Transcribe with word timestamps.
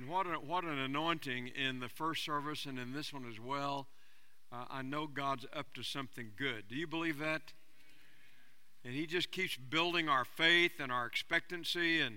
And 0.00 0.08
what, 0.08 0.26
a, 0.26 0.30
what 0.30 0.64
an 0.64 0.78
anointing 0.78 1.48
in 1.48 1.78
the 1.78 1.88
first 1.90 2.24
service 2.24 2.64
and 2.64 2.78
in 2.78 2.94
this 2.94 3.12
one 3.12 3.26
as 3.28 3.38
well. 3.38 3.86
Uh, 4.50 4.64
I 4.70 4.80
know 4.80 5.06
God's 5.06 5.44
up 5.54 5.74
to 5.74 5.82
something 5.82 6.30
good. 6.38 6.64
Do 6.70 6.74
you 6.74 6.86
believe 6.86 7.18
that? 7.18 7.52
And 8.82 8.94
He 8.94 9.06
just 9.06 9.30
keeps 9.30 9.58
building 9.58 10.08
our 10.08 10.24
faith 10.24 10.80
and 10.80 10.90
our 10.90 11.04
expectancy. 11.04 12.00
And, 12.00 12.16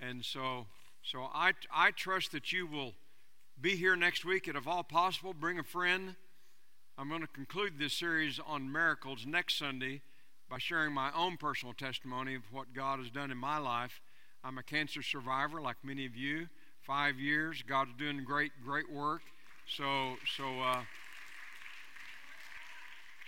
and 0.00 0.24
so, 0.24 0.66
so 1.04 1.28
I, 1.32 1.52
I 1.72 1.92
trust 1.92 2.32
that 2.32 2.52
you 2.52 2.66
will 2.66 2.92
be 3.60 3.76
here 3.76 3.94
next 3.94 4.24
week. 4.24 4.48
And 4.48 4.56
if 4.56 4.66
all 4.66 4.82
possible, 4.82 5.32
bring 5.32 5.60
a 5.60 5.62
friend. 5.62 6.16
I'm 6.98 7.08
going 7.08 7.20
to 7.20 7.28
conclude 7.28 7.78
this 7.78 7.92
series 7.92 8.40
on 8.44 8.72
miracles 8.72 9.26
next 9.28 9.58
Sunday 9.58 10.02
by 10.50 10.58
sharing 10.58 10.92
my 10.92 11.12
own 11.14 11.36
personal 11.36 11.72
testimony 11.72 12.34
of 12.34 12.42
what 12.50 12.74
God 12.74 12.98
has 12.98 13.10
done 13.10 13.30
in 13.30 13.38
my 13.38 13.58
life. 13.58 14.00
I'm 14.42 14.58
a 14.58 14.62
cancer 14.64 15.02
survivor, 15.02 15.60
like 15.60 15.76
many 15.84 16.04
of 16.04 16.16
you. 16.16 16.48
Five 16.86 17.20
years, 17.20 17.62
God's 17.66 17.92
doing 17.96 18.24
great, 18.24 18.50
great 18.64 18.90
work. 18.92 19.22
So, 19.68 20.16
so. 20.36 20.60
Uh, 20.60 20.82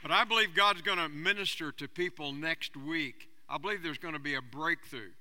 but 0.02 0.10
I 0.10 0.24
believe 0.24 0.54
God's 0.54 0.82
going 0.82 0.98
to 0.98 1.08
minister 1.08 1.70
to 1.72 1.86
people 1.86 2.32
next 2.32 2.76
week. 2.76 3.28
I 3.48 3.58
believe 3.58 3.82
there's 3.82 3.98
going 3.98 4.14
to 4.14 4.20
be 4.20 4.34
a 4.34 4.42
breakthrough. 4.42 5.12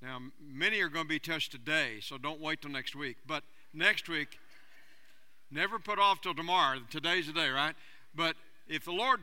Now, 0.00 0.20
many 0.40 0.80
are 0.80 0.88
going 0.88 1.04
to 1.04 1.08
be 1.08 1.18
touched 1.18 1.50
today, 1.50 1.98
so 2.00 2.16
don't 2.16 2.40
wait 2.40 2.62
till 2.62 2.70
next 2.70 2.94
week. 2.94 3.16
But 3.26 3.42
next 3.74 4.08
week, 4.08 4.38
never 5.50 5.78
put 5.78 5.98
off 5.98 6.20
till 6.20 6.34
tomorrow. 6.34 6.78
Today's 6.88 7.26
the 7.26 7.32
day, 7.32 7.48
right? 7.50 7.74
But 8.14 8.36
if 8.68 8.84
the 8.84 8.92
Lord 8.92 9.20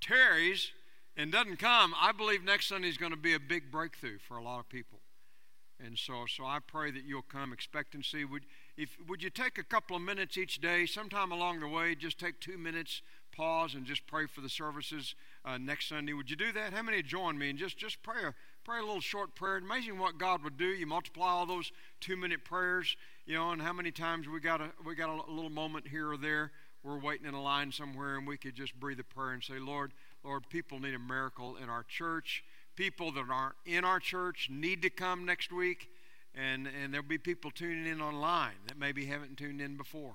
tarries 0.00 0.70
and 1.16 1.32
doesn't 1.32 1.58
come, 1.58 1.94
I 2.00 2.12
believe 2.12 2.44
next 2.44 2.68
Sunday 2.68 2.88
is 2.88 2.98
going 2.98 3.12
to 3.12 3.18
be 3.18 3.34
a 3.34 3.40
big 3.40 3.72
breakthrough 3.72 4.18
for 4.18 4.36
a 4.36 4.42
lot 4.42 4.60
of 4.60 4.68
people. 4.68 5.01
And 5.84 5.98
so, 5.98 6.24
so 6.28 6.44
I 6.44 6.58
pray 6.64 6.90
that 6.92 7.04
you'll 7.04 7.22
come 7.22 7.52
expectancy. 7.52 8.24
Would, 8.24 8.46
if, 8.76 8.96
would 9.08 9.22
you 9.22 9.30
take 9.30 9.58
a 9.58 9.64
couple 9.64 9.96
of 9.96 10.02
minutes 10.02 10.38
each 10.38 10.60
day, 10.60 10.86
sometime 10.86 11.32
along 11.32 11.60
the 11.60 11.68
way, 11.68 11.94
just 11.94 12.18
take 12.18 12.40
two 12.40 12.56
minutes 12.56 13.02
pause 13.32 13.74
and 13.74 13.84
just 13.84 14.06
pray 14.06 14.26
for 14.26 14.40
the 14.40 14.48
services 14.48 15.14
uh, 15.44 15.58
next 15.58 15.88
Sunday. 15.88 16.12
Would 16.12 16.30
you 16.30 16.36
do 16.36 16.52
that? 16.52 16.72
How 16.72 16.82
many 16.82 17.02
join 17.02 17.38
me 17.38 17.50
and 17.50 17.58
just 17.58 17.76
just 17.76 18.02
pray 18.02 18.22
a, 18.24 18.34
pray 18.64 18.78
a 18.78 18.82
little 18.82 19.00
short 19.00 19.34
prayer? 19.34 19.56
Amazing 19.56 19.98
what 19.98 20.18
God 20.18 20.44
would 20.44 20.56
do. 20.56 20.66
You 20.66 20.86
multiply 20.86 21.28
all 21.28 21.46
those 21.46 21.72
two 22.00 22.16
minute 22.16 22.44
prayers, 22.44 22.96
you 23.26 23.34
know, 23.34 23.50
and 23.50 23.60
how 23.60 23.72
many 23.72 23.90
times 23.90 24.28
we 24.28 24.38
got 24.38 24.60
a 24.60 24.70
we 24.84 24.94
got 24.94 25.08
a 25.08 25.32
little 25.32 25.50
moment 25.50 25.88
here 25.88 26.12
or 26.12 26.16
there. 26.16 26.52
We're 26.84 26.98
waiting 26.98 27.26
in 27.26 27.34
a 27.34 27.42
line 27.42 27.70
somewhere, 27.70 28.18
and 28.18 28.26
we 28.26 28.36
could 28.36 28.56
just 28.56 28.78
breathe 28.78 28.98
a 28.98 29.04
prayer 29.04 29.30
and 29.30 29.42
say, 29.42 29.60
Lord, 29.60 29.92
Lord, 30.24 30.48
people 30.48 30.80
need 30.80 30.94
a 30.94 30.98
miracle 30.98 31.56
in 31.56 31.68
our 31.68 31.84
church. 31.84 32.44
People 32.74 33.12
that 33.12 33.24
aren't 33.30 33.54
in 33.66 33.84
our 33.84 34.00
church 34.00 34.48
need 34.50 34.82
to 34.82 34.90
come 34.90 35.24
next 35.24 35.52
week, 35.52 35.88
and 36.34 36.66
and 36.66 36.92
there'll 36.92 37.06
be 37.06 37.18
people 37.18 37.50
tuning 37.50 37.86
in 37.86 38.00
online 38.00 38.54
that 38.66 38.78
maybe 38.78 39.06
haven't 39.06 39.36
tuned 39.36 39.60
in 39.60 39.76
before. 39.76 40.14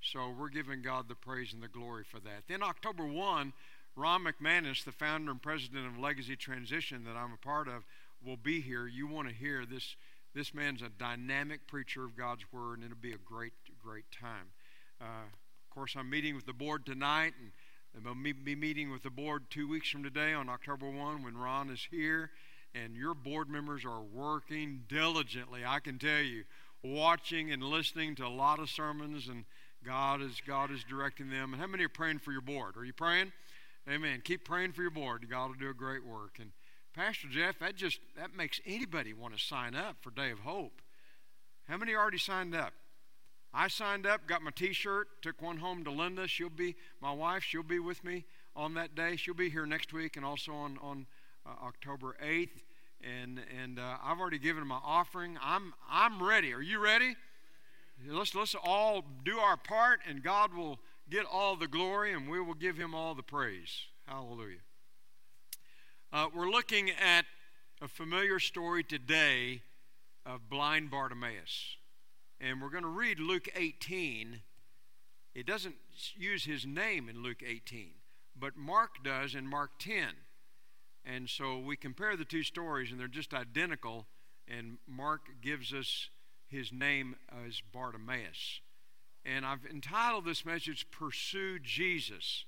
So 0.00 0.32
we're 0.38 0.48
giving 0.48 0.80
God 0.80 1.08
the 1.08 1.14
praise 1.14 1.52
and 1.52 1.62
the 1.62 1.68
glory 1.68 2.04
for 2.04 2.20
that. 2.20 2.44
Then 2.48 2.62
October 2.62 3.04
1, 3.04 3.52
Ron 3.96 4.24
McManus, 4.24 4.84
the 4.84 4.92
founder 4.92 5.32
and 5.32 5.42
president 5.42 5.86
of 5.86 5.98
Legacy 5.98 6.36
Transition 6.36 7.04
that 7.04 7.16
I'm 7.16 7.32
a 7.32 7.44
part 7.44 7.68
of, 7.68 7.84
will 8.24 8.36
be 8.36 8.60
here. 8.60 8.86
You 8.86 9.06
want 9.06 9.28
to 9.28 9.34
hear 9.34 9.64
this. 9.66 9.96
This 10.34 10.54
man's 10.54 10.82
a 10.82 10.90
dynamic 10.90 11.66
preacher 11.66 12.04
of 12.04 12.16
God's 12.16 12.44
word, 12.52 12.74
and 12.78 12.84
it'll 12.84 13.00
be 13.00 13.12
a 13.14 13.18
great, 13.18 13.54
great 13.82 14.04
time. 14.12 14.52
Uh, 15.00 15.24
of 15.24 15.70
course, 15.74 15.96
I'm 15.96 16.10
meeting 16.10 16.36
with 16.36 16.46
the 16.46 16.52
board 16.52 16.84
tonight, 16.84 17.32
and 17.40 17.50
I'll 18.06 18.14
be 18.14 18.54
meeting 18.54 18.90
with 18.90 19.02
the 19.02 19.10
board 19.10 19.44
two 19.50 19.68
weeks 19.68 19.88
from 19.88 20.02
today 20.02 20.32
on 20.32 20.48
October 20.48 20.90
1 20.90 21.22
when 21.22 21.36
Ron 21.36 21.70
is 21.70 21.86
here. 21.90 22.30
And 22.74 22.94
your 22.94 23.14
board 23.14 23.48
members 23.48 23.84
are 23.84 24.02
working 24.02 24.82
diligently, 24.88 25.62
I 25.66 25.80
can 25.80 25.98
tell 25.98 26.20
you, 26.20 26.44
watching 26.82 27.50
and 27.50 27.62
listening 27.62 28.14
to 28.16 28.26
a 28.26 28.28
lot 28.28 28.58
of 28.58 28.68
sermons 28.68 29.28
and 29.28 29.44
God 29.84 30.20
is 30.20 30.40
God 30.46 30.70
is 30.70 30.84
directing 30.84 31.30
them. 31.30 31.52
And 31.52 31.60
how 31.60 31.66
many 31.66 31.84
are 31.84 31.88
praying 31.88 32.18
for 32.18 32.32
your 32.32 32.40
board? 32.40 32.76
Are 32.76 32.84
you 32.84 32.92
praying? 32.92 33.32
Amen. 33.88 34.20
Keep 34.22 34.44
praying 34.44 34.72
for 34.72 34.82
your 34.82 34.90
board. 34.90 35.26
God 35.30 35.48
will 35.48 35.54
do 35.54 35.70
a 35.70 35.74
great 35.74 36.04
work. 36.04 36.38
And 36.40 36.50
Pastor 36.94 37.28
Jeff, 37.28 37.58
that 37.60 37.76
just 37.76 38.00
that 38.16 38.34
makes 38.34 38.60
anybody 38.66 39.12
want 39.12 39.36
to 39.36 39.42
sign 39.42 39.74
up 39.74 39.96
for 40.00 40.10
Day 40.10 40.30
of 40.30 40.40
Hope. 40.40 40.82
How 41.68 41.76
many 41.76 41.94
already 41.94 42.18
signed 42.18 42.54
up? 42.54 42.72
I 43.52 43.68
signed 43.68 44.06
up, 44.06 44.26
got 44.26 44.42
my 44.42 44.50
T-shirt, 44.50 45.22
took 45.22 45.40
one 45.40 45.56
home 45.56 45.84
to 45.84 45.90
Linda. 45.90 46.28
She'll 46.28 46.50
be 46.50 46.76
my 47.00 47.12
wife. 47.12 47.42
She'll 47.42 47.62
be 47.62 47.78
with 47.78 48.04
me 48.04 48.24
on 48.54 48.74
that 48.74 48.94
day. 48.94 49.16
She'll 49.16 49.34
be 49.34 49.48
here 49.48 49.66
next 49.66 49.92
week 49.92 50.16
and 50.16 50.24
also 50.24 50.52
on 50.52 50.78
on 50.82 51.06
uh, 51.46 51.64
October 51.64 52.16
8th. 52.22 52.62
And 53.02 53.40
and 53.62 53.78
uh, 53.78 53.96
I've 54.02 54.18
already 54.18 54.38
given 54.38 54.66
my 54.66 54.80
offering. 54.84 55.38
I'm 55.42 55.72
I'm 55.90 56.22
ready. 56.22 56.52
Are 56.52 56.62
you 56.62 56.78
ready? 56.78 57.16
Let's, 58.06 58.34
let's 58.34 58.54
all 58.54 59.04
do 59.24 59.38
our 59.38 59.56
part, 59.56 60.00
and 60.08 60.22
God 60.22 60.54
will 60.54 60.78
get 61.10 61.24
all 61.24 61.56
the 61.56 61.66
glory, 61.66 62.12
and 62.12 62.28
we 62.28 62.40
will 62.40 62.54
give 62.54 62.76
him 62.76 62.94
all 62.94 63.14
the 63.14 63.22
praise. 63.22 63.86
Hallelujah. 64.06 64.58
Uh, 66.12 66.28
we're 66.34 66.50
looking 66.50 66.90
at 66.90 67.24
a 67.82 67.88
familiar 67.88 68.38
story 68.38 68.84
today 68.84 69.62
of 70.24 70.48
blind 70.48 70.90
Bartimaeus. 70.90 71.77
And 72.40 72.62
we're 72.62 72.70
going 72.70 72.84
to 72.84 72.88
read 72.88 73.18
Luke 73.18 73.48
18. 73.56 74.40
It 75.34 75.46
doesn't 75.46 75.74
use 76.16 76.44
his 76.44 76.64
name 76.64 77.08
in 77.08 77.22
Luke 77.22 77.42
18, 77.46 77.90
but 78.38 78.56
Mark 78.56 79.02
does 79.04 79.34
in 79.34 79.46
Mark 79.46 79.72
10. 79.78 80.08
And 81.04 81.28
so 81.28 81.58
we 81.58 81.76
compare 81.76 82.16
the 82.16 82.24
two 82.24 82.42
stories, 82.42 82.90
and 82.90 83.00
they're 83.00 83.08
just 83.08 83.34
identical. 83.34 84.06
And 84.46 84.78
Mark 84.86 85.22
gives 85.40 85.72
us 85.72 86.10
his 86.46 86.72
name 86.72 87.16
as 87.46 87.60
Bartimaeus. 87.72 88.60
And 89.24 89.44
I've 89.44 89.66
entitled 89.66 90.24
this 90.24 90.44
message, 90.44 90.86
Pursue 90.90 91.58
Jesus, 91.58 92.44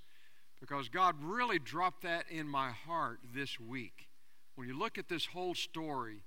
because 0.60 0.88
God 0.88 1.16
really 1.20 1.58
dropped 1.58 2.02
that 2.02 2.24
in 2.30 2.48
my 2.48 2.70
heart 2.70 3.20
this 3.34 3.58
week. 3.58 4.08
When 4.54 4.68
you 4.68 4.78
look 4.78 4.98
at 4.98 5.08
this 5.08 5.26
whole 5.26 5.54
story, 5.54 6.22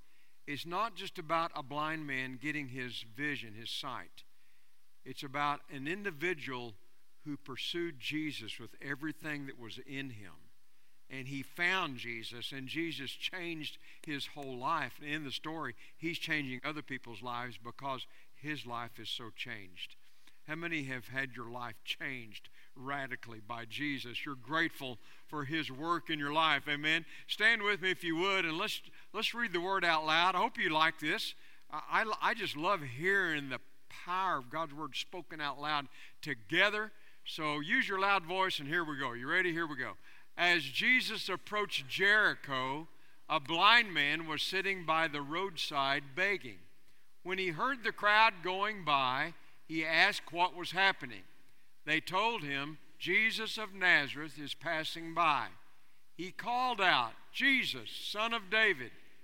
it's 0.48 0.66
not 0.66 0.96
just 0.96 1.18
about 1.18 1.52
a 1.56 1.64
blind 1.64 2.06
man 2.06 2.40
getting 2.42 2.70
his 2.70 3.06
vision, 3.16 3.54
his 3.54 3.70
sight. 3.70 4.24
It's 5.06 5.24
about 5.24 5.62
an 5.74 5.88
individual 5.88 6.74
who 7.26 7.38
pursued 7.38 8.00
Jesus 8.00 8.60
with 8.60 8.72
everything 8.82 9.46
that 9.48 9.60
was 9.60 9.80
in 9.86 10.10
him 10.10 10.34
and 11.14 11.28
he 11.28 11.44
found 11.44 11.98
Jesus, 11.98 12.52
and 12.52 12.68
Jesus 12.68 13.12
changed 13.12 13.78
his 14.06 14.26
whole 14.28 14.58
life. 14.58 14.94
And 15.00 15.10
in 15.10 15.24
the 15.24 15.32
story, 15.32 15.76
he's 15.96 16.18
changing 16.18 16.62
other 16.64 16.82
people's 16.82 17.22
lives 17.22 17.58
because 17.64 18.08
his 18.34 18.66
life 18.66 19.00
is 19.00 19.10
so 19.10 19.30
changed. 19.36 19.96
How 20.48 20.56
many 20.56 20.84
have 20.86 21.08
had 21.08 21.36
your 21.36 21.52
life 21.52 21.76
changed 21.86 22.50
radically 22.76 23.40
by 23.48 23.66
Jesus? 23.66 24.26
You're 24.26 24.36
grateful 24.36 24.98
for 25.28 25.46
his 25.46 25.72
work 25.72 26.10
in 26.10 26.20
your 26.20 26.34
life. 26.34 26.64
Amen. 26.68 27.06
Stand 27.28 27.62
with 27.62 27.82
me 27.82 27.92
if 27.92 28.04
you 28.04 28.18
would, 28.18 28.44
and 28.44 28.58
let's, 28.58 28.82
let's 29.14 29.34
read 29.34 29.54
the 29.54 29.62
word 29.62 29.86
out 29.86 30.06
loud. 30.06 30.36
I 30.36 30.40
hope 30.40 30.58
you 30.58 30.70
like 30.70 31.00
this. 31.00 31.36
I, 31.72 32.04
I, 32.04 32.30
I 32.30 32.34
just 32.34 32.58
love 32.58 32.82
hearing 32.82 33.50
the 33.50 33.60
power 34.06 34.38
of 34.38 34.50
God's 34.50 34.74
word 34.74 34.96
spoken 34.96 35.40
out 35.40 35.60
loud 35.60 35.88
together. 36.22 36.92
So 37.26 37.60
use 37.60 37.88
your 37.88 38.00
loud 38.00 38.26
voice, 38.26 38.60
and 38.60 38.68
here 38.68 38.84
we 38.84 38.98
go. 38.98 39.14
You 39.14 39.30
ready? 39.30 39.54
Here 39.54 39.68
we 39.68 39.78
go. 39.78 39.94
As 40.38 40.64
Jesus 40.64 41.30
approached 41.30 41.88
Jericho, 41.88 42.88
a 43.30 43.40
blind 43.40 43.94
man 43.94 44.28
was 44.28 44.42
sitting 44.42 44.86
by 44.86 45.08
the 45.08 45.22
roadside 45.22 46.04
begging. 46.16 46.58
When 47.24 47.38
he 47.38 47.50
heard 47.50 47.84
the 47.84 47.92
crowd 47.92 48.34
going 48.44 48.84
by, 48.84 49.34
he 49.68 49.86
asked 49.86 50.34
what 50.34 50.56
was 50.56 50.72
happening. 50.72 51.22
They 51.86 52.02
told 52.02 52.44
him, 52.44 52.78
Jesus 53.00 53.58
of 53.58 53.74
Nazareth 53.74 54.40
is 54.40 54.54
passing 54.54 55.14
by. 55.14 55.48
He 56.16 56.32
called 56.32 56.82
out, 56.82 57.14
Jesus, 57.34 57.90
son 57.90 58.34
of 58.34 58.50
David, 58.50 58.92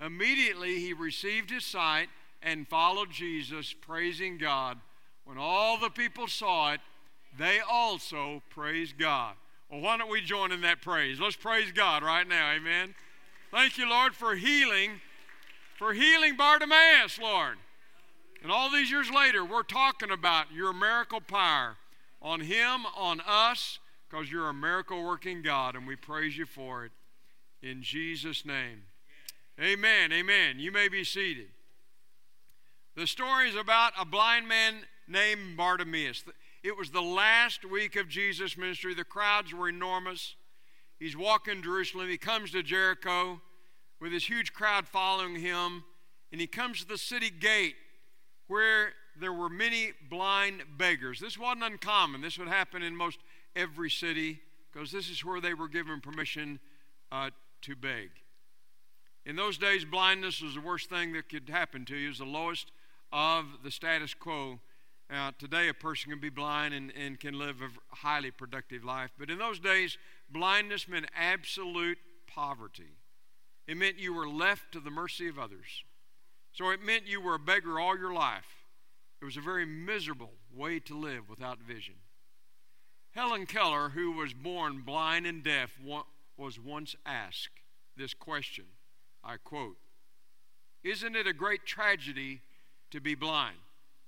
Immediately 0.00 0.78
he 0.78 0.92
received 0.92 1.50
his 1.50 1.64
sight 1.64 2.08
and 2.42 2.68
followed 2.68 3.10
Jesus, 3.10 3.72
praising 3.72 4.38
God. 4.38 4.78
When 5.24 5.38
all 5.38 5.78
the 5.78 5.90
people 5.90 6.28
saw 6.28 6.72
it, 6.72 6.80
they 7.36 7.58
also 7.60 8.42
praised 8.50 8.98
God. 8.98 9.34
Well, 9.70 9.80
why 9.80 9.96
don't 9.96 10.10
we 10.10 10.20
join 10.20 10.52
in 10.52 10.62
that 10.62 10.80
praise? 10.80 11.20
Let's 11.20 11.36
praise 11.36 11.72
God 11.72 12.02
right 12.02 12.26
now. 12.26 12.52
Amen. 12.52 12.94
Thank 13.50 13.76
you, 13.76 13.88
Lord, 13.88 14.14
for 14.14 14.34
healing, 14.34 15.00
for 15.76 15.92
healing 15.92 16.36
Bartimaeus, 16.36 17.18
Lord. 17.18 17.56
And 18.42 18.52
all 18.52 18.70
these 18.70 18.90
years 18.90 19.10
later, 19.10 19.44
we're 19.44 19.62
talking 19.62 20.10
about 20.10 20.52
your 20.52 20.72
miracle 20.72 21.20
power 21.20 21.76
on 22.22 22.40
Him, 22.40 22.86
on 22.96 23.20
us, 23.26 23.78
because 24.08 24.30
you're 24.30 24.48
a 24.48 24.54
miracle 24.54 25.04
working 25.04 25.42
God, 25.42 25.74
and 25.74 25.86
we 25.86 25.96
praise 25.96 26.36
you 26.36 26.46
for 26.46 26.84
it. 26.84 26.92
In 27.62 27.82
Jesus' 27.82 28.44
name. 28.44 28.82
Amen. 29.60 30.12
Amen. 30.12 30.60
You 30.60 30.70
may 30.70 30.88
be 30.88 31.02
seated. 31.02 31.48
The 32.94 33.08
story 33.08 33.48
is 33.48 33.56
about 33.56 33.92
a 33.98 34.04
blind 34.04 34.46
man 34.46 34.74
named 35.08 35.56
Bartimaeus. 35.56 36.24
It 36.62 36.76
was 36.76 36.90
the 36.90 37.02
last 37.02 37.64
week 37.64 37.96
of 37.96 38.08
Jesus' 38.08 38.56
ministry. 38.56 38.94
The 38.94 39.04
crowds 39.04 39.52
were 39.52 39.68
enormous. 39.68 40.36
He's 41.00 41.16
walking 41.16 41.62
Jerusalem. 41.62 42.08
He 42.08 42.18
comes 42.18 42.52
to 42.52 42.62
Jericho 42.62 43.40
with 44.00 44.12
this 44.12 44.28
huge 44.28 44.52
crowd 44.52 44.86
following 44.86 45.34
him, 45.34 45.82
and 46.30 46.40
he 46.40 46.46
comes 46.46 46.80
to 46.80 46.86
the 46.86 46.98
city 46.98 47.30
gate 47.30 47.74
where 48.46 48.92
there 49.20 49.32
were 49.32 49.48
many 49.48 49.92
blind 50.08 50.62
beggars. 50.76 51.18
This 51.18 51.36
wasn't 51.36 51.64
uncommon. 51.64 52.20
This 52.20 52.38
would 52.38 52.48
happen 52.48 52.82
in 52.82 52.94
most 52.94 53.18
every 53.56 53.90
city 53.90 54.40
because 54.72 54.92
this 54.92 55.10
is 55.10 55.24
where 55.24 55.40
they 55.40 55.54
were 55.54 55.68
given 55.68 56.00
permission 56.00 56.60
uh, 57.10 57.30
to 57.62 57.74
beg. 57.74 58.10
In 59.28 59.36
those 59.36 59.58
days, 59.58 59.84
blindness 59.84 60.40
was 60.40 60.54
the 60.54 60.62
worst 60.62 60.88
thing 60.88 61.12
that 61.12 61.28
could 61.28 61.50
happen 61.50 61.84
to 61.84 61.94
you. 61.94 62.06
It 62.06 62.08
was 62.08 62.18
the 62.18 62.24
lowest 62.24 62.72
of 63.12 63.44
the 63.62 63.70
status 63.70 64.14
quo. 64.14 64.58
Now, 65.10 65.32
today, 65.38 65.68
a 65.68 65.74
person 65.74 66.10
can 66.10 66.18
be 66.18 66.30
blind 66.30 66.72
and, 66.72 66.90
and 66.98 67.20
can 67.20 67.38
live 67.38 67.56
a 67.60 67.94
highly 67.94 68.30
productive 68.30 68.84
life. 68.84 69.10
But 69.18 69.28
in 69.28 69.36
those 69.36 69.60
days, 69.60 69.98
blindness 70.30 70.88
meant 70.88 71.10
absolute 71.14 71.98
poverty. 72.26 72.96
It 73.66 73.76
meant 73.76 73.98
you 73.98 74.14
were 74.14 74.26
left 74.26 74.72
to 74.72 74.80
the 74.80 74.90
mercy 74.90 75.28
of 75.28 75.38
others. 75.38 75.84
So 76.54 76.70
it 76.70 76.82
meant 76.82 77.06
you 77.06 77.20
were 77.20 77.34
a 77.34 77.38
beggar 77.38 77.78
all 77.78 77.98
your 77.98 78.14
life. 78.14 78.64
It 79.20 79.26
was 79.26 79.36
a 79.36 79.42
very 79.42 79.66
miserable 79.66 80.32
way 80.56 80.80
to 80.80 80.96
live 80.96 81.28
without 81.28 81.58
vision. 81.60 81.96
Helen 83.10 83.44
Keller, 83.44 83.90
who 83.90 84.10
was 84.10 84.32
born 84.32 84.80
blind 84.86 85.26
and 85.26 85.44
deaf, 85.44 85.72
was 86.38 86.58
once 86.58 86.96
asked 87.04 87.60
this 87.94 88.14
question. 88.14 88.64
I 89.28 89.36
quote, 89.36 89.76
Isn't 90.82 91.14
it 91.14 91.26
a 91.26 91.34
great 91.34 91.66
tragedy 91.66 92.40
to 92.90 92.98
be 92.98 93.14
blind? 93.14 93.58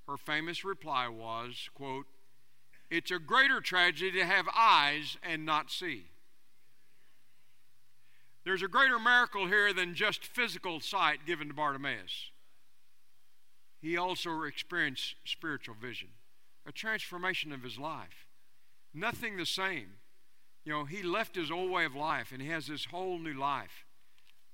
Her 0.08 0.16
famous 0.16 0.64
reply 0.64 1.08
was, 1.08 1.68
quote, 1.74 2.06
It's 2.90 3.10
a 3.10 3.18
greater 3.18 3.60
tragedy 3.60 4.12
to 4.12 4.24
have 4.24 4.48
eyes 4.56 5.18
and 5.22 5.44
not 5.44 5.70
see. 5.70 6.06
There's 8.46 8.62
a 8.62 8.68
greater 8.68 8.98
miracle 8.98 9.46
here 9.46 9.74
than 9.74 9.94
just 9.94 10.24
physical 10.24 10.80
sight 10.80 11.26
given 11.26 11.48
to 11.48 11.54
Bartimaeus. 11.54 12.30
He 13.82 13.98
also 13.98 14.44
experienced 14.44 15.16
spiritual 15.26 15.74
vision, 15.74 16.08
a 16.66 16.72
transformation 16.72 17.52
of 17.52 17.62
his 17.62 17.78
life. 17.78 18.26
Nothing 18.94 19.36
the 19.36 19.44
same. 19.44 19.88
You 20.64 20.72
know, 20.72 20.84
he 20.86 21.02
left 21.02 21.36
his 21.36 21.50
old 21.50 21.70
way 21.70 21.84
of 21.84 21.94
life 21.94 22.32
and 22.32 22.40
he 22.40 22.48
has 22.48 22.66
this 22.66 22.86
whole 22.86 23.18
new 23.18 23.34
life 23.34 23.84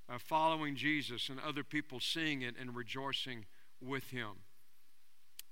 of 0.08 0.22
following 0.22 0.76
Jesus 0.76 1.28
and 1.28 1.38
other 1.40 1.64
people 1.64 2.00
seeing 2.00 2.42
it 2.42 2.54
and 2.60 2.76
rejoicing 2.76 3.44
with 3.80 4.10
him. 4.10 4.30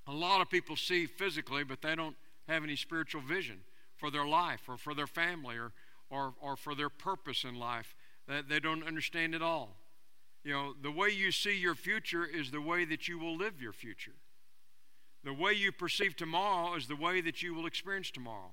A 0.06 0.12
lot 0.12 0.40
of 0.40 0.50
people 0.50 0.76
see 0.76 1.06
physically, 1.06 1.64
but 1.64 1.82
they 1.82 1.94
don't 1.94 2.16
have 2.46 2.62
any 2.62 2.76
spiritual 2.76 3.22
vision 3.22 3.60
for 3.96 4.10
their 4.10 4.26
life 4.26 4.62
or 4.68 4.76
for 4.76 4.94
their 4.94 5.06
family 5.06 5.56
or, 5.56 5.72
or, 6.10 6.34
or 6.40 6.56
for 6.56 6.74
their 6.74 6.90
purpose 6.90 7.44
in 7.44 7.58
life. 7.58 7.96
That 8.28 8.48
they 8.48 8.60
don't 8.60 8.86
understand 8.86 9.34
it 9.34 9.42
all. 9.42 9.76
You 10.44 10.52
know, 10.52 10.74
the 10.80 10.90
way 10.90 11.08
you 11.08 11.32
see 11.32 11.58
your 11.58 11.74
future 11.74 12.24
is 12.24 12.50
the 12.50 12.60
way 12.60 12.84
that 12.84 13.08
you 13.08 13.18
will 13.18 13.36
live 13.36 13.60
your 13.60 13.72
future. 13.72 14.14
The 15.24 15.32
way 15.32 15.52
you 15.52 15.72
perceive 15.72 16.16
tomorrow 16.16 16.74
is 16.76 16.86
the 16.86 16.96
way 16.96 17.22
that 17.22 17.42
you 17.42 17.54
will 17.54 17.66
experience 17.66 18.10
tomorrow. 18.10 18.52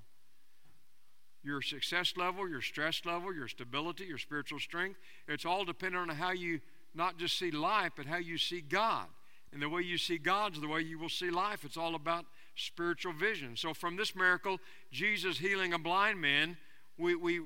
Your 1.43 1.61
success 1.61 2.13
level, 2.17 2.47
your 2.47 2.61
stress 2.61 3.01
level, 3.05 3.33
your 3.33 3.47
stability, 3.47 4.05
your 4.05 4.17
spiritual 4.17 4.59
strength, 4.59 4.99
it's 5.27 5.45
all 5.45 5.65
dependent 5.65 6.09
on 6.09 6.15
how 6.15 6.31
you 6.31 6.59
not 6.93 7.17
just 7.17 7.39
see 7.39 7.51
life, 7.51 7.93
but 7.95 8.05
how 8.05 8.17
you 8.17 8.37
see 8.37 8.61
God. 8.61 9.07
And 9.53 9.61
the 9.61 9.69
way 9.69 9.81
you 9.81 9.97
see 9.97 10.17
God's 10.17 10.61
the 10.61 10.67
way 10.67 10.81
you 10.81 10.97
will 10.97 11.09
see 11.09 11.29
life. 11.29 11.65
It's 11.65 11.77
all 11.77 11.95
about 11.95 12.25
spiritual 12.55 13.13
vision. 13.13 13.57
So, 13.57 13.73
from 13.73 13.97
this 13.97 14.15
miracle, 14.15 14.59
Jesus 14.91 15.37
healing 15.39 15.73
a 15.73 15.79
blind 15.79 16.21
man, 16.21 16.57
we, 16.97 17.15
we 17.15 17.41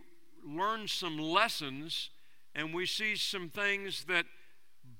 learn 0.46 0.88
some 0.88 1.18
lessons 1.18 2.10
and 2.54 2.74
we 2.74 2.86
see 2.86 3.16
some 3.16 3.50
things 3.50 4.06
that 4.06 4.26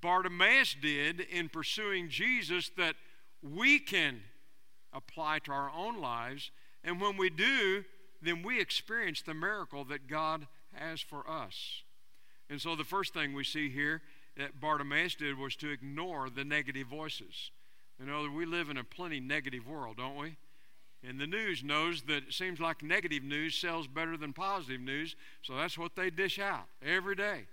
Bartimaeus 0.02 0.76
did 0.82 1.22
in 1.22 1.48
pursuing 1.50 2.10
Jesus 2.10 2.72
that 2.78 2.96
we 3.42 3.80
can 3.80 4.22
apply 4.92 5.40
to 5.40 5.52
our 5.52 5.70
own 5.70 6.02
lives. 6.02 6.52
And 6.84 7.00
when 7.00 7.18
we 7.18 7.30
do, 7.30 7.84
then 8.22 8.44
we 8.44 8.60
experience 8.60 9.22
the 9.22 9.34
miracle 9.34 9.84
that 9.86 10.08
God 10.08 10.48
has 10.74 11.02
for 11.02 11.30
us. 11.30 11.84
And 12.50 12.62
so 12.62 12.76
the 12.76 12.84
first 12.84 13.14
thing 13.14 13.34
we 13.34 13.44
see 13.44 13.70
here 13.70 14.02
that 14.38 14.60
Bartimaeus 14.60 15.16
did 15.16 15.38
was 15.38 15.56
to 15.58 15.72
ignore 15.72 16.30
the 16.30 16.44
negative 16.44 16.88
voices. 16.88 17.52
You 18.00 18.06
know, 18.06 18.30
we 18.30 18.46
live 18.46 18.70
in 18.70 18.78
a 18.78 18.84
plenty 18.84 19.20
negative 19.20 19.68
world, 19.68 19.98
don't 19.98 20.18
we? 20.18 20.36
And 21.08 21.20
the 21.20 21.28
news 21.28 21.64
knows 21.64 22.02
that 22.04 22.28
it 22.28 22.34
seems 22.34 22.60
like 22.60 22.82
negative 22.82 23.24
news 23.24 23.56
sells 23.56 23.88
better 23.88 24.18
than 24.18 24.34
positive 24.34 24.82
news, 24.82 25.16
so 25.44 25.56
that's 25.56 25.78
what 25.78 25.96
they 25.96 26.10
dish 26.10 26.40
out 26.40 26.66
every 26.84 27.16
day. 27.16 27.44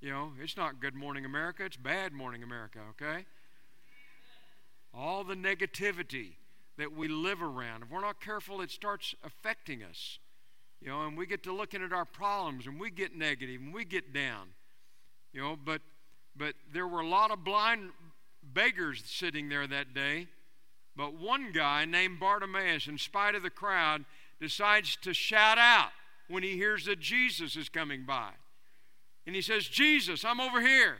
You 0.00 0.10
know, 0.10 0.32
it's 0.42 0.56
not 0.56 0.80
Good 0.80 0.94
Morning 0.94 1.24
America, 1.24 1.64
it's 1.64 1.76
Bad 1.76 2.12
Morning 2.12 2.42
America, 2.42 2.80
okay? 2.90 3.24
All 4.92 5.24
the 5.24 5.34
negativity 5.34 6.32
that 6.78 6.94
we 6.94 7.08
live 7.08 7.42
around, 7.42 7.82
if 7.82 7.90
we're 7.90 8.00
not 8.00 8.20
careful, 8.20 8.60
it 8.60 8.70
starts 8.70 9.14
affecting 9.24 9.82
us. 9.82 10.18
You 10.80 10.88
know, 10.88 11.06
and 11.06 11.16
we 11.16 11.26
get 11.26 11.42
to 11.44 11.52
looking 11.52 11.82
at 11.82 11.92
our 11.92 12.04
problems 12.04 12.66
and 12.66 12.78
we 12.78 12.90
get 12.90 13.16
negative 13.16 13.60
and 13.60 13.72
we 13.72 13.84
get 13.84 14.12
down. 14.12 14.48
You 15.32 15.40
know, 15.40 15.56
but 15.62 15.80
but 16.36 16.54
there 16.70 16.86
were 16.86 17.00
a 17.00 17.08
lot 17.08 17.30
of 17.30 17.44
blind 17.44 17.90
beggars 18.42 19.02
sitting 19.06 19.48
there 19.48 19.66
that 19.66 19.94
day 19.94 20.28
but 20.96 21.14
one 21.14 21.52
guy 21.52 21.84
named 21.84 22.18
Bartimaeus, 22.18 22.88
in 22.88 22.96
spite 22.96 23.34
of 23.34 23.42
the 23.42 23.50
crowd, 23.50 24.06
decides 24.40 24.96
to 25.02 25.12
shout 25.12 25.58
out 25.58 25.90
when 26.28 26.42
he 26.42 26.56
hears 26.56 26.86
that 26.86 26.98
Jesus 26.98 27.54
is 27.54 27.68
coming 27.68 28.04
by. 28.04 28.30
And 29.26 29.36
he 29.36 29.42
says, 29.42 29.68
Jesus, 29.68 30.24
I'm 30.24 30.40
over 30.40 30.60
here. 30.60 30.98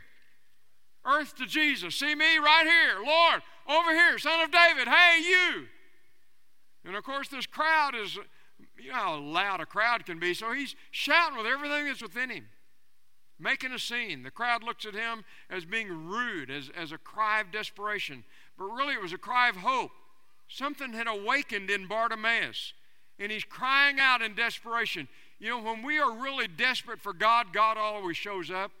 Earth 1.07 1.35
to 1.37 1.45
Jesus. 1.45 1.95
See 1.95 2.13
me 2.15 2.37
right 2.37 2.65
here. 2.65 3.03
Lord, 3.05 3.41
over 3.67 3.91
here. 3.91 4.17
Son 4.19 4.41
of 4.41 4.51
David. 4.51 4.87
Hey, 4.87 5.21
you. 5.21 5.65
And 6.85 6.95
of 6.95 7.03
course, 7.03 7.27
this 7.27 7.45
crowd 7.45 7.95
is, 7.95 8.17
you 8.77 8.89
know 8.89 8.95
how 8.95 9.17
loud 9.17 9.61
a 9.61 9.65
crowd 9.65 10.05
can 10.05 10.19
be. 10.19 10.33
So 10.33 10.53
he's 10.53 10.75
shouting 10.91 11.37
with 11.37 11.47
everything 11.47 11.85
that's 11.85 12.01
within 12.01 12.29
him, 12.29 12.45
making 13.39 13.71
a 13.71 13.79
scene. 13.79 14.23
The 14.23 14.31
crowd 14.31 14.63
looks 14.63 14.85
at 14.85 14.93
him 14.93 15.23
as 15.49 15.65
being 15.65 16.07
rude, 16.07 16.49
as, 16.49 16.69
as 16.75 16.91
a 16.91 16.97
cry 16.97 17.41
of 17.41 17.51
desperation 17.51 18.23
but 18.57 18.65
really 18.65 18.93
it 18.93 19.01
was 19.01 19.13
a 19.13 19.17
cry 19.17 19.49
of 19.49 19.57
hope. 19.57 19.91
Something 20.47 20.93
had 20.93 21.07
awakened 21.07 21.69
in 21.69 21.87
Bartimaeus, 21.87 22.73
and 23.19 23.31
he's 23.31 23.43
crying 23.43 23.99
out 23.99 24.21
in 24.21 24.33
desperation. 24.33 25.07
You 25.39 25.49
know, 25.49 25.61
when 25.61 25.83
we 25.83 25.99
are 25.99 26.11
really 26.11 26.47
desperate 26.47 27.01
for 27.01 27.13
God, 27.13 27.53
God 27.53 27.77
always 27.77 28.17
shows 28.17 28.49
up. 28.49 28.71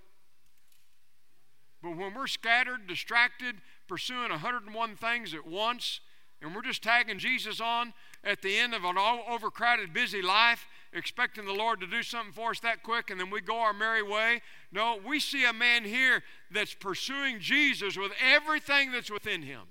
But 1.87 1.95
when 1.95 2.13
we're 2.13 2.27
scattered, 2.27 2.85
distracted, 2.85 3.55
pursuing 3.87 4.29
101 4.29 4.97
things 4.97 5.33
at 5.33 5.47
once, 5.47 6.01
and 6.41 6.53
we're 6.53 6.61
just 6.61 6.83
tagging 6.83 7.17
Jesus 7.17 7.61
on 7.61 7.93
at 8.25 8.41
the 8.41 8.57
end 8.57 8.73
of 8.73 8.83
an 8.83 8.97
overcrowded, 8.97 9.93
busy 9.93 10.21
life, 10.21 10.65
expecting 10.91 11.45
the 11.45 11.53
Lord 11.53 11.79
to 11.79 11.87
do 11.87 12.03
something 12.03 12.33
for 12.33 12.49
us 12.49 12.59
that 12.59 12.83
quick, 12.83 13.09
and 13.09 13.17
then 13.17 13.29
we 13.29 13.39
go 13.39 13.59
our 13.59 13.71
merry 13.71 14.03
way. 14.03 14.41
No, 14.69 14.99
we 15.03 15.21
see 15.21 15.45
a 15.45 15.53
man 15.53 15.85
here 15.85 16.23
that's 16.51 16.73
pursuing 16.73 17.39
Jesus 17.39 17.95
with 17.95 18.11
everything 18.21 18.91
that's 18.91 19.09
within 19.09 19.43
him. 19.43 19.61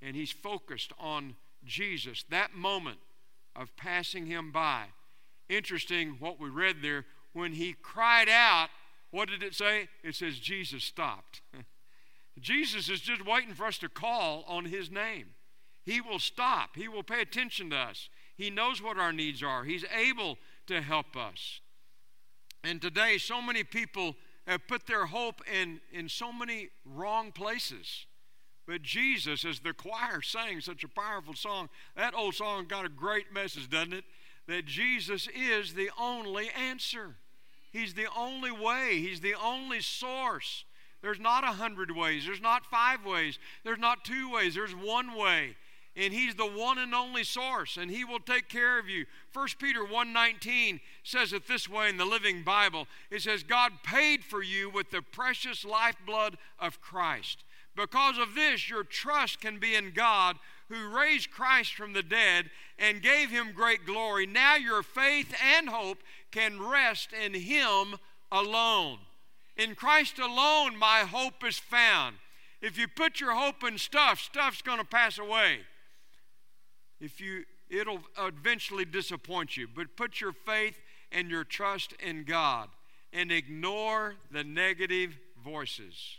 And 0.00 0.14
he's 0.14 0.30
focused 0.30 0.92
on 0.96 1.34
Jesus, 1.64 2.24
that 2.30 2.54
moment 2.54 2.98
of 3.56 3.76
passing 3.76 4.26
him 4.26 4.52
by. 4.52 4.84
Interesting 5.48 6.18
what 6.20 6.38
we 6.38 6.48
read 6.48 6.82
there. 6.82 7.04
When 7.32 7.54
he 7.54 7.72
cried 7.72 8.28
out, 8.28 8.68
what 9.10 9.28
did 9.28 9.42
it 9.42 9.54
say? 9.54 9.88
It 10.02 10.14
says 10.14 10.38
Jesus 10.38 10.84
stopped. 10.84 11.42
Jesus 12.40 12.88
is 12.88 13.00
just 13.00 13.26
waiting 13.26 13.54
for 13.54 13.66
us 13.66 13.78
to 13.78 13.88
call 13.88 14.44
on 14.46 14.66
his 14.66 14.90
name. 14.90 15.26
He 15.84 16.00
will 16.00 16.18
stop, 16.18 16.76
he 16.76 16.88
will 16.88 17.02
pay 17.02 17.20
attention 17.20 17.70
to 17.70 17.76
us. 17.76 18.08
He 18.36 18.48
knows 18.48 18.82
what 18.82 18.96
our 18.96 19.12
needs 19.12 19.42
are, 19.42 19.64
He's 19.64 19.84
able 19.94 20.38
to 20.66 20.80
help 20.80 21.14
us. 21.14 21.60
And 22.64 22.80
today, 22.80 23.18
so 23.18 23.42
many 23.42 23.64
people 23.64 24.16
have 24.46 24.66
put 24.66 24.86
their 24.86 25.06
hope 25.06 25.42
in, 25.52 25.80
in 25.92 26.08
so 26.08 26.32
many 26.32 26.68
wrong 26.86 27.32
places. 27.32 28.06
But 28.66 28.82
Jesus, 28.82 29.44
as 29.44 29.60
the 29.60 29.74
choir 29.74 30.22
sang 30.22 30.60
such 30.60 30.84
a 30.84 30.88
powerful 30.88 31.34
song, 31.34 31.68
that 31.96 32.14
old 32.14 32.34
song 32.34 32.66
got 32.66 32.86
a 32.86 32.90
great 32.90 33.32
message, 33.32 33.68
doesn't 33.68 33.92
it? 33.92 34.04
That 34.46 34.64
Jesus 34.64 35.28
is 35.34 35.74
the 35.74 35.90
only 35.98 36.50
answer. 36.50 37.16
He's 37.72 37.94
the 37.94 38.08
only 38.16 38.50
way, 38.50 39.00
He's 39.00 39.20
the 39.20 39.34
only 39.34 39.80
source. 39.80 40.64
There's 41.02 41.20
not 41.20 41.44
a 41.44 41.52
hundred 41.52 41.90
ways. 41.90 42.26
There's 42.26 42.42
not 42.42 42.66
five 42.66 43.04
ways. 43.04 43.38
There's 43.64 43.78
not 43.78 44.04
two 44.04 44.30
ways. 44.30 44.54
There's 44.54 44.74
one 44.74 45.16
way. 45.16 45.56
And 45.96 46.12
he's 46.14 46.34
the 46.34 46.46
one 46.46 46.78
and 46.78 46.94
only 46.94 47.24
source, 47.24 47.76
and 47.76 47.90
he 47.90 48.04
will 48.04 48.20
take 48.20 48.48
care 48.48 48.78
of 48.78 48.88
you. 48.88 49.06
1 49.32 49.58
Peter 49.58 49.84
1:19 49.84 50.80
says 51.02 51.32
it 51.32 51.48
this 51.48 51.68
way 51.68 51.88
in 51.88 51.96
the 51.96 52.04
Living 52.04 52.42
Bible. 52.42 52.86
It 53.10 53.22
says, 53.22 53.42
God 53.42 53.82
paid 53.82 54.24
for 54.24 54.42
you 54.42 54.70
with 54.70 54.90
the 54.90 55.02
precious 55.02 55.64
lifeblood 55.64 56.38
of 56.58 56.80
Christ. 56.80 57.44
Because 57.74 58.18
of 58.18 58.34
this, 58.34 58.68
your 58.68 58.84
trust 58.84 59.40
can 59.40 59.58
be 59.58 59.74
in 59.74 59.92
God 59.92 60.38
who 60.68 60.96
raised 60.96 61.30
Christ 61.30 61.74
from 61.74 61.92
the 61.92 62.02
dead 62.02 62.50
and 62.78 63.02
gave 63.02 63.30
him 63.30 63.52
great 63.52 63.84
glory. 63.84 64.26
Now 64.26 64.54
your 64.54 64.82
faith 64.82 65.34
and 65.42 65.68
hope 65.68 65.98
can 66.30 66.60
rest 66.62 67.10
in 67.12 67.34
him 67.34 67.96
alone. 68.30 68.98
In 69.56 69.74
Christ 69.74 70.18
alone, 70.18 70.76
my 70.76 71.00
hope 71.00 71.44
is 71.46 71.58
found. 71.58 72.16
If 72.62 72.78
you 72.78 72.88
put 72.88 73.20
your 73.20 73.32
hope 73.34 73.64
in 73.64 73.78
stuff, 73.78 74.20
stuff's 74.20 74.62
going 74.62 74.78
to 74.78 74.84
pass 74.84 75.18
away. 75.18 75.60
If 77.00 77.20
you, 77.20 77.44
it'll 77.68 78.00
eventually 78.18 78.84
disappoint 78.84 79.56
you. 79.56 79.66
But 79.74 79.96
put 79.96 80.20
your 80.20 80.32
faith 80.32 80.78
and 81.10 81.30
your 81.30 81.44
trust 81.44 81.94
in 81.94 82.24
God 82.24 82.68
and 83.12 83.32
ignore 83.32 84.14
the 84.30 84.44
negative 84.44 85.18
voices. 85.42 86.18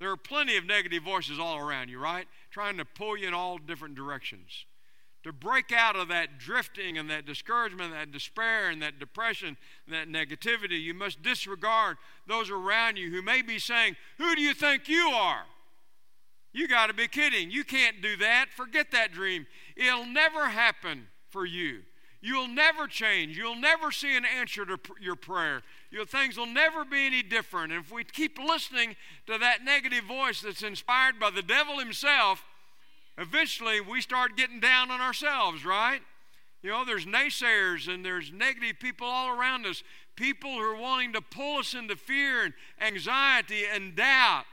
There 0.00 0.10
are 0.10 0.16
plenty 0.16 0.56
of 0.56 0.66
negative 0.66 1.04
voices 1.04 1.38
all 1.38 1.58
around 1.58 1.88
you, 1.88 1.98
right? 1.98 2.26
Trying 2.50 2.78
to 2.78 2.84
pull 2.84 3.16
you 3.16 3.28
in 3.28 3.34
all 3.34 3.58
different 3.58 3.94
directions. 3.94 4.66
To 5.24 5.32
break 5.32 5.70
out 5.70 5.94
of 5.94 6.08
that 6.08 6.38
drifting 6.38 6.98
and 6.98 7.08
that 7.10 7.26
discouragement, 7.26 7.92
that 7.92 8.10
despair 8.10 8.70
and 8.70 8.82
that 8.82 8.98
depression 8.98 9.56
and 9.86 9.94
that 9.94 10.08
negativity, 10.08 10.80
you 10.80 10.94
must 10.94 11.22
disregard 11.22 11.96
those 12.26 12.50
around 12.50 12.96
you 12.96 13.10
who 13.10 13.22
may 13.22 13.40
be 13.40 13.60
saying, 13.60 13.96
Who 14.18 14.34
do 14.34 14.42
you 14.42 14.52
think 14.52 14.88
you 14.88 15.10
are? 15.14 15.44
You 16.52 16.68
got 16.68 16.88
to 16.88 16.94
be 16.94 17.08
kidding. 17.08 17.50
You 17.50 17.64
can't 17.64 18.02
do 18.02 18.16
that. 18.16 18.46
Forget 18.54 18.90
that 18.90 19.12
dream. 19.12 19.46
It'll 19.76 20.06
never 20.06 20.48
happen 20.48 21.06
for 21.30 21.46
you. 21.46 21.82
You'll 22.20 22.48
never 22.48 22.86
change. 22.86 23.36
You'll 23.36 23.56
never 23.56 23.90
see 23.90 24.16
an 24.16 24.24
answer 24.24 24.64
to 24.64 24.78
pr- 24.78 24.92
your 25.00 25.16
prayer. 25.16 25.62
Your 25.90 26.04
things 26.04 26.36
will 26.36 26.46
never 26.46 26.84
be 26.84 27.06
any 27.06 27.22
different. 27.22 27.72
And 27.72 27.84
if 27.84 27.90
we 27.90 28.04
keep 28.04 28.38
listening 28.38 28.94
to 29.26 29.38
that 29.38 29.64
negative 29.64 30.04
voice 30.04 30.40
that's 30.40 30.62
inspired 30.62 31.18
by 31.18 31.30
the 31.30 31.42
devil 31.42 31.78
himself, 31.78 32.44
eventually 33.18 33.80
we 33.80 34.00
start 34.00 34.36
getting 34.36 34.60
down 34.60 34.90
on 34.90 35.00
ourselves, 35.00 35.64
right? 35.64 36.00
You 36.62 36.70
know, 36.70 36.84
there's 36.84 37.06
naysayers 37.06 37.92
and 37.92 38.04
there's 38.04 38.32
negative 38.32 38.78
people 38.80 39.06
all 39.06 39.36
around 39.36 39.66
us, 39.66 39.82
people 40.16 40.50
who 40.50 40.60
are 40.60 40.80
wanting 40.80 41.12
to 41.14 41.20
pull 41.20 41.58
us 41.58 41.74
into 41.74 41.96
fear 41.96 42.44
and 42.44 42.54
anxiety 42.80 43.62
and 43.72 43.96
doubt. 43.96 44.44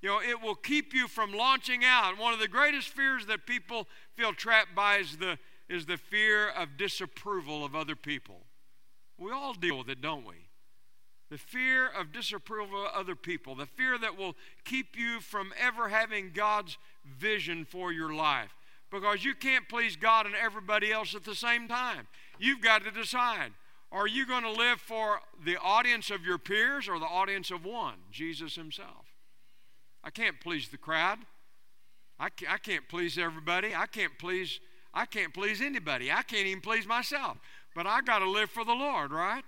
You 0.00 0.08
know, 0.10 0.20
it 0.20 0.40
will 0.42 0.54
keep 0.54 0.94
you 0.94 1.08
from 1.08 1.32
launching 1.32 1.84
out. 1.84 2.18
One 2.18 2.34
of 2.34 2.40
the 2.40 2.48
greatest 2.48 2.88
fears 2.88 3.26
that 3.26 3.46
people 3.46 3.86
feel 4.14 4.32
trapped 4.32 4.74
by 4.74 4.98
is 4.98 5.16
the 5.16 5.38
is 5.68 5.86
the 5.86 5.96
fear 5.96 6.48
of 6.50 6.76
disapproval 6.76 7.64
of 7.64 7.74
other 7.74 7.96
people. 7.96 8.42
We 9.18 9.30
all 9.30 9.54
deal 9.54 9.78
with 9.78 9.88
it, 9.88 10.00
don't 10.00 10.26
we? 10.26 10.34
The 11.34 11.38
fear 11.38 11.88
of 11.88 12.12
disapproval 12.12 12.86
of 12.86 12.92
other 12.94 13.16
people, 13.16 13.56
the 13.56 13.66
fear 13.66 13.98
that 13.98 14.16
will 14.16 14.36
keep 14.64 14.96
you 14.96 15.18
from 15.18 15.52
ever 15.60 15.88
having 15.88 16.30
God's 16.32 16.78
vision 17.04 17.64
for 17.64 17.92
your 17.92 18.14
life. 18.14 18.54
Because 18.88 19.24
you 19.24 19.34
can't 19.34 19.68
please 19.68 19.96
God 19.96 20.26
and 20.26 20.36
everybody 20.36 20.92
else 20.92 21.12
at 21.12 21.24
the 21.24 21.34
same 21.34 21.66
time. 21.66 22.06
You've 22.38 22.60
got 22.60 22.84
to 22.84 22.92
decide 22.92 23.50
are 23.90 24.06
you 24.06 24.28
going 24.28 24.44
to 24.44 24.52
live 24.52 24.80
for 24.80 25.22
the 25.44 25.56
audience 25.56 26.08
of 26.08 26.24
your 26.24 26.38
peers 26.38 26.88
or 26.88 27.00
the 27.00 27.04
audience 27.04 27.50
of 27.50 27.64
one, 27.64 27.96
Jesus 28.12 28.54
Himself? 28.54 29.16
I 30.04 30.10
can't 30.10 30.40
please 30.40 30.68
the 30.68 30.78
crowd. 30.78 31.18
I 32.16 32.28
can't, 32.28 32.88
please 32.88 33.18
everybody. 33.18 33.74
I 33.74 33.86
can't 33.86 34.16
please 34.20 34.60
I 34.94 35.04
can't 35.04 35.34
please 35.34 35.60
anybody. 35.60 36.12
I 36.12 36.22
can't 36.22 36.46
even 36.46 36.60
please 36.60 36.86
myself. 36.86 37.38
But 37.74 37.88
I 37.88 38.02
got 38.02 38.20
to 38.20 38.30
live 38.30 38.50
for 38.50 38.64
the 38.64 38.72
Lord, 38.72 39.10
right? 39.10 39.42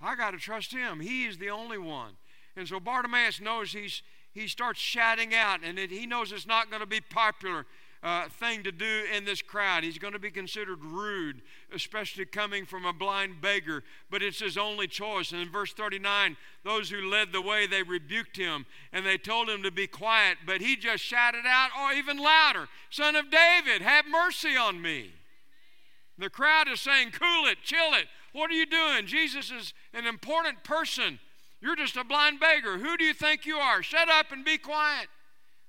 I 0.00 0.14
got 0.16 0.32
to 0.32 0.38
trust 0.38 0.72
Him. 0.72 1.00
He 1.00 1.26
is 1.26 1.38
the 1.38 1.50
only 1.50 1.78
one. 1.78 2.12
And 2.56 2.66
so 2.66 2.80
Bartimaeus 2.80 3.40
knows 3.40 3.72
he's 3.72 4.02
he 4.32 4.46
starts 4.46 4.78
shouting 4.78 5.34
out, 5.34 5.60
and 5.64 5.78
it, 5.78 5.90
he 5.90 6.06
knows 6.06 6.32
it's 6.32 6.46
not 6.46 6.70
going 6.70 6.80
to 6.80 6.86
be 6.86 7.00
popular 7.00 7.66
uh, 8.02 8.28
thing 8.28 8.62
to 8.62 8.70
do 8.70 9.02
in 9.14 9.24
this 9.24 9.42
crowd. 9.42 9.82
He's 9.82 9.98
going 9.98 10.12
to 10.12 10.18
be 10.18 10.30
considered 10.30 10.84
rude, 10.84 11.42
especially 11.74 12.24
coming 12.24 12.64
from 12.64 12.84
a 12.84 12.92
blind 12.92 13.40
beggar, 13.40 13.82
but 14.10 14.22
it's 14.22 14.38
his 14.38 14.56
only 14.56 14.86
choice. 14.86 15.32
And 15.32 15.40
in 15.40 15.50
verse 15.50 15.72
39, 15.72 16.36
those 16.64 16.90
who 16.90 17.10
led 17.10 17.32
the 17.32 17.42
way, 17.42 17.66
they 17.66 17.82
rebuked 17.82 18.36
him 18.36 18.66
and 18.92 19.04
they 19.04 19.18
told 19.18 19.48
him 19.48 19.62
to 19.64 19.72
be 19.72 19.86
quiet, 19.86 20.38
but 20.46 20.60
he 20.60 20.76
just 20.76 21.02
shouted 21.02 21.44
out, 21.46 21.70
or 21.76 21.90
oh, 21.90 21.96
even 21.96 22.18
louder, 22.18 22.68
Son 22.90 23.16
of 23.16 23.30
David, 23.30 23.82
have 23.82 24.04
mercy 24.08 24.56
on 24.56 24.80
me. 24.80 25.10
The 26.18 26.30
crowd 26.30 26.68
is 26.68 26.80
saying, 26.80 27.12
Cool 27.12 27.46
it, 27.46 27.58
chill 27.62 27.94
it. 27.94 28.06
What 28.32 28.50
are 28.50 28.54
you 28.54 28.66
doing? 28.66 29.06
Jesus 29.06 29.50
is 29.50 29.74
an 29.94 30.06
important 30.06 30.62
person. 30.64 31.18
You're 31.60 31.76
just 31.76 31.96
a 31.96 32.04
blind 32.04 32.40
beggar. 32.40 32.78
Who 32.78 32.96
do 32.96 33.04
you 33.04 33.14
think 33.14 33.46
you 33.46 33.56
are? 33.56 33.82
Shut 33.82 34.08
up 34.08 34.30
and 34.30 34.44
be 34.44 34.58
quiet. 34.58 35.08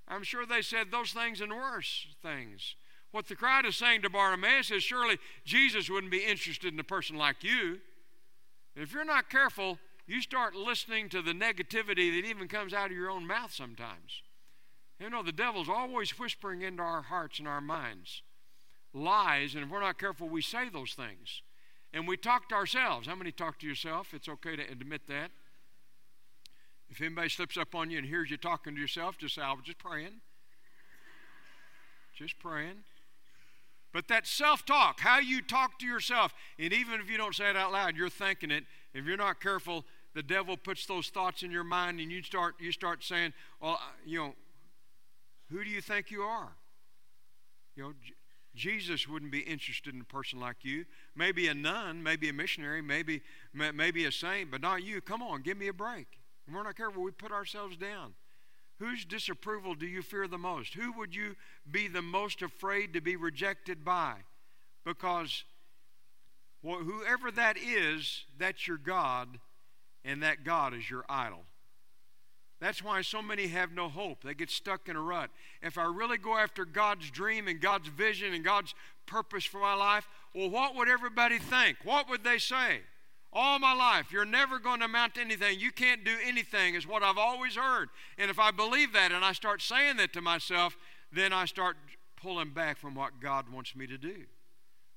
I'm 0.07 0.23
sure 0.23 0.45
they 0.45 0.61
said 0.61 0.91
those 0.91 1.11
things 1.11 1.41
and 1.41 1.51
worse 1.51 2.07
things. 2.21 2.75
What 3.11 3.27
the 3.27 3.35
crowd 3.35 3.65
is 3.65 3.75
saying 3.75 4.03
to 4.03 4.09
Bartimaeus 4.09 4.71
is 4.71 4.83
surely 4.83 5.17
Jesus 5.45 5.89
wouldn't 5.89 6.11
be 6.11 6.25
interested 6.25 6.73
in 6.73 6.79
a 6.79 6.83
person 6.83 7.15
like 7.15 7.43
you. 7.43 7.79
If 8.75 8.93
you're 8.93 9.05
not 9.05 9.29
careful, 9.29 9.79
you 10.05 10.21
start 10.21 10.55
listening 10.55 11.09
to 11.09 11.21
the 11.21 11.33
negativity 11.33 12.15
that 12.15 12.27
even 12.27 12.47
comes 12.47 12.73
out 12.73 12.91
of 12.91 12.97
your 12.97 13.09
own 13.09 13.25
mouth 13.25 13.53
sometimes. 13.53 14.21
You 14.99 15.09
know, 15.09 15.23
the 15.23 15.31
devil's 15.31 15.69
always 15.69 16.17
whispering 16.19 16.61
into 16.61 16.83
our 16.83 17.03
hearts 17.03 17.39
and 17.39 17.47
our 17.47 17.61
minds 17.61 18.21
lies, 18.93 19.55
and 19.55 19.63
if 19.63 19.69
we're 19.69 19.81
not 19.81 19.99
careful, 19.99 20.27
we 20.27 20.41
say 20.41 20.69
those 20.69 20.93
things. 20.93 21.41
And 21.93 22.07
we 22.07 22.17
talk 22.17 22.49
to 22.49 22.55
ourselves. 22.55 23.07
How 23.07 23.15
many 23.15 23.31
talk 23.31 23.59
to 23.59 23.67
yourself? 23.67 24.13
It's 24.13 24.29
okay 24.29 24.55
to 24.55 24.63
admit 24.63 25.07
that. 25.07 25.31
If 26.89 27.01
anybody 27.01 27.29
slips 27.29 27.57
up 27.57 27.75
on 27.75 27.89
you 27.89 27.97
and 27.97 28.07
hears 28.07 28.31
you 28.31 28.37
talking 28.37 28.75
to 28.75 28.81
yourself, 28.81 29.17
just 29.17 29.35
say, 29.35 29.41
I 29.41 29.51
was 29.51 29.63
just 29.63 29.77
praying. 29.77 30.21
Just 32.15 32.39
praying. 32.39 32.83
But 33.91 34.07
that 34.07 34.27
self 34.27 34.65
talk, 34.65 34.99
how 34.99 35.19
you 35.19 35.41
talk 35.41 35.79
to 35.79 35.85
yourself, 35.85 36.33
and 36.59 36.73
even 36.73 36.99
if 37.01 37.09
you 37.09 37.17
don't 37.17 37.33
say 37.33 37.49
it 37.49 37.55
out 37.55 37.71
loud, 37.71 37.95
you're 37.95 38.09
thinking 38.09 38.51
it. 38.51 38.65
If 38.93 39.05
you're 39.05 39.17
not 39.17 39.39
careful, 39.39 39.85
the 40.13 40.23
devil 40.23 40.57
puts 40.57 40.85
those 40.85 41.09
thoughts 41.09 41.43
in 41.43 41.51
your 41.51 41.63
mind 41.63 41.99
and 41.99 42.11
you 42.11 42.21
start, 42.21 42.55
you 42.59 42.71
start 42.71 43.03
saying, 43.03 43.33
Well, 43.61 43.79
you 44.05 44.19
know, 44.19 44.35
who 45.49 45.63
do 45.63 45.69
you 45.69 45.81
think 45.81 46.11
you 46.11 46.21
are? 46.21 46.49
You 47.75 47.83
know, 47.83 47.93
Jesus 48.59 49.07
wouldn't 49.07 49.31
be 49.31 49.39
interested 49.39 49.95
in 49.95 50.01
a 50.01 50.05
person 50.05 50.39
like 50.39 50.57
you. 50.63 50.85
Maybe 51.15 51.47
a 51.47 51.53
nun, 51.53 52.03
maybe 52.03 52.29
a 52.29 52.33
missionary, 52.33 52.81
maybe, 52.81 53.21
maybe 53.53 54.05
a 54.05 54.11
saint, 54.11 54.51
but 54.51 54.61
not 54.61 54.83
you. 54.83 55.01
Come 55.01 55.23
on, 55.23 55.41
give 55.41 55.57
me 55.57 55.69
a 55.69 55.73
break 55.73 56.19
and 56.49 56.57
we're 56.57 56.63
not 56.63 56.75
careful, 56.75 57.03
we 57.03 57.11
put 57.11 57.31
ourselves 57.31 57.77
down. 57.77 58.15
Whose 58.79 59.05
disapproval 59.05 59.75
do 59.75 59.85
you 59.85 60.01
fear 60.01 60.27
the 60.27 60.39
most? 60.39 60.73
Who 60.73 60.91
would 60.93 61.13
you 61.13 61.35
be 61.69 61.87
the 61.87 62.01
most 62.01 62.41
afraid 62.41 62.93
to 62.93 63.01
be 63.01 63.15
rejected 63.15 63.85
by? 63.85 64.15
Because 64.83 65.43
whoever 66.63 67.29
that 67.31 67.57
is, 67.57 68.23
that's 68.39 68.67
your 68.67 68.77
God, 68.77 69.39
and 70.03 70.23
that 70.23 70.43
God 70.43 70.73
is 70.73 70.89
your 70.89 71.05
idol. 71.07 71.43
That's 72.59 72.83
why 72.83 73.01
so 73.01 73.21
many 73.21 73.47
have 73.47 73.71
no 73.71 73.87
hope. 73.87 74.23
They 74.23 74.33
get 74.33 74.49
stuck 74.49 74.89
in 74.89 74.95
a 74.95 75.01
rut. 75.01 75.29
If 75.61 75.77
I 75.77 75.85
really 75.85 76.17
go 76.17 76.37
after 76.37 76.65
God's 76.65 77.09
dream 77.09 77.47
and 77.47 77.61
God's 77.61 77.87
vision 77.87 78.33
and 78.33 78.43
God's 78.43 78.73
purpose 79.05 79.45
for 79.45 79.61
my 79.61 79.73
life, 79.73 80.07
well, 80.35 80.49
what 80.49 80.75
would 80.75 80.89
everybody 80.89 81.39
think? 81.39 81.77
What 81.83 82.09
would 82.09 82.23
they 82.23 82.37
say? 82.37 82.81
all 83.31 83.59
my 83.59 83.73
life. 83.73 84.11
You're 84.11 84.25
never 84.25 84.59
going 84.59 84.79
to 84.79 84.85
amount 84.85 85.15
to 85.15 85.21
anything. 85.21 85.59
You 85.59 85.71
can't 85.71 86.03
do 86.03 86.15
anything, 86.25 86.75
is 86.75 86.87
what 86.87 87.03
I've 87.03 87.17
always 87.17 87.55
heard. 87.55 87.89
And 88.17 88.29
if 88.31 88.39
I 88.39 88.51
believe 88.51 88.93
that 88.93 89.11
and 89.11 89.23
I 89.23 89.33
start 89.33 89.61
saying 89.61 89.97
that 89.97 90.13
to 90.13 90.21
myself, 90.21 90.77
then 91.11 91.33
I 91.33 91.45
start 91.45 91.77
pulling 92.15 92.51
back 92.51 92.77
from 92.77 92.95
what 92.95 93.19
God 93.19 93.49
wants 93.49 93.75
me 93.75 93.87
to 93.87 93.97
do. 93.97 94.25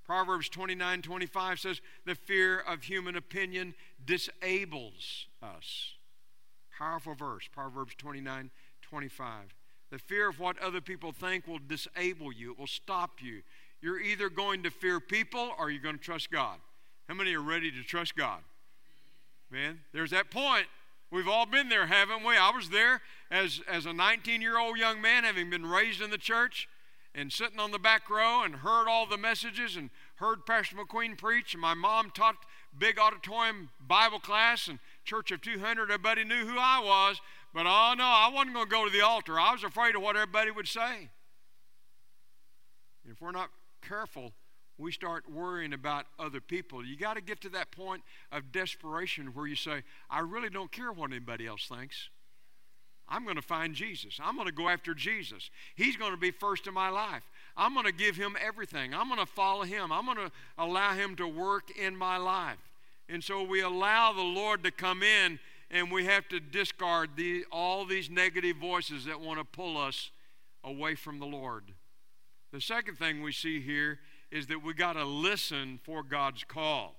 Proverbs 0.05 0.49
29 0.49 1.03
25 1.03 1.61
says, 1.61 1.81
The 2.05 2.15
fear 2.15 2.59
of 2.59 2.83
human 2.83 3.17
opinion 3.17 3.75
disables 4.05 5.27
us. 5.43 5.95
Powerful 6.79 7.15
verse, 7.15 7.49
Proverbs 7.53 7.95
29 7.97 8.51
25. 8.83 9.55
The 9.91 9.99
fear 9.99 10.29
of 10.29 10.41
what 10.41 10.59
other 10.59 10.81
people 10.81 11.13
think 11.13 11.47
will 11.47 11.59
disable 11.59 12.33
you, 12.33 12.53
it 12.53 12.59
will 12.59 12.67
stop 12.67 13.23
you. 13.23 13.43
You're 13.81 14.01
either 14.01 14.29
going 14.29 14.63
to 14.63 14.71
fear 14.71 15.01
people 15.01 15.53
or 15.59 15.71
you're 15.71 15.83
going 15.83 15.99
to 15.99 16.03
trust 16.03 16.31
God. 16.31 16.59
How 17.09 17.15
many 17.15 17.35
are 17.35 17.43
ready 17.43 17.71
to 17.71 17.83
trust 17.83 18.17
God? 18.17 18.41
Man, 19.51 19.81
there's 19.93 20.11
that 20.11 20.31
point. 20.31 20.67
We've 21.11 21.29
all 21.29 21.45
been 21.45 21.69
there, 21.69 21.87
haven't 21.87 22.25
we? 22.25 22.37
I 22.37 22.51
was 22.55 22.71
there 22.71 23.03
as, 23.31 23.61
as 23.69 23.85
a 23.85 23.93
19 23.93 24.41
year 24.41 24.59
old 24.59 24.79
young 24.79 25.03
man, 25.03 25.25
having 25.25 25.51
been 25.51 25.67
raised 25.67 26.01
in 26.01 26.11
the 26.11 26.17
church 26.17 26.69
and 27.15 27.31
sitting 27.31 27.59
on 27.59 27.71
the 27.71 27.79
back 27.79 28.09
row 28.09 28.43
and 28.45 28.57
heard 28.57 28.89
all 28.89 29.05
the 29.05 29.19
messages 29.19 29.77
and 29.77 29.91
heard 30.17 30.47
Pastor 30.47 30.77
McQueen 30.77 31.19
preach. 31.19 31.53
And 31.53 31.61
my 31.61 31.75
mom 31.75 32.11
taught 32.11 32.37
big 32.79 32.99
auditorium 32.99 33.69
Bible 33.87 34.21
class 34.21 34.69
and 34.69 34.79
church 35.05 35.31
of 35.33 35.41
200. 35.41 35.85
Everybody 35.85 36.25
knew 36.25 36.47
who 36.47 36.57
I 36.59 36.81
was. 36.85 37.21
but 37.53 37.67
oh 37.67 37.95
no, 37.97 38.05
I 38.05 38.31
wasn't 38.33 38.55
going 38.55 38.67
to 38.67 38.71
go 38.71 38.85
to 38.85 38.91
the 38.91 39.05
altar. 39.05 39.39
I 39.39 39.53
was 39.53 39.65
afraid 39.65 39.95
of 39.95 40.03
what 40.03 40.17
everybody 40.17 40.51
would 40.51 40.69
say. 40.69 41.09
If 43.05 43.21
we're 43.21 43.33
not 43.33 43.51
careful, 43.87 44.33
we 44.79 44.93
start 44.93 45.31
worrying 45.31 45.73
about 45.73 46.07
other 46.19 46.41
people. 46.41 46.85
You 46.85 46.97
got 46.97 47.15
to 47.15 47.21
get 47.21 47.41
to 47.43 47.49
that 47.51 47.73
point 47.73 48.03
of 48.31 48.53
desperation 48.53 49.29
where 49.29 49.47
you 49.47 49.57
say, 49.57 49.83
I 50.11 50.21
really 50.21 50.51
don't 50.51 50.73
care 50.73 50.93
what 50.93 51.11
anybody 51.11 51.47
else 51.47 51.67
thinks. 51.67 52.11
I'm 53.09 53.25
going 53.25 53.37
to 53.37 53.43
find 53.43 53.75
Jesus. 53.75 54.19
I'm 54.23 54.37
going 54.37 54.47
to 54.47 54.55
go 54.55 54.69
after 54.69 54.95
Jesus. 54.95 55.51
He's 55.75 55.97
going 55.97 56.13
to 56.13 56.17
be 56.17 56.31
first 56.31 56.67
in 56.67 56.73
my 56.73 56.89
life. 56.89 57.31
I'm 57.57 57.75
going 57.75 57.85
to 57.87 57.93
give 57.93 58.17
him 58.17 58.37
everything. 58.41 58.95
I'm 58.95 59.09
going 59.09 59.21
to 59.21 59.27
follow 59.27 59.65
him. 59.65 59.93
I'm 59.93 60.07
going 60.07 60.17
to 60.17 60.33
allow 60.57 60.95
him 60.95 61.17
to 61.17 61.29
work 61.29 61.71
in 61.77 61.97
my 61.97 62.17
life. 62.17 62.72
And 63.13 63.23
so 63.23 63.43
we 63.43 63.61
allow 63.61 64.15
the 64.15 64.23
Lord 64.23 64.65
to 64.65 64.71
come 64.71 65.03
in 65.03 65.39
and 65.71 65.93
we 65.93 66.07
have 66.07 66.27
to 66.29 66.41
discard 66.41 67.11
the, 67.15 67.45
all 67.53 67.85
these 67.85 68.09
negative 68.09 68.57
voices 68.57 69.05
that 69.05 69.21
want 69.21 69.39
to 69.39 69.45
pull 69.45 69.77
us 69.77 70.11
away 70.65 70.95
from 70.95 71.19
the 71.19 71.27
Lord. 71.27 71.75
The 72.55 72.61
second 72.61 72.97
thing 72.97 73.23
we 73.23 73.33
see 73.33 73.61
here 73.61 73.99
is 74.31 74.47
that 74.47 74.65
we 74.65 74.73
got 74.73 74.95
to 74.95 75.05
listen 75.05 75.79
for 75.85 76.03
God's 76.03 76.43
call. 76.43 76.95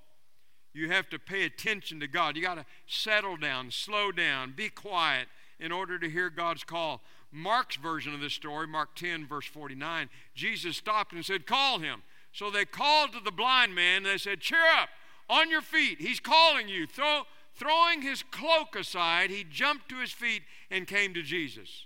You 0.72 0.92
have 0.92 1.10
to 1.10 1.18
pay 1.18 1.46
attention 1.46 2.00
to 2.02 2.08
God. 2.08 2.36
You 2.36 2.44
got 2.44 2.56
to 2.56 2.66
settle 2.86 3.36
down, 3.36 3.72
slow 3.72 4.12
down, 4.12 4.54
be 4.56 4.70
quiet 4.70 5.28
in 5.60 5.72
order 5.72 5.98
to 5.98 6.08
hear 6.08 6.30
God's 6.30 6.64
call. 6.64 7.02
Mark's 7.32 7.76
version 7.76 8.14
of 8.14 8.22
this 8.22 8.34
story, 8.34 8.68
Mark 8.68 8.96
10, 8.96 9.26
verse 9.26 9.48
49, 9.48 10.10
Jesus 10.36 10.78
stopped 10.78 11.14
and 11.14 11.26
said, 11.26 11.48
Call 11.48 11.80
him. 11.80 12.04
So 12.32 12.52
they 12.52 12.66
called 12.66 13.14
to 13.14 13.20
the 13.20 13.32
blind 13.32 13.74
man 13.74 13.98
and 13.98 14.06
they 14.06 14.18
said, 14.20 14.40
Cheer 14.40 14.64
up, 14.80 14.90
on 15.30 15.50
your 15.50 15.62
feet. 15.62 16.00
He's 16.00 16.20
calling 16.20 16.68
you. 16.68 16.88
Throw, 16.88 17.24
throwing 17.56 18.02
his 18.02 18.24
cloak 18.24 18.76
aside, 18.76 19.30
he 19.30 19.44
jumped 19.44 19.90
to 19.90 20.00
his 20.00 20.12
feet 20.12 20.44
and 20.70 20.88
came 20.88 21.14
to 21.14 21.22
Jesus. 21.22 21.86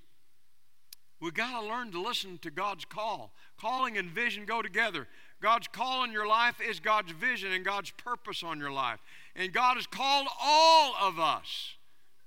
We 1.19 1.31
got 1.31 1.59
to 1.59 1.67
learn 1.67 1.91
to 1.91 2.01
listen 2.01 2.37
to 2.43 2.51
God's 2.51 2.85
call. 2.85 3.31
Calling 3.59 3.97
and 3.97 4.09
vision 4.09 4.45
go 4.45 4.61
together. 4.61 5.07
God's 5.41 5.67
call 5.67 6.03
in 6.03 6.11
your 6.11 6.27
life 6.27 6.59
is 6.61 6.79
God's 6.79 7.11
vision 7.11 7.51
and 7.51 7.65
God's 7.65 7.91
purpose 7.91 8.43
on 8.43 8.59
your 8.59 8.71
life. 8.71 8.99
And 9.35 9.51
God 9.51 9.75
has 9.75 9.87
called 9.87 10.27
all 10.41 10.93
of 11.01 11.19
us 11.19 11.75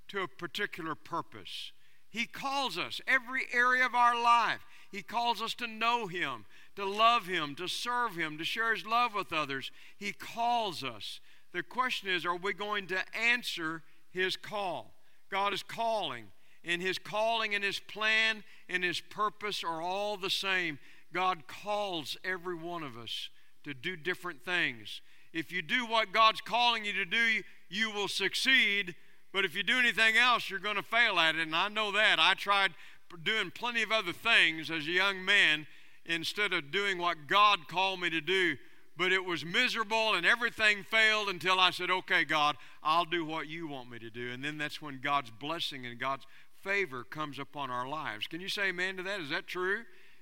to 0.09 0.21
a 0.21 0.27
particular 0.27 0.95
purpose. 0.95 1.71
He 2.09 2.25
calls 2.25 2.77
us 2.77 2.99
every 3.07 3.43
area 3.53 3.85
of 3.85 3.95
our 3.95 4.21
life. 4.21 4.59
He 4.91 5.01
calls 5.01 5.41
us 5.41 5.53
to 5.55 5.67
know 5.67 6.07
Him, 6.07 6.45
to 6.75 6.85
love 6.85 7.27
Him, 7.27 7.55
to 7.55 7.67
serve 7.67 8.15
Him, 8.15 8.37
to 8.37 8.43
share 8.43 8.73
His 8.73 8.85
love 8.85 9.13
with 9.13 9.33
others. 9.33 9.71
He 9.97 10.13
calls 10.13 10.83
us. 10.83 11.19
The 11.53 11.63
question 11.63 12.09
is 12.09 12.25
are 12.25 12.35
we 12.35 12.53
going 12.53 12.87
to 12.87 12.99
answer 13.15 13.83
His 14.11 14.37
call? 14.37 14.93
God 15.29 15.53
is 15.53 15.63
calling, 15.63 16.25
and 16.63 16.81
His 16.81 16.97
calling 16.97 17.55
and 17.55 17.63
His 17.63 17.79
plan 17.79 18.43
and 18.69 18.83
His 18.83 19.01
purpose 19.01 19.63
are 19.63 19.81
all 19.81 20.17
the 20.17 20.29
same. 20.29 20.79
God 21.13 21.47
calls 21.47 22.17
every 22.23 22.55
one 22.55 22.83
of 22.83 22.97
us 22.97 23.29
to 23.63 23.73
do 23.73 23.95
different 23.95 24.43
things. 24.45 25.01
If 25.33 25.51
you 25.51 25.61
do 25.61 25.85
what 25.85 26.11
God's 26.11 26.41
calling 26.41 26.85
you 26.85 26.93
to 26.93 27.05
do, 27.05 27.41
you 27.69 27.91
will 27.91 28.07
succeed. 28.07 28.95
But 29.33 29.45
if 29.45 29.55
you 29.55 29.63
do 29.63 29.79
anything 29.79 30.17
else, 30.17 30.49
you're 30.49 30.59
going 30.59 30.75
to 30.75 30.83
fail 30.83 31.19
at 31.19 31.35
it. 31.35 31.41
And 31.41 31.55
I 31.55 31.69
know 31.69 31.91
that. 31.91 32.19
I 32.19 32.33
tried 32.33 32.71
doing 33.23 33.51
plenty 33.51 33.81
of 33.81 33.91
other 33.91 34.13
things 34.13 34.69
as 34.69 34.87
a 34.87 34.91
young 34.91 35.23
man 35.23 35.67
instead 36.05 36.53
of 36.53 36.71
doing 36.71 36.97
what 36.97 37.27
God 37.27 37.67
called 37.67 37.99
me 37.99 38.09
to 38.09 38.21
do. 38.21 38.57
But 38.97 39.11
it 39.11 39.23
was 39.23 39.45
miserable 39.45 40.13
and 40.13 40.25
everything 40.25 40.83
failed 40.83 41.29
until 41.29 41.59
I 41.59 41.71
said, 41.71 41.89
okay, 41.89 42.23
God, 42.23 42.57
I'll 42.83 43.05
do 43.05 43.25
what 43.25 43.47
you 43.47 43.67
want 43.67 43.89
me 43.89 43.99
to 43.99 44.09
do. 44.09 44.31
And 44.31 44.43
then 44.43 44.57
that's 44.57 44.81
when 44.81 44.99
God's 45.01 45.31
blessing 45.31 45.85
and 45.85 45.97
God's 45.99 46.25
favor 46.61 47.03
comes 47.03 47.39
upon 47.39 47.71
our 47.71 47.87
lives. 47.87 48.27
Can 48.27 48.41
you 48.41 48.49
say 48.49 48.69
amen 48.69 48.97
to 48.97 49.03
that? 49.03 49.21
Is 49.21 49.29
that 49.29 49.47
true? 49.47 49.79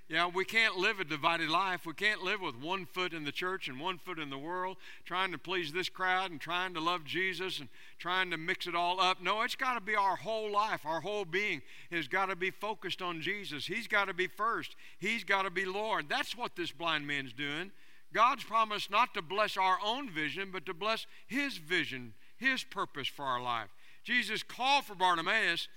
Yeah, 0.09 0.25
we 0.25 0.43
can't 0.43 0.75
live 0.75 0.99
a 0.99 1.03
divided 1.03 1.51
life. 1.51 1.85
We 1.85 1.93
can't 1.93 2.23
live 2.23 2.41
with 2.41 2.55
one 2.55 2.87
foot 2.87 3.13
in 3.13 3.25
the 3.25 3.31
church 3.31 3.67
and 3.67 3.79
one 3.79 3.99
foot 3.99 4.17
in 4.17 4.31
the 4.31 4.39
world, 4.39 4.77
trying 5.05 5.31
to 5.33 5.37
please 5.37 5.71
this 5.71 5.87
crowd 5.87 6.31
and 6.31 6.41
trying 6.41 6.73
to 6.73 6.79
love 6.79 7.05
Jesus 7.05 7.59
and 7.59 7.69
trying 7.99 8.31
to 8.31 8.37
mix 8.37 8.65
it 8.65 8.73
all 8.73 8.99
up. 8.99 9.21
No, 9.21 9.43
it's 9.43 9.55
got 9.55 9.75
to 9.75 9.81
be 9.81 9.95
our 9.95 10.15
whole 10.15 10.51
life. 10.51 10.83
Our 10.83 10.99
whole 10.99 11.25
being 11.25 11.61
has 11.91 12.07
got 12.07 12.25
to 12.25 12.35
be 12.35 12.49
focused 12.49 13.03
on 13.03 13.21
Jesus. 13.21 13.67
He's 13.67 13.87
got 13.87 14.05
to 14.05 14.13
be 14.15 14.25
first, 14.25 14.75
He's 14.97 15.23
got 15.23 15.43
to 15.43 15.51
be 15.51 15.65
Lord. 15.65 16.09
That's 16.09 16.35
what 16.35 16.55
this 16.55 16.71
blind 16.71 17.05
man's 17.05 17.31
doing. 17.31 17.69
God's 18.11 18.43
promised 18.43 18.89
not 18.89 19.13
to 19.13 19.21
bless 19.21 19.57
our 19.57 19.77
own 19.85 20.09
vision, 20.09 20.49
but 20.51 20.65
to 20.65 20.73
bless 20.73 21.05
His 21.27 21.57
vision, 21.57 22.13
His 22.37 22.63
purpose 22.63 23.07
for 23.07 23.25
our 23.25 23.41
life. 23.41 23.69
Jesus 24.03 24.41
called 24.41 24.85
for 24.85 24.95
Bartimaeus, 24.95 25.67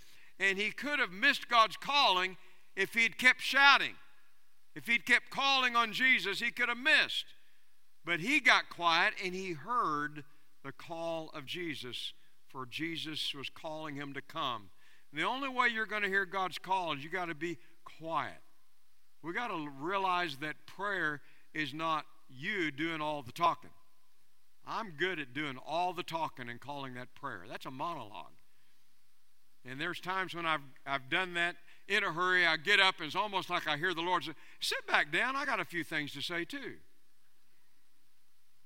and 0.41 0.57
he 0.57 0.71
could 0.71 0.99
have 0.99 1.13
missed 1.13 1.51
God's 1.51 1.77
calling 1.77 2.39
if 2.75 2.95
he'd 2.95 3.19
kept 3.19 3.43
shouting. 3.43 3.93
If 4.75 4.87
he'd 4.87 5.05
kept 5.05 5.31
calling 5.31 5.77
on 5.77 5.93
Jesus, 5.93 6.41
he 6.41 6.51
could 6.51 6.69
have 6.69 6.79
missed. 6.79 7.27
But 8.05 8.21
he 8.21 8.41
got 8.41 8.71
quiet 8.71 9.15
and 9.23 9.35
he 9.35 9.53
heard 9.53 10.25
the 10.65 10.73
call 10.73 11.31
of 11.35 11.45
Jesus, 11.45 12.13
for 12.49 12.67
Jesus 12.67 13.35
was 13.35 13.51
calling 13.51 13.97
him 13.97 14.15
to 14.15 14.23
come. 14.23 14.71
And 15.11 15.21
the 15.21 15.27
only 15.27 15.49
way 15.49 15.69
you're 15.69 15.87
going 15.87 16.03
to 16.03 16.09
hear 16.09 16.25
God's 16.25 16.59
call 16.59 16.93
is 16.93 17.05
you 17.05 17.11
got 17.11 17.27
to 17.27 17.35
be 17.35 17.59
quiet. 17.85 18.41
We 19.23 19.33
got 19.33 19.49
to 19.49 19.69
realize 19.81 20.37
that 20.39 20.67
prayer 20.67 21.21
is 21.55 21.75
not 21.75 22.07
you 22.29 22.71
doing 22.71 23.01
all 23.01 23.23
the 23.23 23.33
talking. 23.33 23.71
I'm 24.67 24.93
good 24.97 25.19
at 25.19 25.35
doing 25.35 25.59
all 25.67 25.93
the 25.93 26.03
talking 26.03 26.49
and 26.49 26.61
calling 26.61 26.95
that 26.95 27.15
prayer. 27.15 27.43
That's 27.49 27.67
a 27.67 27.71
monologue. 27.71 28.33
And 29.65 29.81
there's 29.81 30.01
times 30.01 30.35
when 30.35 30.47
I've, 30.47 30.63
I've 30.87 31.09
done 31.09 31.35
that 31.35 31.57
in 31.93 32.05
a 32.05 32.13
hurry. 32.13 32.47
I 32.47 32.57
get 32.57 32.81
up, 32.81 32.97
and 32.99 33.07
it's 33.07 33.17
almost 33.17 33.51
like 33.51 33.69
I 33.69 33.77
hear 33.77 33.95
the 33.95 34.01
Lord 34.01 34.25
say, 34.25 34.33
Sit 34.61 34.87
back 34.87 35.13
down. 35.13 35.37
I 35.37 35.45
got 35.45 35.61
a 35.61 35.65
few 35.65 35.85
things 35.85 36.13
to 36.13 36.23
say, 36.23 36.45
too. 36.45 36.75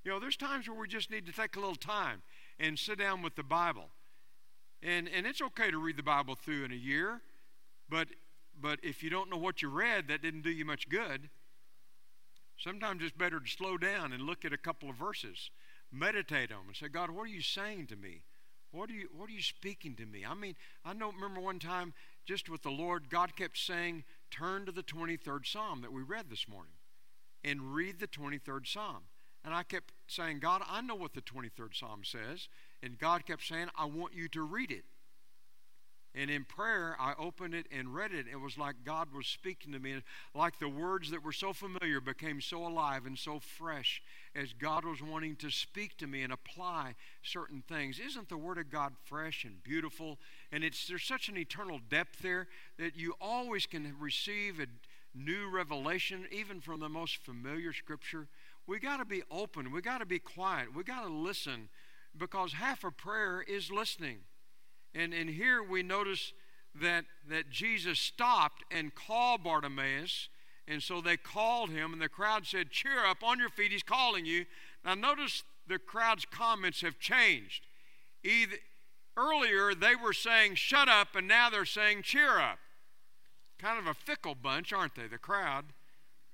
You 0.04 0.12
know, 0.12 0.20
there's 0.20 0.36
times 0.36 0.68
where 0.68 0.78
we 0.78 0.86
just 0.86 1.10
need 1.10 1.26
to 1.26 1.32
take 1.32 1.56
a 1.56 1.60
little 1.60 1.74
time 1.74 2.22
and 2.60 2.78
sit 2.78 2.98
down 2.98 3.22
with 3.22 3.34
the 3.34 3.42
Bible. 3.42 3.88
And, 4.82 5.08
and 5.08 5.26
it's 5.26 5.42
okay 5.42 5.70
to 5.70 5.78
read 5.78 5.96
the 5.96 6.02
Bible 6.02 6.36
through 6.36 6.64
in 6.64 6.70
a 6.70 6.76
year, 6.76 7.20
but, 7.88 8.08
but 8.60 8.78
if 8.84 9.02
you 9.02 9.10
don't 9.10 9.28
know 9.28 9.36
what 9.36 9.62
you 9.62 9.68
read, 9.68 10.06
that 10.08 10.22
didn't 10.22 10.42
do 10.42 10.50
you 10.50 10.64
much 10.64 10.88
good. 10.88 11.28
Sometimes 12.56 13.02
it's 13.02 13.16
better 13.16 13.40
to 13.40 13.50
slow 13.50 13.76
down 13.76 14.12
and 14.12 14.22
look 14.22 14.44
at 14.44 14.52
a 14.52 14.58
couple 14.58 14.88
of 14.88 14.96
verses, 14.96 15.50
meditate 15.90 16.52
on 16.52 16.58
them, 16.58 16.68
and 16.68 16.76
say, 16.76 16.88
God, 16.88 17.10
what 17.10 17.24
are 17.24 17.32
you 17.32 17.42
saying 17.42 17.88
to 17.88 17.96
me? 17.96 18.22
What 18.70 18.90
are 18.90 18.94
you, 18.94 19.08
what 19.16 19.28
are 19.28 19.32
you 19.32 19.42
speaking 19.42 19.94
to 19.96 20.06
me? 20.06 20.24
I 20.24 20.34
mean, 20.34 20.54
I 20.84 20.92
know, 20.92 21.10
remember 21.12 21.40
one 21.40 21.58
time 21.58 21.94
just 22.26 22.50
with 22.50 22.62
the 22.62 22.70
Lord, 22.70 23.08
God 23.08 23.36
kept 23.36 23.56
saying, 23.56 24.04
turn 24.30 24.66
to 24.66 24.72
the 24.72 24.82
23rd 24.82 25.46
Psalm 25.46 25.80
that 25.80 25.92
we 25.92 26.02
read 26.02 26.28
this 26.28 26.48
morning 26.48 26.74
and 27.44 27.74
read 27.74 28.00
the 28.00 28.08
23rd 28.08 28.66
Psalm. 28.66 29.04
And 29.44 29.54
I 29.54 29.62
kept 29.62 29.92
saying, 30.08 30.40
God, 30.40 30.62
I 30.68 30.80
know 30.80 30.96
what 30.96 31.14
the 31.14 31.22
23rd 31.22 31.74
Psalm 31.74 32.02
says. 32.02 32.48
And 32.82 32.98
God 32.98 33.24
kept 33.24 33.46
saying, 33.46 33.68
I 33.78 33.84
want 33.84 34.12
you 34.12 34.28
to 34.30 34.42
read 34.42 34.72
it. 34.72 34.84
And 36.18 36.30
in 36.30 36.44
prayer, 36.44 36.96
I 36.98 37.12
opened 37.18 37.52
it 37.52 37.66
and 37.70 37.94
read 37.94 38.12
it. 38.12 38.24
It 38.32 38.40
was 38.40 38.56
like 38.56 38.76
God 38.86 39.08
was 39.14 39.26
speaking 39.26 39.72
to 39.72 39.78
me, 39.78 39.96
like 40.34 40.58
the 40.58 40.68
words 40.68 41.10
that 41.10 41.22
were 41.22 41.32
so 41.32 41.52
familiar 41.52 42.00
became 42.00 42.40
so 42.40 42.66
alive 42.66 43.04
and 43.04 43.18
so 43.18 43.38
fresh 43.38 44.02
as 44.34 44.54
God 44.54 44.86
was 44.86 45.02
wanting 45.02 45.36
to 45.36 45.50
speak 45.50 45.98
to 45.98 46.06
me 46.06 46.22
and 46.22 46.32
apply 46.32 46.94
certain 47.22 47.62
things. 47.68 47.98
Isn't 47.98 48.30
the 48.30 48.38
Word 48.38 48.56
of 48.56 48.70
God 48.70 48.94
fresh 49.04 49.44
and 49.44 49.62
beautiful? 49.62 50.18
And 50.50 50.64
it's 50.64 50.88
there's 50.88 51.04
such 51.04 51.28
an 51.28 51.36
eternal 51.36 51.80
depth 51.90 52.20
there 52.20 52.48
that 52.78 52.96
you 52.96 53.14
always 53.20 53.66
can 53.66 53.94
receive 54.00 54.58
a 54.58 54.66
new 55.14 55.50
revelation, 55.50 56.26
even 56.32 56.62
from 56.62 56.80
the 56.80 56.88
most 56.88 57.18
familiar 57.18 57.74
Scripture. 57.74 58.26
We 58.66 58.78
got 58.78 58.96
to 58.96 59.04
be 59.04 59.22
open. 59.30 59.70
We 59.70 59.82
got 59.82 59.98
to 59.98 60.06
be 60.06 60.18
quiet. 60.18 60.74
We 60.74 60.82
got 60.82 61.02
to 61.02 61.12
listen, 61.12 61.68
because 62.16 62.54
half 62.54 62.84
of 62.84 62.96
prayer 62.96 63.44
is 63.46 63.70
listening. 63.70 64.20
And, 64.96 65.12
and 65.12 65.28
here 65.28 65.62
we 65.62 65.82
notice 65.82 66.32
that, 66.80 67.04
that 67.28 67.50
Jesus 67.50 67.98
stopped 67.98 68.64
and 68.70 68.94
called 68.94 69.44
Bartimaeus. 69.44 70.28
And 70.66 70.82
so 70.82 71.00
they 71.00 71.16
called 71.16 71.70
him, 71.70 71.92
and 71.92 72.02
the 72.02 72.08
crowd 72.08 72.46
said, 72.46 72.70
Cheer 72.70 73.04
up, 73.04 73.22
on 73.22 73.38
your 73.38 73.50
feet, 73.50 73.72
he's 73.72 73.82
calling 73.82 74.24
you. 74.24 74.46
Now, 74.84 74.94
notice 74.94 75.44
the 75.68 75.78
crowd's 75.78 76.24
comments 76.24 76.80
have 76.80 76.98
changed. 76.98 77.66
Either, 78.24 78.56
earlier, 79.16 79.74
they 79.74 79.94
were 79.94 80.12
saying, 80.12 80.56
Shut 80.56 80.88
up, 80.88 81.14
and 81.14 81.28
now 81.28 81.50
they're 81.50 81.64
saying, 81.64 82.02
Cheer 82.02 82.38
up. 82.38 82.58
Kind 83.58 83.78
of 83.78 83.86
a 83.86 83.94
fickle 83.94 84.34
bunch, 84.34 84.72
aren't 84.72 84.96
they, 84.96 85.06
the 85.06 85.18
crowd? 85.18 85.66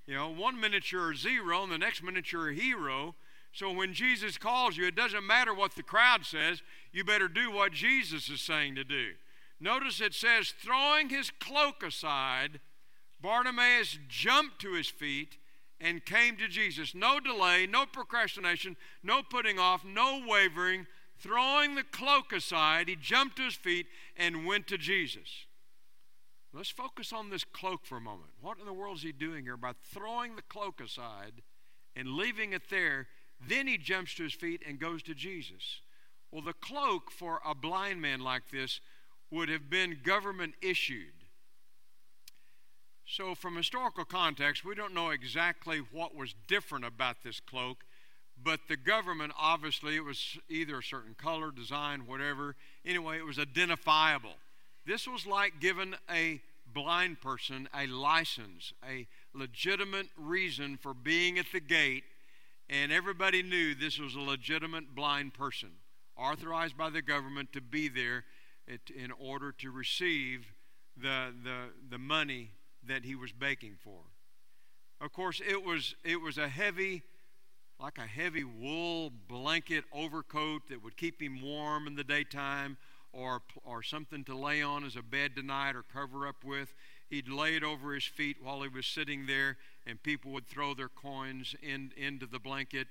You 0.07 0.14
know, 0.14 0.31
one 0.31 0.59
minute 0.59 0.90
you're 0.90 1.12
a 1.12 1.16
zero, 1.16 1.62
and 1.62 1.70
the 1.70 1.79
next 1.79 2.03
minute 2.03 2.33
you're 2.33 2.51
a 2.51 2.55
hero. 2.55 3.14
So 3.53 3.71
when 3.71 3.93
Jesus 3.93 4.38
calls 4.38 4.77
you, 4.77 4.87
it 4.87 4.97
doesn't 4.97 5.27
matter 5.27 5.55
what 5.55 5.75
the 5.75 5.83
crowd 5.83 6.25
says, 6.25 6.62
you 6.91 7.05
better 7.05 7.29
do 7.29 7.51
what 7.51 7.73
Jesus 7.73 8.31
is 8.31 8.41
saying 8.41 8.75
to 8.77 8.85
do. 8.85 9.11
Notice 9.61 10.01
it 10.01 10.15
says, 10.15 10.55
throwing 10.59 11.11
his 11.11 11.31
cloak 11.38 11.83
aside, 11.83 12.61
Bartimaeus 13.21 13.99
jumped 14.09 14.59
to 14.61 14.73
his 14.73 14.88
feet 14.88 15.37
and 15.81 16.05
came 16.05 16.37
to 16.37 16.49
Jesus. 16.49 16.95
No 16.95 17.21
delay, 17.21 17.67
no 17.67 17.85
procrastination, 17.87 18.77
no 19.03 19.23
putting 19.23 19.59
off, 19.59 19.85
no 19.85 20.23
wavering. 20.27 20.87
throwing 21.23 21.77
the 21.77 21.85
cloak 21.85 22.33
aside, 22.33 22.88
he 22.88 22.97
jumped 22.97 23.37
to 23.37 23.45
his 23.45 23.55
feet 23.55 23.87
and 24.17 24.45
went 24.45 24.67
to 24.67 24.77
Jesus. 24.77 25.47
Let's 26.53 26.71
focus 26.71 27.12
on 27.12 27.31
this 27.31 27.45
cloak 27.45 27.87
for 27.87 27.97
a 27.97 28.01
moment. 28.01 28.31
What 28.41 28.59
in 28.59 28.67
the 28.67 28.73
world 28.73 28.99
is 28.99 29.03
he 29.03 29.12
doing 29.12 29.45
here 29.45 29.57
by 29.57 29.73
throwing 29.93 30.37
the 30.37 30.43
cloak 30.43 30.81
aside 30.81 31.43
and 31.97 32.09
leaving 32.09 32.53
it 32.53 32.69
there? 32.69 33.07
Then 33.49 33.67
he 33.67 33.79
jumps 33.79 34.15
to 34.15 34.25
his 34.25 34.35
feet 34.35 34.63
and 34.67 34.79
goes 34.79 35.03
to 35.05 35.15
Jesus. 35.15 35.81
Well, 36.31 36.43
the 36.43 36.53
cloak 36.53 37.11
for 37.11 37.41
a 37.45 37.55
blind 37.55 38.01
man 38.01 38.21
like 38.21 38.51
this 38.51 38.81
would 39.31 39.49
have 39.49 39.69
been 39.69 39.99
government 40.05 40.55
issued. 40.63 41.13
So, 43.07 43.35
from 43.35 43.57
historical 43.57 44.05
context, 44.05 44.65
we 44.65 44.75
don't 44.75 44.95
know 44.95 45.11
exactly 45.11 45.79
what 45.93 46.15
was 46.15 46.35
different 46.47 46.85
about 46.85 47.23
this 47.23 47.41
cloak, 47.41 47.85
but 48.43 48.61
the 48.69 48.77
government 48.77 49.33
obviously 49.39 49.97
it 49.97 50.05
was 50.05 50.39
either 50.49 50.79
a 50.79 50.83
certain 50.83 51.15
color, 51.15 51.51
design, 51.51 52.07
whatever. 52.07 52.57
Anyway, 52.85 53.19
it 53.19 53.27
was 53.27 53.39
identifiable. 53.39 54.35
This 54.87 55.07
was 55.07 55.27
like 55.27 55.61
giving 55.61 55.95
a 56.11 56.41
blind 56.73 57.21
person 57.21 57.69
a 57.75 57.87
license, 57.87 58.73
a 58.89 59.07
legitimate 59.35 60.09
reason 60.17 60.77
for 60.77 60.95
being 60.95 61.39
at 61.39 61.47
the 61.53 61.61
gate, 61.61 62.05
and 62.73 62.91
everybody 62.91 63.43
knew 63.43 63.75
this 63.75 63.99
was 63.99 64.15
a 64.15 64.21
legitimate 64.21 64.95
blind 64.95 65.35
person, 65.35 65.69
authorized 66.17 66.77
by 66.77 66.89
the 66.89 67.03
government 67.03 67.53
to 67.53 67.61
be 67.61 67.87
there 67.87 68.25
in 68.67 69.13
order 69.13 69.53
to 69.53 69.71
receive 69.71 70.47
the, 70.97 71.35
the, 71.45 71.65
the 71.91 71.99
money 71.99 72.53
that 72.87 73.05
he 73.05 73.15
was 73.15 73.31
begging 73.31 73.77
for. 73.85 74.01
Of 75.03 75.13
course, 75.13 75.43
it 75.47 75.63
was, 75.63 75.95
it 76.03 76.23
was 76.23 76.39
a 76.39 76.49
heavy, 76.49 77.03
like 77.79 77.99
a 77.99 78.07
heavy 78.07 78.45
wool 78.45 79.13
blanket 79.29 79.85
overcoat 79.93 80.63
that 80.71 80.83
would 80.83 80.97
keep 80.97 81.21
him 81.21 81.43
warm 81.43 81.87
in 81.87 81.95
the 81.95 82.05
daytime 82.05 82.79
or, 83.13 83.43
or 83.65 83.83
something 83.83 84.25
to 84.25 84.35
lay 84.35 84.63
on 84.63 84.83
as 84.83 84.97
a 84.97 85.03
bed 85.03 85.37
tonight 85.37 85.77
or 85.77 85.83
cover 85.83 86.27
up 86.27 86.43
with. 86.43 86.73
He'd 87.11 87.29
lay 87.29 87.55
it 87.55 87.65
over 87.65 87.93
his 87.93 88.05
feet 88.05 88.39
while 88.43 88.63
he 88.63 88.69
was 88.69 88.87
sitting 88.87 89.27
there, 89.27 89.59
and 89.87 90.03
people 90.03 90.33
would 90.33 90.47
throw 90.47 90.75
their 90.75 90.88
coins 90.88 91.55
in, 91.62 91.92
into 91.97 92.27
the 92.27 92.38
blanket. 92.38 92.88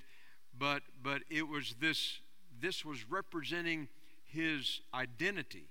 But, 0.57 0.83
but 1.01 1.21
it 1.29 1.47
was 1.47 1.75
this, 1.79 2.19
this 2.59 2.83
was 2.83 3.09
representing 3.09 3.87
his 4.23 4.81
identity. 4.93 5.67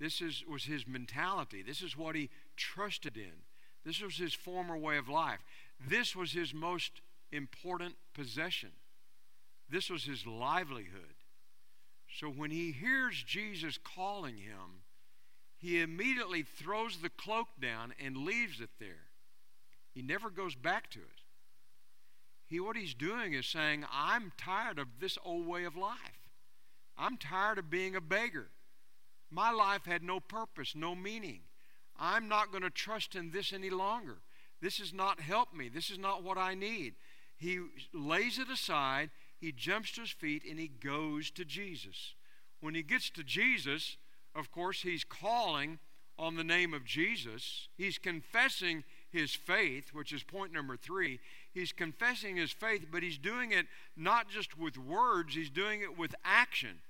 This 0.00 0.20
is, 0.20 0.44
was 0.48 0.64
his 0.64 0.86
mentality. 0.86 1.62
This 1.62 1.82
is 1.82 1.96
what 1.96 2.14
he 2.14 2.30
trusted 2.56 3.16
in. 3.16 3.42
This 3.84 4.00
was 4.00 4.16
his 4.16 4.34
former 4.34 4.76
way 4.76 4.96
of 4.96 5.08
life. 5.08 5.40
This 5.88 6.16
was 6.16 6.32
his 6.32 6.54
most 6.54 7.00
important 7.32 7.94
possession. 8.14 8.70
This 9.68 9.90
was 9.90 10.04
his 10.04 10.26
livelihood. 10.26 11.14
So 12.18 12.28
when 12.28 12.50
he 12.50 12.72
hears 12.72 13.22
Jesus 13.22 13.78
calling 13.78 14.36
him, 14.36 14.82
he 15.56 15.80
immediately 15.80 16.42
throws 16.42 16.98
the 16.98 17.10
cloak 17.10 17.48
down 17.60 17.94
and 17.98 18.16
leaves 18.18 18.60
it 18.60 18.70
there. 18.78 19.03
He 19.94 20.02
never 20.02 20.28
goes 20.30 20.54
back 20.54 20.90
to 20.90 20.98
it. 20.98 21.22
He, 22.46 22.60
what 22.60 22.76
he's 22.76 22.94
doing 22.94 23.32
is 23.32 23.46
saying, 23.46 23.84
I'm 23.92 24.32
tired 24.36 24.78
of 24.78 25.00
this 25.00 25.16
old 25.24 25.46
way 25.46 25.64
of 25.64 25.76
life. 25.76 26.30
I'm 26.98 27.16
tired 27.16 27.58
of 27.58 27.70
being 27.70 27.96
a 27.96 28.00
beggar. 28.00 28.48
My 29.30 29.50
life 29.50 29.86
had 29.86 30.02
no 30.02 30.20
purpose, 30.20 30.74
no 30.76 30.94
meaning. 30.94 31.40
I'm 31.98 32.28
not 32.28 32.50
going 32.50 32.62
to 32.62 32.70
trust 32.70 33.14
in 33.14 33.30
this 33.30 33.52
any 33.52 33.70
longer. 33.70 34.18
This 34.60 34.78
has 34.78 34.92
not 34.92 35.20
helped 35.20 35.54
me. 35.54 35.68
This 35.68 35.90
is 35.90 35.98
not 35.98 36.22
what 36.22 36.38
I 36.38 36.54
need. 36.54 36.94
He 37.36 37.60
lays 37.92 38.38
it 38.38 38.48
aside, 38.48 39.10
he 39.40 39.52
jumps 39.52 39.92
to 39.92 40.02
his 40.02 40.10
feet, 40.10 40.42
and 40.48 40.58
he 40.58 40.68
goes 40.68 41.30
to 41.32 41.44
Jesus. 41.44 42.14
When 42.60 42.74
he 42.74 42.82
gets 42.82 43.10
to 43.10 43.24
Jesus, 43.24 43.96
of 44.34 44.50
course, 44.50 44.82
he's 44.82 45.04
calling 45.04 45.78
on 46.18 46.36
the 46.36 46.44
name 46.44 46.72
of 46.72 46.84
Jesus. 46.84 47.68
He's 47.76 47.98
confessing 47.98 48.84
his 49.14 49.34
faith, 49.34 49.90
which 49.92 50.12
is 50.12 50.22
point 50.22 50.52
number 50.52 50.76
three. 50.76 51.20
He's 51.52 51.72
confessing 51.72 52.36
his 52.36 52.50
faith, 52.50 52.86
but 52.90 53.02
he's 53.02 53.16
doing 53.16 53.52
it 53.52 53.66
not 53.96 54.28
just 54.28 54.58
with 54.58 54.76
words, 54.76 55.34
he's 55.34 55.50
doing 55.50 55.80
it 55.80 55.96
with 55.96 56.14
action 56.24 56.80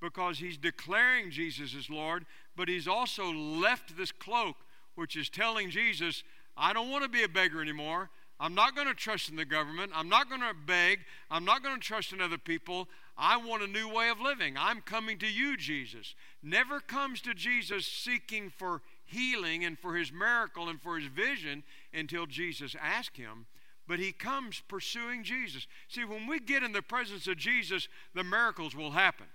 because 0.00 0.38
he's 0.38 0.56
declaring 0.56 1.30
Jesus 1.30 1.74
as 1.76 1.90
Lord, 1.90 2.24
but 2.56 2.68
he's 2.68 2.88
also 2.88 3.32
left 3.32 3.96
this 3.96 4.12
cloak, 4.12 4.56
which 4.94 5.16
is 5.16 5.28
telling 5.28 5.70
Jesus, 5.70 6.22
I 6.56 6.72
don't 6.72 6.90
want 6.90 7.02
to 7.02 7.10
be 7.10 7.24
a 7.24 7.28
beggar 7.28 7.60
anymore. 7.60 8.10
I'm 8.38 8.54
not 8.54 8.74
going 8.74 8.88
to 8.88 8.94
trust 8.94 9.28
in 9.28 9.36
the 9.36 9.44
government. 9.44 9.92
I'm 9.94 10.08
not 10.08 10.28
going 10.28 10.40
to 10.40 10.54
beg. 10.66 11.00
I'm 11.30 11.44
not 11.44 11.62
going 11.62 11.78
to 11.78 11.86
trust 11.86 12.12
in 12.12 12.20
other 12.20 12.38
people. 12.38 12.88
I 13.16 13.36
want 13.36 13.62
a 13.62 13.68
new 13.68 13.88
way 13.88 14.08
of 14.08 14.20
living. 14.20 14.56
I'm 14.58 14.80
coming 14.80 15.18
to 15.18 15.28
you, 15.28 15.56
Jesus. 15.56 16.14
Never 16.42 16.80
comes 16.80 17.20
to 17.22 17.34
Jesus 17.34 17.86
seeking 17.86 18.50
for 18.50 18.82
healing 19.12 19.64
and 19.64 19.78
for 19.78 19.94
his 19.96 20.12
miracle 20.12 20.68
and 20.68 20.80
for 20.80 20.98
his 20.98 21.08
vision 21.08 21.62
until 21.92 22.26
Jesus 22.26 22.74
asked 22.80 23.16
him. 23.16 23.46
But 23.86 23.98
he 23.98 24.12
comes 24.12 24.62
pursuing 24.68 25.24
Jesus. 25.24 25.66
See, 25.88 26.04
when 26.04 26.26
we 26.26 26.38
get 26.38 26.62
in 26.62 26.72
the 26.72 26.82
presence 26.82 27.26
of 27.26 27.36
Jesus, 27.36 27.88
the 28.14 28.24
miracles 28.24 28.74
will 28.74 28.92
happen. 28.92 29.26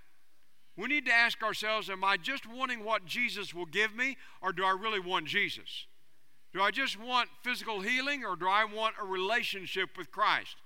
We 0.76 0.86
need 0.86 1.06
to 1.06 1.12
ask 1.12 1.42
ourselves 1.42 1.90
Am 1.90 2.04
I 2.04 2.16
just 2.16 2.46
wanting 2.46 2.84
what 2.84 3.04
Jesus 3.04 3.52
will 3.52 3.66
give 3.66 3.94
me, 3.94 4.16
or 4.40 4.52
do 4.52 4.64
I 4.64 4.70
really 4.70 5.00
want 5.00 5.26
Jesus? 5.26 5.86
Do 6.54 6.62
I 6.62 6.70
just 6.70 6.98
want 6.98 7.28
physical 7.42 7.80
healing, 7.80 8.24
or 8.24 8.36
do 8.36 8.48
I 8.48 8.64
want 8.64 8.94
a 9.00 9.04
relationship 9.04 9.98
with 9.98 10.10
Christ? 10.10 10.56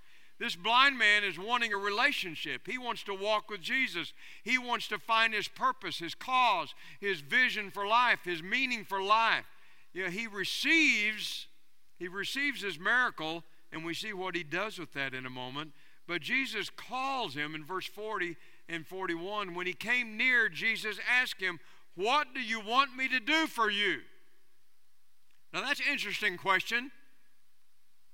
This 0.43 0.57
blind 0.57 0.99
man 0.99 1.23
is 1.23 1.39
wanting 1.39 1.73
a 1.73 1.77
relationship. 1.77 2.63
He 2.67 2.77
wants 2.77 3.05
to 3.05 3.15
walk 3.15 3.49
with 3.49 3.61
Jesus. 3.61 4.13
He 4.43 4.59
wants 4.59 4.89
to 4.89 4.99
find 4.99 5.33
his 5.33 5.47
purpose, 5.47 6.01
his 6.01 6.17
cause, 6.17 6.75
his 6.99 7.21
vision 7.21 7.71
for 7.71 7.87
life, 7.87 8.19
his 8.25 8.43
meaning 8.43 8.85
for 8.85 9.01
life. 9.01 9.45
You 9.93 10.03
know, 10.03 10.11
he 10.11 10.27
receives 10.27 11.47
he 11.97 12.09
receives 12.09 12.61
his 12.61 12.77
miracle 12.77 13.45
and 13.71 13.85
we 13.85 13.95
see 13.95 14.13
what 14.13 14.35
he 14.35 14.43
does 14.43 14.81
with 14.81 14.93
that 14.95 15.15
in 15.15 15.27
a 15.27 15.31
moment. 15.31 15.71
But 16.09 16.23
Jesus 16.23 16.71
calls 16.71 17.35
him 17.35 17.55
in 17.55 17.65
verse 17.65 17.87
40 17.87 18.37
and 18.69 18.85
41. 18.85 19.55
When 19.55 19.69
he 19.69 19.75
came 19.75 20.17
near, 20.17 20.49
Jesus 20.49 20.97
asked 21.09 21.41
him, 21.41 21.61
What 21.95 22.35
do 22.35 22.41
you 22.41 22.59
want 22.59 22.97
me 22.97 23.07
to 23.07 23.21
do 23.21 23.47
for 23.47 23.71
you? 23.71 24.01
Now 25.55 25.61
that's 25.61 25.79
an 25.79 25.87
interesting 25.93 26.37
question. 26.37 26.91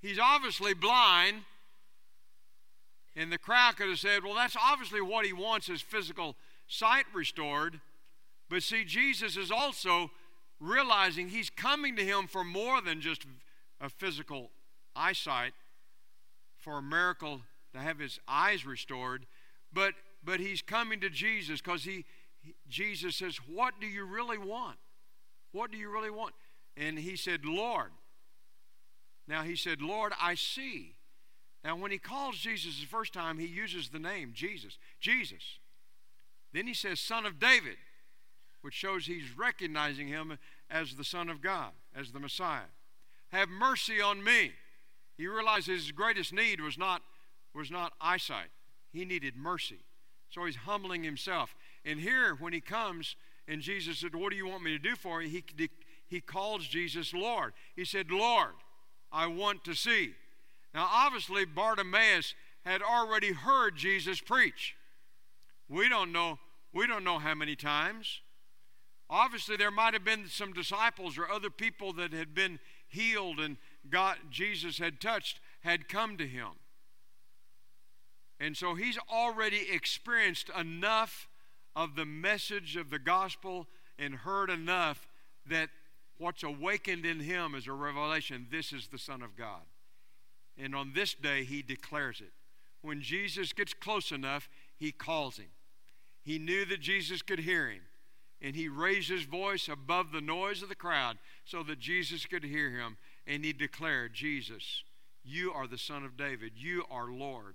He's 0.02 0.18
obviously 0.18 0.74
blind. 0.74 1.44
And 3.16 3.32
the 3.32 3.38
crowd 3.38 3.76
could 3.76 3.88
have 3.88 3.98
said, 3.98 4.24
Well, 4.24 4.34
that's 4.34 4.56
obviously 4.60 5.00
what 5.00 5.26
he 5.26 5.32
wants 5.32 5.66
his 5.66 5.82
physical 5.82 6.36
sight 6.66 7.04
restored. 7.14 7.80
But 8.48 8.62
see, 8.62 8.84
Jesus 8.84 9.36
is 9.36 9.50
also 9.50 10.10
realizing 10.60 11.28
he's 11.28 11.50
coming 11.50 11.96
to 11.96 12.04
him 12.04 12.26
for 12.26 12.44
more 12.44 12.80
than 12.80 13.00
just 13.00 13.26
a 13.80 13.88
physical 13.88 14.50
eyesight, 14.96 15.52
for 16.56 16.78
a 16.78 16.82
miracle 16.82 17.42
to 17.72 17.78
have 17.78 17.98
his 17.98 18.18
eyes 18.26 18.66
restored. 18.66 19.26
But 19.72 19.94
but 20.22 20.40
he's 20.40 20.62
coming 20.62 21.00
to 21.00 21.10
Jesus 21.10 21.60
because 21.60 21.84
he, 21.84 22.04
he, 22.40 22.54
Jesus 22.68 23.16
says, 23.16 23.38
What 23.46 23.74
do 23.80 23.86
you 23.86 24.04
really 24.04 24.38
want? 24.38 24.76
What 25.52 25.70
do 25.70 25.78
you 25.78 25.90
really 25.90 26.10
want? 26.10 26.34
And 26.76 26.98
he 26.98 27.16
said, 27.16 27.44
Lord. 27.44 27.90
Now 29.26 29.42
he 29.42 29.56
said, 29.56 29.82
Lord, 29.82 30.12
I 30.20 30.34
see. 30.34 30.94
Now, 31.64 31.76
when 31.76 31.90
he 31.90 31.98
calls 31.98 32.38
Jesus 32.38 32.80
the 32.80 32.86
first 32.86 33.12
time, 33.12 33.38
he 33.38 33.46
uses 33.46 33.88
the 33.88 33.98
name 33.98 34.32
Jesus. 34.34 34.78
Jesus. 35.00 35.58
Then 36.52 36.66
he 36.66 36.74
says, 36.74 37.00
Son 37.00 37.26
of 37.26 37.38
David, 37.38 37.76
which 38.62 38.74
shows 38.74 39.06
he's 39.06 39.36
recognizing 39.36 40.08
him 40.08 40.38
as 40.70 40.94
the 40.94 41.04
Son 41.04 41.28
of 41.28 41.42
God, 41.42 41.72
as 41.94 42.12
the 42.12 42.20
Messiah. 42.20 42.70
Have 43.30 43.48
mercy 43.48 44.00
on 44.00 44.22
me. 44.22 44.52
He 45.16 45.26
realized 45.26 45.66
his 45.66 45.90
greatest 45.90 46.32
need 46.32 46.60
was 46.60 46.78
not, 46.78 47.02
was 47.54 47.70
not 47.70 47.92
eyesight, 48.00 48.50
he 48.92 49.04
needed 49.04 49.36
mercy. 49.36 49.80
So 50.30 50.44
he's 50.44 50.56
humbling 50.56 51.02
himself. 51.02 51.54
And 51.84 51.98
here, 51.98 52.34
when 52.34 52.52
he 52.52 52.60
comes, 52.60 53.16
and 53.46 53.62
Jesus 53.62 53.98
said, 53.98 54.14
What 54.14 54.30
do 54.30 54.36
you 54.36 54.46
want 54.46 54.62
me 54.62 54.72
to 54.72 54.78
do 54.78 54.94
for 54.94 55.22
you? 55.22 55.28
He, 55.56 55.70
he 56.06 56.20
calls 56.20 56.66
Jesus 56.66 57.14
Lord. 57.14 57.54
He 57.74 57.84
said, 57.84 58.10
Lord, 58.10 58.54
I 59.10 59.26
want 59.26 59.64
to 59.64 59.74
see. 59.74 60.12
Now, 60.78 60.88
obviously, 60.92 61.44
Bartimaeus 61.44 62.36
had 62.64 62.82
already 62.82 63.32
heard 63.32 63.74
Jesus 63.74 64.20
preach. 64.20 64.76
We 65.68 65.88
don't 65.88 66.12
know, 66.12 66.38
we 66.72 66.86
don't 66.86 67.02
know 67.02 67.18
how 67.18 67.34
many 67.34 67.56
times. 67.56 68.20
Obviously, 69.10 69.56
there 69.56 69.72
might 69.72 69.92
have 69.94 70.04
been 70.04 70.28
some 70.28 70.52
disciples 70.52 71.18
or 71.18 71.28
other 71.28 71.50
people 71.50 71.92
that 71.94 72.12
had 72.12 72.32
been 72.32 72.60
healed 72.86 73.40
and 73.40 73.56
God, 73.90 74.18
Jesus 74.30 74.78
had 74.78 75.00
touched, 75.00 75.40
had 75.62 75.88
come 75.88 76.16
to 76.16 76.28
him. 76.28 76.50
And 78.38 78.56
so 78.56 78.76
he's 78.76 79.00
already 79.12 79.66
experienced 79.72 80.48
enough 80.56 81.26
of 81.74 81.96
the 81.96 82.06
message 82.06 82.76
of 82.76 82.90
the 82.90 83.00
gospel 83.00 83.66
and 83.98 84.14
heard 84.14 84.48
enough 84.48 85.08
that 85.44 85.70
what's 86.18 86.44
awakened 86.44 87.04
in 87.04 87.18
him 87.18 87.56
is 87.56 87.66
a 87.66 87.72
revelation 87.72 88.46
this 88.48 88.72
is 88.72 88.86
the 88.86 88.96
Son 88.96 89.22
of 89.22 89.36
God. 89.36 89.62
And 90.58 90.74
on 90.74 90.92
this 90.94 91.14
day, 91.14 91.44
he 91.44 91.62
declares 91.62 92.20
it. 92.20 92.32
When 92.82 93.00
Jesus 93.00 93.52
gets 93.52 93.74
close 93.74 94.12
enough, 94.12 94.48
he 94.76 94.92
calls 94.92 95.36
him. 95.36 95.50
He 96.22 96.38
knew 96.38 96.64
that 96.66 96.80
Jesus 96.80 97.22
could 97.22 97.40
hear 97.40 97.68
him, 97.70 97.82
and 98.42 98.54
he 98.54 98.68
raised 98.68 99.08
his 99.08 99.24
voice 99.24 99.68
above 99.68 100.12
the 100.12 100.20
noise 100.20 100.62
of 100.62 100.68
the 100.68 100.74
crowd 100.74 101.18
so 101.44 101.62
that 101.62 101.78
Jesus 101.78 102.26
could 102.26 102.44
hear 102.44 102.70
him, 102.70 102.96
and 103.26 103.44
he 103.44 103.52
declared, 103.52 104.14
Jesus, 104.14 104.82
you 105.24 105.52
are 105.52 105.66
the 105.66 105.78
Son 105.78 106.04
of 106.04 106.16
David, 106.16 106.52
you 106.56 106.84
are 106.90 107.10
Lord. 107.10 107.54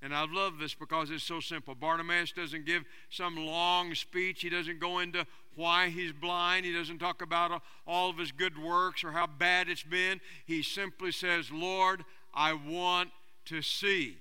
And 0.00 0.14
I 0.14 0.24
love 0.30 0.58
this 0.60 0.74
because 0.74 1.10
it's 1.10 1.24
so 1.24 1.40
simple. 1.40 1.74
Bartimaeus 1.74 2.30
doesn't 2.30 2.66
give 2.66 2.84
some 3.10 3.36
long 3.36 3.96
speech. 3.96 4.42
He 4.42 4.48
doesn't 4.48 4.78
go 4.78 5.00
into 5.00 5.26
why 5.56 5.88
he's 5.88 6.12
blind. 6.12 6.64
He 6.64 6.72
doesn't 6.72 6.98
talk 6.98 7.20
about 7.20 7.62
all 7.84 8.08
of 8.08 8.16
his 8.16 8.30
good 8.30 8.56
works 8.56 9.02
or 9.02 9.10
how 9.10 9.26
bad 9.26 9.68
it's 9.68 9.82
been. 9.82 10.20
He 10.46 10.62
simply 10.62 11.10
says, 11.10 11.50
Lord, 11.50 12.04
I 12.38 12.52
want 12.52 13.10
to 13.46 13.62
see. 13.62 14.16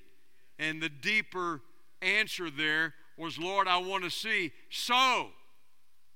And 0.58 0.82
the 0.82 0.90
deeper 0.90 1.62
answer 2.02 2.50
there 2.50 2.96
was, 3.16 3.38
Lord, 3.38 3.68
I 3.68 3.78
want 3.78 4.04
to 4.06 4.10
see 4.10 4.52
so 4.72 5.28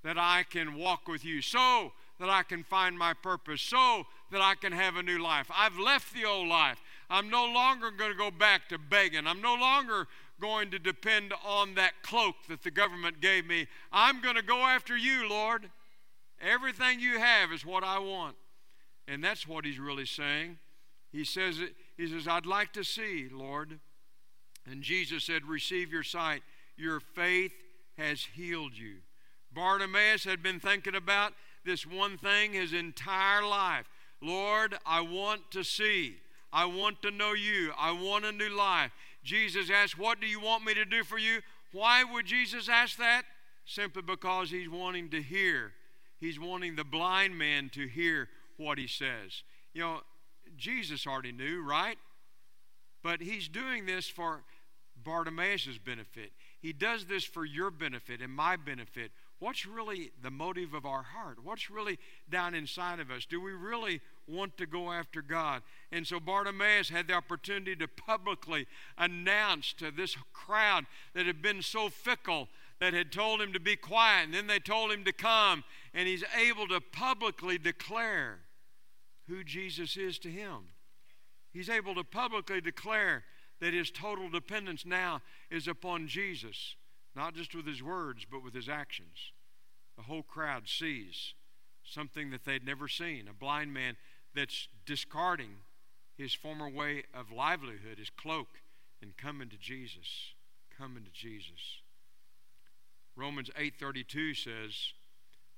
that 0.03 0.17
I 0.17 0.43
can 0.49 0.75
walk 0.75 1.07
with 1.07 1.23
you, 1.23 1.43
so 1.43 1.91
that 2.19 2.27
I 2.27 2.41
can 2.41 2.63
find 2.63 2.97
my 2.97 3.13
purpose, 3.13 3.61
so 3.61 4.05
that 4.31 4.41
I 4.41 4.55
can 4.55 4.71
have 4.71 4.95
a 4.95 5.03
new 5.03 5.19
life. 5.19 5.45
I've 5.55 5.77
left 5.77 6.15
the 6.15 6.25
old 6.25 6.47
life. 6.47 6.81
I'm 7.07 7.29
no 7.29 7.45
longer 7.45 7.91
going 7.91 8.11
to 8.11 8.17
go 8.17 8.31
back 8.31 8.67
to 8.69 8.79
begging. 8.79 9.27
I'm 9.27 9.41
no 9.41 9.53
longer 9.53 10.07
going 10.39 10.71
to 10.71 10.79
depend 10.79 11.35
on 11.45 11.75
that 11.75 11.93
cloak 12.01 12.35
that 12.49 12.63
the 12.63 12.71
government 12.71 13.21
gave 13.21 13.45
me. 13.45 13.67
I'm 13.91 14.21
going 14.21 14.37
to 14.37 14.41
go 14.41 14.57
after 14.57 14.97
you, 14.97 15.29
Lord. 15.29 15.69
Everything 16.41 16.99
you 16.99 17.19
have 17.19 17.51
is 17.51 17.63
what 17.63 17.83
I 17.83 17.99
want. 17.99 18.35
And 19.07 19.23
that's 19.23 19.47
what 19.47 19.65
he's 19.65 19.77
really 19.77 20.07
saying. 20.07 20.57
He 21.11 21.25
says, 21.25 21.59
he 22.01 22.07
says, 22.07 22.27
I'd 22.27 22.47
like 22.47 22.73
to 22.73 22.83
see, 22.83 23.27
Lord. 23.31 23.79
And 24.69 24.81
Jesus 24.81 25.23
said, 25.23 25.45
Receive 25.45 25.91
your 25.91 26.03
sight. 26.03 26.41
Your 26.75 26.99
faith 26.99 27.53
has 27.97 28.25
healed 28.33 28.75
you. 28.75 28.95
Bartimaeus 29.53 30.23
had 30.23 30.41
been 30.41 30.59
thinking 30.59 30.95
about 30.95 31.33
this 31.63 31.85
one 31.85 32.17
thing 32.17 32.53
his 32.53 32.73
entire 32.73 33.45
life. 33.45 33.85
Lord, 34.21 34.75
I 34.85 35.01
want 35.01 35.51
to 35.51 35.63
see. 35.63 36.15
I 36.51 36.65
want 36.65 37.01
to 37.03 37.11
know 37.11 37.33
you. 37.33 37.71
I 37.77 37.91
want 37.91 38.25
a 38.25 38.31
new 38.31 38.49
life. 38.49 38.91
Jesus 39.23 39.69
asked, 39.69 39.97
What 39.97 40.19
do 40.19 40.27
you 40.27 40.39
want 40.39 40.65
me 40.65 40.73
to 40.73 40.85
do 40.85 41.03
for 41.03 41.19
you? 41.19 41.41
Why 41.71 42.03
would 42.03 42.25
Jesus 42.25 42.67
ask 42.67 42.97
that? 42.97 43.23
Simply 43.65 44.01
because 44.01 44.49
he's 44.49 44.69
wanting 44.69 45.09
to 45.09 45.21
hear. 45.21 45.71
He's 46.19 46.39
wanting 46.39 46.75
the 46.75 46.83
blind 46.83 47.37
man 47.37 47.69
to 47.73 47.87
hear 47.87 48.27
what 48.57 48.77
he 48.77 48.87
says. 48.87 49.43
You 49.73 49.81
know, 49.81 50.01
Jesus 50.57 51.07
already 51.07 51.31
knew, 51.31 51.63
right? 51.63 51.97
But 53.03 53.21
he's 53.21 53.47
doing 53.47 53.85
this 53.85 54.07
for 54.07 54.43
Bartimaeus' 55.03 55.77
benefit. 55.83 56.31
He 56.59 56.73
does 56.73 57.05
this 57.05 57.23
for 57.23 57.45
your 57.45 57.71
benefit 57.71 58.21
and 58.21 58.33
my 58.33 58.55
benefit. 58.55 59.11
What's 59.39 59.65
really 59.65 60.11
the 60.21 60.29
motive 60.29 60.75
of 60.75 60.85
our 60.85 61.01
heart? 61.01 61.39
What's 61.43 61.71
really 61.71 61.97
down 62.29 62.53
inside 62.53 62.99
of 62.99 63.09
us? 63.09 63.25
Do 63.25 63.41
we 63.41 63.53
really 63.53 63.99
want 64.27 64.55
to 64.57 64.67
go 64.67 64.91
after 64.91 65.23
God? 65.23 65.63
And 65.91 66.05
so 66.05 66.19
Bartimaeus 66.19 66.89
had 66.89 67.07
the 67.07 67.15
opportunity 67.15 67.75
to 67.77 67.87
publicly 67.87 68.67
announce 68.99 69.73
to 69.73 69.89
this 69.89 70.15
crowd 70.31 70.85
that 71.15 71.25
had 71.25 71.41
been 71.41 71.63
so 71.63 71.89
fickle 71.89 72.49
that 72.79 72.93
had 72.93 73.11
told 73.11 73.41
him 73.41 73.53
to 73.53 73.59
be 73.59 73.75
quiet, 73.75 74.25
and 74.25 74.33
then 74.33 74.47
they 74.47 74.59
told 74.59 74.91
him 74.91 75.03
to 75.05 75.13
come, 75.13 75.63
and 75.93 76.07
he's 76.07 76.23
able 76.39 76.67
to 76.67 76.79
publicly 76.79 77.57
declare 77.57 78.39
who 79.31 79.43
Jesus 79.43 79.95
is 79.95 80.19
to 80.19 80.29
him. 80.29 80.73
He's 81.53 81.69
able 81.69 81.95
to 81.95 82.03
publicly 82.03 82.59
declare 82.59 83.23
that 83.61 83.73
his 83.73 83.89
total 83.89 84.29
dependence 84.29 84.85
now 84.85 85.21
is 85.49 85.67
upon 85.67 86.07
Jesus, 86.07 86.75
not 87.15 87.33
just 87.33 87.55
with 87.55 87.65
his 87.65 87.81
words, 87.81 88.25
but 88.29 88.43
with 88.43 88.53
his 88.53 88.67
actions. 88.67 89.31
The 89.95 90.03
whole 90.03 90.23
crowd 90.23 90.67
sees 90.67 91.33
something 91.83 92.29
that 92.31 92.43
they'd 92.43 92.65
never 92.65 92.87
seen 92.87 93.27
a 93.27 93.33
blind 93.33 93.73
man 93.73 93.95
that's 94.35 94.67
discarding 94.85 95.55
his 96.17 96.33
former 96.33 96.69
way 96.69 97.03
of 97.13 97.31
livelihood, 97.31 97.99
his 97.99 98.09
cloak, 98.09 98.59
and 99.01 99.15
coming 99.15 99.49
to 99.49 99.57
Jesus. 99.57 100.33
Coming 100.77 101.03
to 101.03 101.11
Jesus. 101.11 101.81
Romans 103.15 103.49
8:32 103.55 104.33
says, 104.33 104.93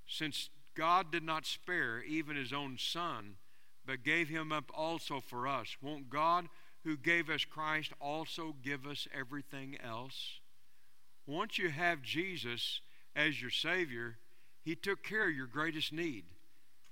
"Since 0.05 0.49
God 0.73 1.11
did 1.11 1.23
not 1.23 1.45
spare 1.45 2.03
even 2.03 2.35
his 2.35 2.51
own 2.51 2.77
son, 2.77 3.37
but 3.85 4.03
gave 4.03 4.29
him 4.29 4.51
up 4.51 4.71
also 4.73 5.19
for 5.19 5.47
us, 5.47 5.77
won't 5.81 6.09
God 6.09 6.47
who 6.83 6.97
gave 6.97 7.29
us 7.29 7.45
Christ 7.45 7.91
also 7.99 8.55
give 8.63 8.85
us 8.85 9.07
everything 9.17 9.77
else? 9.83 10.39
Once 11.25 11.57
you 11.57 11.69
have 11.69 12.01
Jesus 12.01 12.81
as 13.15 13.41
your 13.41 13.51
Savior, 13.51 14.17
He 14.63 14.75
took 14.75 15.03
care 15.03 15.29
of 15.29 15.35
your 15.35 15.47
greatest 15.47 15.93
need, 15.93 16.25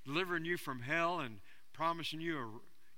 delivering 0.06 0.45
you 0.45 0.58
from 0.58 0.82
hell 0.82 1.19
and 1.19 1.39
promising 1.73 2.21
you 2.21 2.38
a 2.38 2.47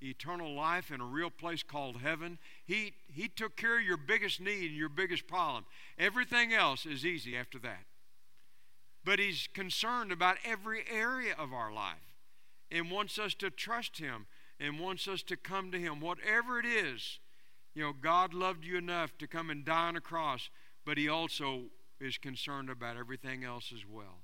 eternal 0.06 0.54
life 0.54 0.92
in 0.92 1.00
a 1.00 1.06
real 1.06 1.30
place 1.30 1.64
called 1.64 2.02
heaven. 2.02 2.38
He, 2.66 2.94
he 3.08 3.30
took 3.30 3.56
care 3.56 3.80
of 3.80 3.86
your 3.86 3.96
biggest 3.96 4.42
need 4.42 4.72
and 4.72 4.78
your 4.78 4.90
biggest 4.90 5.28
problem. 5.28 5.66
Everything 5.98 6.54
else 6.54 6.86
is 6.86 7.06
easy 7.06 7.38
after 7.38 7.58
that. 7.60 7.86
But 9.06 9.20
He's 9.20 9.48
concerned 9.54 10.12
about 10.12 10.38
every 10.46 10.84
area 10.92 11.34
of 11.38 11.54
our 11.54 11.72
life 11.72 12.13
and 12.74 12.92
wants 12.92 13.20
us 13.20 13.34
to 13.36 13.50
trust 13.50 14.00
Him 14.00 14.26
and 14.60 14.80
wants 14.80 15.08
us 15.08 15.22
to 15.24 15.38
come 15.38 15.72
to 15.72 15.80
Him. 15.80 16.02
Whatever 16.02 16.60
it 16.60 16.66
is, 16.66 17.20
you 17.76 17.84
know, 17.84 17.94
God 17.94 18.34
loved 18.34 18.66
you 18.66 18.78
enough 18.78 19.18
to 19.20 19.28
come 19.28 19.50
and 19.50 19.64
die 19.64 19.88
on 19.88 19.96
a 19.96 20.02
cross, 20.02 20.50
but 20.86 20.98
He 20.98 21.08
also 21.08 21.66
is 22.02 22.18
concerned 22.18 22.70
about 22.70 22.98
everything 22.98 23.44
else 23.44 23.72
as 23.74 23.86
well. 23.90 24.24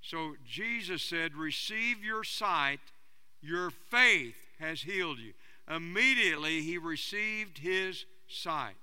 So 0.00 0.34
Jesus 0.46 1.02
said, 1.02 1.34
Receive 1.34 2.04
your 2.04 2.24
sight, 2.24 2.80
your 3.42 3.70
faith 3.70 4.36
has 4.58 4.82
healed 4.82 5.18
you. 5.18 5.32
Immediately, 5.68 6.62
he 6.62 6.78
received 6.78 7.58
his 7.58 8.04
sight. 8.26 8.76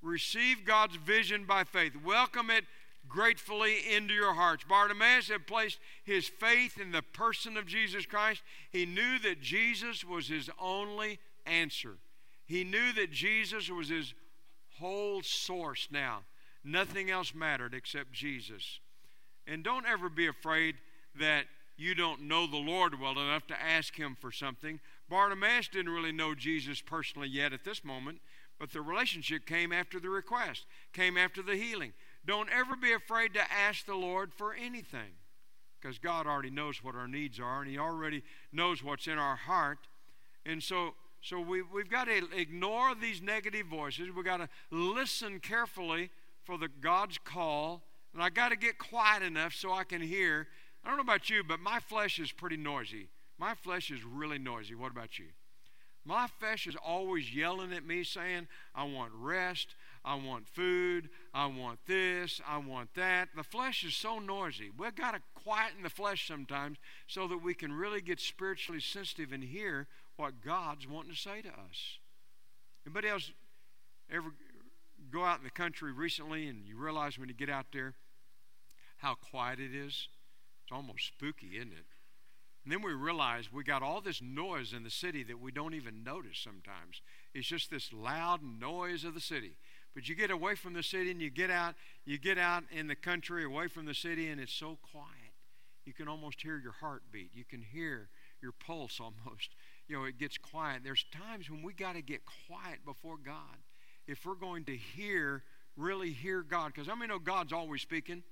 Receive 0.00 0.64
God's 0.64 0.96
vision 0.96 1.44
by 1.44 1.64
faith. 1.64 1.92
Welcome 2.04 2.50
it 2.50 2.64
gratefully 3.08 3.76
into 3.90 4.14
your 4.14 4.34
hearts. 4.34 4.64
Bartimaeus 4.68 5.28
had 5.28 5.46
placed 5.46 5.78
his 6.04 6.28
faith 6.28 6.78
in 6.80 6.92
the 6.92 7.02
person 7.02 7.56
of 7.56 7.66
Jesus 7.66 8.06
Christ. 8.06 8.42
He 8.70 8.86
knew 8.86 9.18
that 9.20 9.40
Jesus 9.40 10.04
was 10.04 10.28
his 10.28 10.50
only 10.60 11.18
answer. 11.46 11.96
He 12.46 12.64
knew 12.64 12.92
that 12.92 13.10
Jesus 13.10 13.70
was 13.70 13.88
his 13.88 14.14
whole 14.78 15.22
source 15.22 15.88
now. 15.90 16.20
Nothing 16.64 17.10
else 17.10 17.34
mattered 17.34 17.74
except 17.74 18.12
Jesus. 18.12 18.80
And 19.46 19.62
don't 19.64 19.86
ever 19.86 20.08
be 20.08 20.26
afraid 20.26 20.76
that 21.18 21.44
you 21.76 21.94
don't 21.94 22.22
know 22.22 22.46
the 22.46 22.56
Lord 22.56 23.00
well 23.00 23.12
enough 23.12 23.46
to 23.46 23.62
ask 23.62 23.96
him 23.96 24.16
for 24.20 24.32
something. 24.32 24.80
Bartimaeus 25.08 25.68
didn't 25.68 25.92
really 25.92 26.12
know 26.12 26.34
Jesus 26.34 26.80
personally 26.80 27.28
yet 27.28 27.52
at 27.52 27.64
this 27.64 27.84
moment, 27.84 28.20
but 28.58 28.72
the 28.72 28.82
relationship 28.82 29.46
came 29.46 29.72
after 29.72 30.00
the 30.00 30.10
request, 30.10 30.66
came 30.92 31.16
after 31.16 31.40
the 31.40 31.56
healing. 31.56 31.92
Don't 32.28 32.50
ever 32.50 32.76
be 32.76 32.92
afraid 32.92 33.32
to 33.34 33.40
ask 33.50 33.86
the 33.86 33.94
Lord 33.94 34.34
for 34.34 34.52
anything 34.52 35.16
because 35.80 35.98
God 35.98 36.26
already 36.26 36.50
knows 36.50 36.84
what 36.84 36.94
our 36.94 37.08
needs 37.08 37.40
are 37.40 37.62
and 37.62 37.70
He 37.70 37.78
already 37.78 38.22
knows 38.52 38.84
what's 38.84 39.06
in 39.06 39.16
our 39.16 39.34
heart. 39.34 39.78
And 40.44 40.62
so, 40.62 40.92
so 41.22 41.40
we, 41.40 41.62
we've 41.62 41.88
got 41.88 42.04
to 42.04 42.28
ignore 42.36 42.94
these 42.94 43.22
negative 43.22 43.66
voices. 43.66 44.10
We've 44.14 44.26
got 44.26 44.36
to 44.36 44.48
listen 44.70 45.40
carefully 45.40 46.10
for 46.44 46.58
the 46.58 46.68
God's 46.68 47.16
call. 47.16 47.82
And 48.12 48.22
I 48.22 48.28
got 48.28 48.50
to 48.50 48.56
get 48.56 48.78
quiet 48.78 49.22
enough 49.22 49.54
so 49.54 49.72
I 49.72 49.84
can 49.84 50.02
hear. 50.02 50.48
I 50.84 50.88
don't 50.88 50.98
know 50.98 51.04
about 51.04 51.30
you, 51.30 51.42
but 51.42 51.60
my 51.60 51.80
flesh 51.80 52.18
is 52.18 52.30
pretty 52.30 52.58
noisy. 52.58 53.08
My 53.38 53.54
flesh 53.54 53.90
is 53.90 54.04
really 54.04 54.38
noisy. 54.38 54.74
What 54.74 54.92
about 54.92 55.18
you? 55.18 55.28
My 56.04 56.26
flesh 56.38 56.66
is 56.66 56.76
always 56.76 57.34
yelling 57.34 57.72
at 57.72 57.86
me 57.86 58.04
saying, 58.04 58.48
I 58.74 58.84
want 58.84 59.12
rest. 59.14 59.76
I 60.08 60.14
want 60.14 60.48
food. 60.48 61.10
I 61.34 61.44
want 61.44 61.80
this. 61.86 62.40
I 62.48 62.56
want 62.56 62.94
that. 62.94 63.28
The 63.36 63.42
flesh 63.42 63.84
is 63.84 63.94
so 63.94 64.18
noisy. 64.18 64.70
We've 64.74 64.94
got 64.94 65.12
to 65.12 65.20
quieten 65.34 65.82
the 65.82 65.90
flesh 65.90 66.26
sometimes 66.26 66.78
so 67.06 67.28
that 67.28 67.44
we 67.44 67.52
can 67.52 67.70
really 67.70 68.00
get 68.00 68.18
spiritually 68.18 68.80
sensitive 68.80 69.32
and 69.32 69.44
hear 69.44 69.86
what 70.16 70.40
God's 70.42 70.88
wanting 70.88 71.12
to 71.12 71.18
say 71.18 71.42
to 71.42 71.48
us. 71.48 71.98
Anybody 72.86 73.08
else 73.08 73.32
ever 74.10 74.32
go 75.12 75.26
out 75.26 75.40
in 75.40 75.44
the 75.44 75.50
country 75.50 75.92
recently 75.92 76.48
and 76.48 76.66
you 76.66 76.78
realize 76.78 77.18
when 77.18 77.28
you 77.28 77.34
get 77.34 77.50
out 77.50 77.66
there 77.74 77.92
how 78.96 79.14
quiet 79.14 79.60
it 79.60 79.74
is? 79.74 80.08
It's 80.64 80.72
almost 80.72 81.06
spooky, 81.06 81.58
isn't 81.58 81.72
it? 81.72 81.84
And 82.64 82.72
then 82.72 82.82
we 82.82 82.92
realize 82.92 83.52
we 83.52 83.62
got 83.62 83.82
all 83.82 84.00
this 84.00 84.20
noise 84.22 84.72
in 84.72 84.84
the 84.84 84.90
city 84.90 85.22
that 85.24 85.40
we 85.40 85.52
don't 85.52 85.74
even 85.74 86.02
notice 86.02 86.38
sometimes. 86.38 87.02
It's 87.34 87.46
just 87.46 87.70
this 87.70 87.92
loud 87.92 88.40
noise 88.42 89.04
of 89.04 89.14
the 89.14 89.20
city. 89.20 89.56
But 89.94 90.08
you 90.08 90.14
get 90.14 90.30
away 90.30 90.54
from 90.54 90.74
the 90.74 90.82
city 90.82 91.10
and 91.10 91.20
you 91.20 91.30
get 91.30 91.50
out, 91.50 91.74
you 92.04 92.18
get 92.18 92.38
out 92.38 92.64
in 92.70 92.86
the 92.86 92.94
country 92.94 93.44
away 93.44 93.68
from 93.68 93.86
the 93.86 93.94
city 93.94 94.28
and 94.28 94.40
it's 94.40 94.52
so 94.52 94.78
quiet. 94.92 95.08
You 95.84 95.92
can 95.92 96.08
almost 96.08 96.40
hear 96.42 96.58
your 96.58 96.74
heartbeat. 96.80 97.30
You 97.34 97.44
can 97.44 97.62
hear 97.62 98.08
your 98.42 98.52
pulse 98.52 99.00
almost. 99.00 99.50
You 99.88 99.96
know, 99.96 100.04
it 100.04 100.18
gets 100.18 100.38
quiet. 100.38 100.82
There's 100.84 101.04
times 101.10 101.50
when 101.50 101.62
we 101.62 101.72
got 101.72 101.94
to 101.94 102.02
get 102.02 102.20
quiet 102.46 102.84
before 102.84 103.16
God. 103.16 103.56
If 104.06 104.24
we're 104.24 104.34
going 104.34 104.64
to 104.66 104.76
hear 104.76 105.42
really 105.78 106.10
hear 106.10 106.42
God. 106.42 106.72
Because 106.74 106.88
I 106.88 106.94
mean, 106.94 107.08
know 107.08 107.18
God's 107.18 107.52
always 107.52 107.80
speaking. 107.80 108.22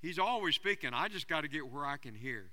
He's 0.00 0.18
always 0.18 0.56
speaking. 0.56 0.90
I 0.92 1.08
just 1.08 1.28
got 1.28 1.42
to 1.42 1.48
get 1.48 1.70
where 1.70 1.84
I 1.84 1.96
can 1.96 2.14
hear. 2.14 2.50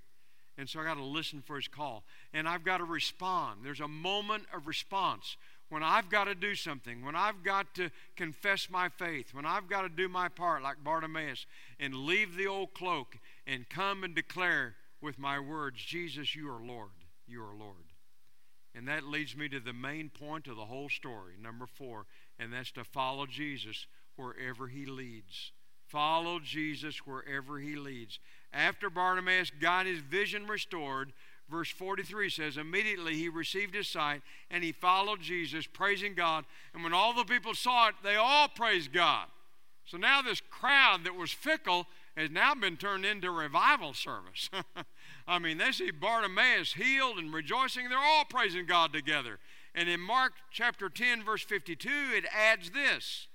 And 0.57 0.69
so 0.69 0.81
I 0.81 0.83
got 0.83 0.95
to 0.95 1.03
listen 1.03 1.41
for 1.41 1.55
his 1.55 1.67
call. 1.67 2.03
And 2.33 2.47
I've 2.47 2.65
got 2.65 2.77
to 2.77 2.83
respond. 2.83 3.61
There's 3.63 3.79
a 3.79 3.87
moment 3.87 4.43
of 4.53 4.67
response 4.67 5.37
when 5.69 5.83
I've 5.83 6.09
got 6.09 6.25
to 6.25 6.35
do 6.35 6.55
something, 6.55 7.05
when 7.05 7.15
I've 7.15 7.43
got 7.43 7.73
to 7.75 7.91
confess 8.15 8.69
my 8.69 8.89
faith, 8.89 9.33
when 9.33 9.45
I've 9.45 9.69
got 9.69 9.83
to 9.83 9.89
do 9.89 10.09
my 10.09 10.27
part 10.27 10.63
like 10.63 10.83
Bartimaeus 10.83 11.45
and 11.79 11.93
leave 11.93 12.35
the 12.35 12.47
old 12.47 12.73
cloak 12.73 13.17
and 13.45 13.69
come 13.69 14.03
and 14.03 14.15
declare 14.15 14.75
with 15.01 15.19
my 15.19 15.39
words, 15.39 15.83
Jesus, 15.83 16.35
you 16.35 16.49
are 16.51 16.61
Lord. 16.61 16.89
You 17.27 17.43
are 17.43 17.55
Lord. 17.55 17.75
And 18.75 18.87
that 18.87 19.03
leads 19.03 19.35
me 19.35 19.49
to 19.49 19.59
the 19.59 19.73
main 19.73 20.09
point 20.09 20.47
of 20.47 20.55
the 20.55 20.65
whole 20.65 20.89
story, 20.89 21.33
number 21.41 21.65
four, 21.65 22.05
and 22.39 22.51
that's 22.51 22.71
to 22.71 22.83
follow 22.83 23.25
Jesus 23.25 23.87
wherever 24.15 24.67
he 24.67 24.85
leads. 24.85 25.51
Follow 25.87 26.39
Jesus 26.39 26.99
wherever 26.99 27.59
he 27.59 27.75
leads. 27.75 28.19
After 28.53 28.89
Bartimaeus 28.89 29.51
got 29.59 29.85
his 29.85 29.99
vision 29.99 30.45
restored, 30.47 31.13
verse 31.49 31.69
43 31.69 32.29
says, 32.29 32.57
Immediately 32.57 33.15
he 33.15 33.29
received 33.29 33.75
his 33.75 33.87
sight 33.87 34.21
and 34.49 34.63
he 34.63 34.71
followed 34.71 35.21
Jesus, 35.21 35.67
praising 35.67 36.13
God. 36.13 36.45
And 36.73 36.83
when 36.83 36.93
all 36.93 37.13
the 37.13 37.23
people 37.23 37.53
saw 37.53 37.89
it, 37.89 37.95
they 38.03 38.15
all 38.15 38.47
praised 38.47 38.93
God. 38.93 39.27
So 39.85 39.97
now 39.97 40.21
this 40.21 40.41
crowd 40.49 41.03
that 41.03 41.15
was 41.15 41.31
fickle 41.31 41.87
has 42.15 42.29
now 42.29 42.53
been 42.53 42.77
turned 42.77 43.05
into 43.05 43.31
revival 43.31 43.93
service. 43.93 44.49
I 45.27 45.39
mean, 45.39 45.57
they 45.57 45.71
see 45.71 45.91
Bartimaeus 45.91 46.73
healed 46.73 47.17
and 47.17 47.33
rejoicing. 47.33 47.89
They're 47.89 47.97
all 47.97 48.25
praising 48.25 48.65
God 48.65 48.93
together. 48.93 49.39
And 49.73 49.87
in 49.89 49.99
Mark 49.99 50.33
chapter 50.51 50.89
10, 50.89 51.23
verse 51.23 51.43
52, 51.43 51.89
it 52.13 52.25
adds 52.35 52.71
this 52.71 53.27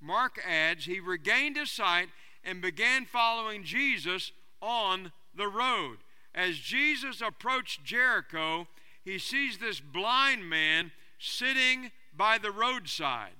Mark 0.00 0.38
adds, 0.46 0.84
He 0.84 1.00
regained 1.00 1.56
his 1.56 1.70
sight 1.70 2.08
and 2.42 2.60
began 2.60 3.06
following 3.06 3.64
Jesus 3.64 4.32
on 4.60 5.12
the 5.34 5.48
road. 5.48 5.98
As 6.34 6.58
Jesus 6.58 7.20
approached 7.20 7.84
Jericho, 7.84 8.66
he 9.04 9.18
sees 9.18 9.58
this 9.58 9.80
blind 9.80 10.48
man 10.48 10.90
sitting 11.18 11.92
by 12.16 12.38
the 12.38 12.50
roadside. 12.50 13.32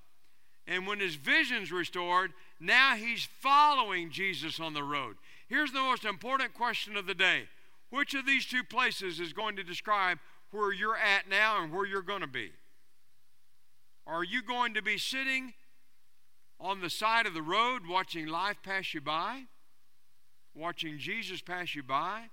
And 0.67 0.87
when 0.87 1.01
his 1.01 1.17
vision's 1.17 1.73
restored, 1.73 2.33
now 2.61 2.97
he's 2.97 3.29
following 3.41 4.11
Jesus 4.11 4.61
on 4.61 4.75
the 4.75 4.83
road. 4.83 5.17
Here's 5.49 5.73
the 5.73 5.81
most 5.81 6.05
important 6.05 6.55
question 6.55 6.97
of 6.97 7.07
the 7.07 7.15
day 7.15 7.49
Which 7.91 8.15
of 8.15 8.27
these 8.27 8.47
two 8.47 8.65
places 8.65 9.21
is 9.21 9.33
going 9.33 9.57
to 9.57 9.63
describe 9.63 10.19
where 10.51 10.73
you're 10.73 10.97
at 10.97 11.29
now 11.29 11.63
and 11.63 11.73
where 11.73 11.87
you're 11.87 12.03
going 12.03 12.23
to 12.23 12.27
be? 12.27 12.53
Are 14.07 14.25
you 14.25 14.43
going 14.43 14.75
to 14.75 14.83
be 14.83 14.99
sitting 14.99 15.55
on 16.61 16.81
the 16.81 16.91
side 16.91 17.27
of 17.27 17.35
the 17.35 17.43
road 17.43 17.83
watching 17.89 18.27
life 18.27 18.59
pass 18.63 18.95
you 18.95 19.01
by? 19.01 19.45
Watching 20.55 20.99
Jesus 20.99 21.41
pass 21.41 21.75
you 21.75 21.83
by? 21.83 22.25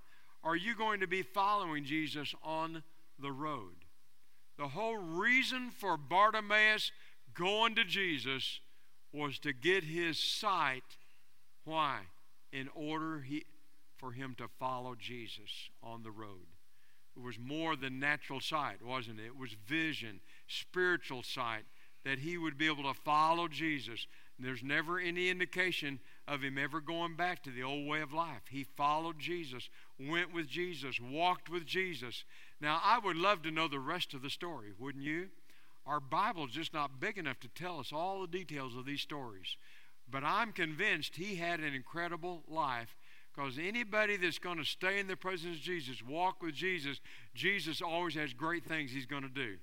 Are 0.44 0.56
you 0.56 0.74
going 0.74 1.00
to 1.00 1.06
be 1.06 1.22
following 1.22 1.84
Jesus 1.84 2.34
on 2.42 2.82
the 3.18 3.32
road? 3.32 3.84
The 4.58 4.68
whole 4.68 4.96
reason 4.96 5.70
for 5.70 5.96
Bartimaeus 5.96 6.90
going 7.34 7.74
to 7.76 7.84
Jesus 7.84 8.60
was 9.12 9.38
to 9.40 9.52
get 9.52 9.84
his 9.84 10.18
sight. 10.18 10.82
Why? 11.64 12.00
In 12.52 12.68
order 12.74 13.20
he, 13.20 13.44
for 13.96 14.12
him 14.12 14.34
to 14.38 14.48
follow 14.58 14.94
Jesus 14.94 15.70
on 15.82 16.02
the 16.02 16.10
road. 16.10 16.46
It 17.16 17.22
was 17.22 17.38
more 17.38 17.76
than 17.76 18.00
natural 18.00 18.40
sight, 18.40 18.82
wasn't 18.84 19.20
it? 19.20 19.26
It 19.26 19.38
was 19.38 19.52
vision, 19.66 20.20
spiritual 20.48 21.22
sight, 21.22 21.64
that 22.04 22.18
he 22.18 22.36
would 22.36 22.58
be 22.58 22.66
able 22.66 22.84
to 22.84 22.94
follow 22.94 23.48
Jesus. 23.48 24.06
There's 24.38 24.62
never 24.62 24.98
any 24.98 25.28
indication 25.28 26.00
of 26.26 26.42
him 26.42 26.58
ever 26.58 26.80
going 26.80 27.14
back 27.16 27.42
to 27.44 27.50
the 27.50 27.62
old 27.62 27.86
way 27.86 28.00
of 28.00 28.12
life. 28.12 28.42
He 28.50 28.64
followed 28.64 29.18
Jesus, 29.18 29.68
went 29.98 30.32
with 30.32 30.48
Jesus, 30.48 30.98
walked 31.00 31.48
with 31.48 31.66
Jesus. 31.66 32.24
Now, 32.60 32.80
I 32.82 32.98
would 32.98 33.16
love 33.16 33.42
to 33.42 33.50
know 33.50 33.68
the 33.68 33.78
rest 33.78 34.14
of 34.14 34.22
the 34.22 34.30
story, 34.30 34.72
wouldn't 34.78 35.04
you? 35.04 35.28
Our 35.86 36.00
Bible's 36.00 36.52
just 36.52 36.72
not 36.72 37.00
big 37.00 37.18
enough 37.18 37.40
to 37.40 37.48
tell 37.48 37.78
us 37.78 37.92
all 37.92 38.20
the 38.20 38.26
details 38.26 38.76
of 38.76 38.86
these 38.86 39.00
stories. 39.00 39.56
But 40.10 40.24
I'm 40.24 40.52
convinced 40.52 41.16
he 41.16 41.36
had 41.36 41.60
an 41.60 41.74
incredible 41.74 42.42
life 42.48 42.96
because 43.34 43.58
anybody 43.58 44.16
that's 44.16 44.38
going 44.38 44.58
to 44.58 44.64
stay 44.64 44.98
in 44.98 45.06
the 45.06 45.16
presence 45.16 45.56
of 45.56 45.62
Jesus, 45.62 46.02
walk 46.02 46.42
with 46.42 46.54
Jesus, 46.54 47.00
Jesus 47.34 47.80
always 47.80 48.14
has 48.14 48.32
great 48.32 48.64
things 48.64 48.92
he's 48.92 49.06
going 49.06 49.22
to 49.22 49.28
do. 49.28 49.56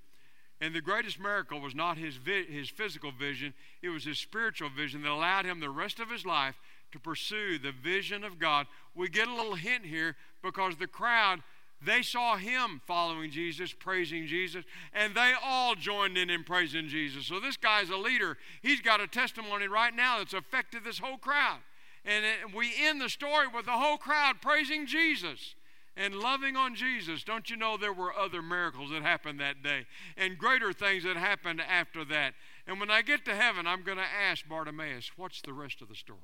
And 0.62 0.76
the 0.76 0.82
greatest 0.82 1.20
miracle 1.20 1.62
was 1.62 1.74
not 1.74 1.98
his, 1.98 2.16
vi- 2.16 2.46
his 2.46 2.70
physical 2.70 3.12
vision, 3.12 3.54
it 3.82 3.90
was 3.90 4.04
his 4.04 4.20
spiritual 4.20 4.70
vision 4.70 5.02
that 5.04 5.12
allowed 5.12 5.46
him 5.46 5.60
the 5.60 5.70
rest 5.70 6.00
of 6.00 6.10
his 6.10 6.26
life 6.26 6.60
to 6.92 7.00
pursue 7.00 7.58
the 7.58 7.72
vision 7.72 8.24
of 8.24 8.40
God. 8.40 8.68
We 8.96 9.10
get 9.10 9.28
a 9.28 9.34
little 9.34 9.56
hint 9.56 9.86
here 9.86 10.16
because 10.42 10.76
the 10.76 10.88
crowd 10.88 11.42
they 11.82 12.02
saw 12.02 12.36
him 12.36 12.82
following 12.86 13.32
Jesus, 13.32 13.72
praising 13.72 14.28
Jesus, 14.28 14.66
and 14.94 15.16
they 15.16 15.34
all 15.42 15.76
joined 15.76 16.18
in 16.18 16.30
in 16.30 16.44
praising 16.44 16.90
Jesus. 16.90 17.26
So 17.26 17.40
this 17.40 17.56
guy's 17.56 17.90
a 17.90 17.96
leader. 17.96 18.38
He's 18.62 18.82
got 18.82 19.00
a 19.00 19.08
testimony 19.08 19.68
right 19.68 19.96
now 19.96 20.18
that's 20.18 20.34
affected 20.34 20.84
this 20.84 21.00
whole 21.00 21.18
crowd. 21.18 21.60
And 22.04 22.26
it, 22.26 22.54
we 22.54 22.72
end 22.82 23.00
the 23.00 23.10
story 23.10 23.48
with 23.48 23.66
the 23.66 23.72
whole 23.72 23.98
crowd 23.98 24.42
praising 24.42 24.88
Jesus 24.88 25.56
and 26.00 26.16
loving 26.16 26.56
on 26.56 26.76
Jesus. 26.76 27.24
Don't 27.26 27.50
you 27.50 27.58
know 27.58 27.76
there 27.76 27.94
were 27.94 28.18
other 28.18 28.42
miracles 28.42 28.90
that 28.92 29.02
happened 29.02 29.40
that 29.42 29.62
day 29.62 29.86
and 30.16 30.38
greater 30.38 30.72
things 30.72 31.04
that 31.04 31.18
happened 31.18 31.62
after 31.62 32.06
that? 32.06 32.34
And 32.66 32.80
when 32.80 32.90
I 32.90 33.02
get 33.02 33.26
to 33.26 33.36
heaven, 33.36 33.68
I'm 33.68 33.84
going 33.84 33.98
to 33.98 34.04
ask 34.04 34.48
Bartimaeus, 34.48 35.12
what's 35.18 35.42
the 35.42 35.52
rest 35.52 35.82
of 35.82 35.90
the 35.90 35.96
story? 35.96 36.20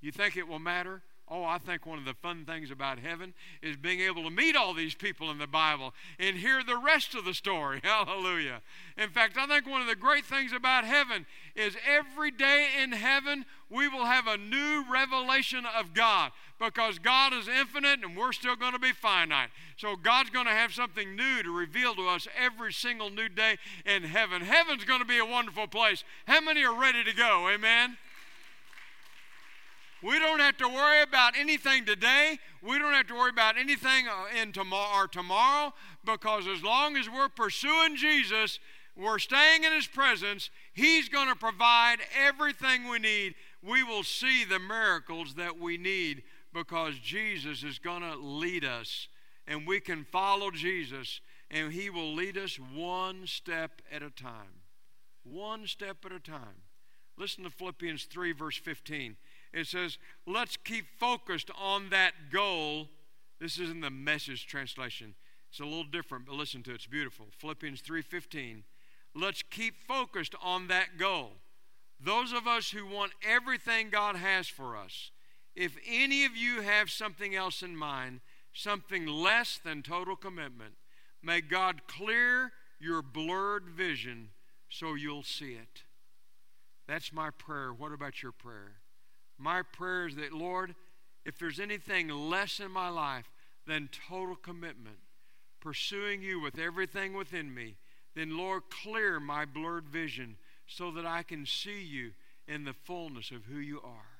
You 0.00 0.10
think 0.10 0.36
it 0.36 0.48
will 0.48 0.58
matter? 0.58 1.02
Oh, 1.26 1.42
I 1.42 1.56
think 1.56 1.86
one 1.86 1.98
of 1.98 2.04
the 2.04 2.12
fun 2.12 2.44
things 2.44 2.70
about 2.70 2.98
heaven 2.98 3.32
is 3.62 3.76
being 3.76 4.00
able 4.00 4.24
to 4.24 4.30
meet 4.30 4.54
all 4.54 4.74
these 4.74 4.94
people 4.94 5.30
in 5.30 5.38
the 5.38 5.46
Bible 5.46 5.94
and 6.18 6.36
hear 6.36 6.62
the 6.62 6.76
rest 6.76 7.14
of 7.14 7.24
the 7.24 7.32
story. 7.32 7.80
Hallelujah. 7.84 8.60
In 8.98 9.08
fact, 9.08 9.38
I 9.38 9.46
think 9.46 9.66
one 9.66 9.80
of 9.80 9.86
the 9.86 9.96
great 9.96 10.26
things 10.26 10.52
about 10.52 10.84
heaven 10.84 11.24
is 11.56 11.76
every 11.88 12.30
day 12.30 12.68
in 12.82 12.92
heaven 12.92 13.46
we 13.70 13.88
will 13.88 14.04
have 14.04 14.26
a 14.26 14.36
new 14.36 14.84
revelation 14.90 15.64
of 15.78 15.94
God 15.94 16.32
because 16.58 16.98
God 16.98 17.32
is 17.32 17.48
infinite 17.48 18.04
and 18.04 18.16
we're 18.16 18.32
still 18.32 18.54
going 18.54 18.74
to 18.74 18.78
be 18.78 18.92
finite. 18.92 19.48
So 19.78 19.96
God's 19.96 20.28
going 20.28 20.46
to 20.46 20.52
have 20.52 20.74
something 20.74 21.16
new 21.16 21.42
to 21.42 21.50
reveal 21.50 21.94
to 21.94 22.06
us 22.06 22.28
every 22.38 22.72
single 22.72 23.08
new 23.08 23.30
day 23.30 23.56
in 23.86 24.02
heaven. 24.02 24.42
Heaven's 24.42 24.84
going 24.84 25.00
to 25.00 25.06
be 25.06 25.18
a 25.18 25.24
wonderful 25.24 25.68
place. 25.68 26.04
How 26.26 26.42
many 26.42 26.64
are 26.64 26.78
ready 26.78 27.02
to 27.02 27.14
go? 27.14 27.48
Amen. 27.48 27.96
We 30.04 30.18
don't 30.18 30.40
have 30.40 30.58
to 30.58 30.68
worry 30.68 31.00
about 31.00 31.34
anything 31.34 31.86
today. 31.86 32.38
We 32.62 32.78
don't 32.78 32.92
have 32.92 33.06
to 33.06 33.14
worry 33.14 33.30
about 33.30 33.56
anything 33.56 34.06
uh, 34.06 34.38
in 34.38 34.52
tomorrow 34.52 35.04
or 35.04 35.08
tomorrow 35.08 35.72
because 36.04 36.46
as 36.46 36.62
long 36.62 36.98
as 36.98 37.08
we're 37.08 37.30
pursuing 37.30 37.96
Jesus, 37.96 38.58
we're 38.98 39.18
staying 39.18 39.64
in 39.64 39.72
His 39.72 39.86
presence, 39.86 40.50
He's 40.74 41.08
going 41.08 41.28
to 41.28 41.34
provide 41.34 42.00
everything 42.22 42.86
we 42.86 42.98
need. 42.98 43.34
We 43.62 43.82
will 43.82 44.02
see 44.02 44.44
the 44.44 44.58
miracles 44.58 45.36
that 45.36 45.58
we 45.58 45.78
need 45.78 46.22
because 46.52 46.98
Jesus 46.98 47.62
is 47.62 47.78
going 47.78 48.02
to 48.02 48.14
lead 48.14 48.62
us 48.62 49.08
and 49.46 49.66
we 49.66 49.80
can 49.80 50.04
follow 50.04 50.50
Jesus 50.50 51.22
and 51.50 51.72
He 51.72 51.88
will 51.88 52.12
lead 52.12 52.36
us 52.36 52.56
one 52.56 53.26
step 53.26 53.80
at 53.90 54.02
a 54.02 54.10
time. 54.10 54.60
One 55.22 55.66
step 55.66 56.04
at 56.04 56.12
a 56.12 56.20
time. 56.20 56.60
Listen 57.16 57.44
to 57.44 57.50
Philippians 57.50 58.04
3, 58.04 58.32
verse 58.32 58.58
15 58.58 59.16
it 59.54 59.68
says, 59.68 59.98
let's 60.26 60.56
keep 60.56 60.84
focused 60.98 61.50
on 61.56 61.90
that 61.90 62.12
goal. 62.32 62.88
This 63.40 63.58
is 63.58 63.70
in 63.70 63.80
the 63.80 63.90
message 63.90 64.46
translation. 64.46 65.14
It's 65.48 65.60
a 65.60 65.64
little 65.64 65.84
different, 65.84 66.26
but 66.26 66.34
listen 66.34 66.64
to 66.64 66.72
it. 66.72 66.74
It's 66.74 66.86
beautiful. 66.86 67.26
Philippians 67.38 67.80
3:15. 67.80 68.64
Let's 69.14 69.42
keep 69.42 69.76
focused 69.86 70.34
on 70.42 70.66
that 70.66 70.98
goal. 70.98 71.34
Those 72.00 72.32
of 72.32 72.48
us 72.48 72.70
who 72.70 72.84
want 72.84 73.12
everything 73.22 73.90
God 73.90 74.16
has 74.16 74.48
for 74.48 74.76
us, 74.76 75.12
if 75.54 75.76
any 75.86 76.24
of 76.24 76.36
you 76.36 76.62
have 76.62 76.90
something 76.90 77.36
else 77.36 77.62
in 77.62 77.76
mind, 77.76 78.20
something 78.52 79.06
less 79.06 79.60
than 79.62 79.82
total 79.82 80.16
commitment, 80.16 80.74
may 81.22 81.40
God 81.40 81.86
clear 81.86 82.50
your 82.80 83.02
blurred 83.02 83.68
vision 83.68 84.30
so 84.68 84.94
you'll 84.94 85.22
see 85.22 85.52
it. 85.52 85.84
That's 86.88 87.12
my 87.12 87.30
prayer. 87.30 87.72
What 87.72 87.92
about 87.92 88.20
your 88.20 88.32
prayer? 88.32 88.72
My 89.38 89.62
prayer 89.62 90.06
is 90.06 90.16
that, 90.16 90.32
Lord, 90.32 90.74
if 91.24 91.38
there's 91.38 91.60
anything 91.60 92.08
less 92.08 92.60
in 92.60 92.70
my 92.70 92.88
life 92.88 93.30
than 93.66 93.88
total 94.08 94.36
commitment, 94.36 94.98
pursuing 95.60 96.22
you 96.22 96.40
with 96.40 96.58
everything 96.58 97.14
within 97.14 97.52
me, 97.52 97.76
then, 98.14 98.36
Lord, 98.36 98.64
clear 98.70 99.18
my 99.18 99.44
blurred 99.44 99.88
vision 99.88 100.36
so 100.66 100.90
that 100.92 101.06
I 101.06 101.22
can 101.22 101.46
see 101.46 101.82
you 101.82 102.12
in 102.46 102.64
the 102.64 102.72
fullness 102.72 103.30
of 103.30 103.46
who 103.46 103.58
you 103.58 103.80
are. 103.82 104.14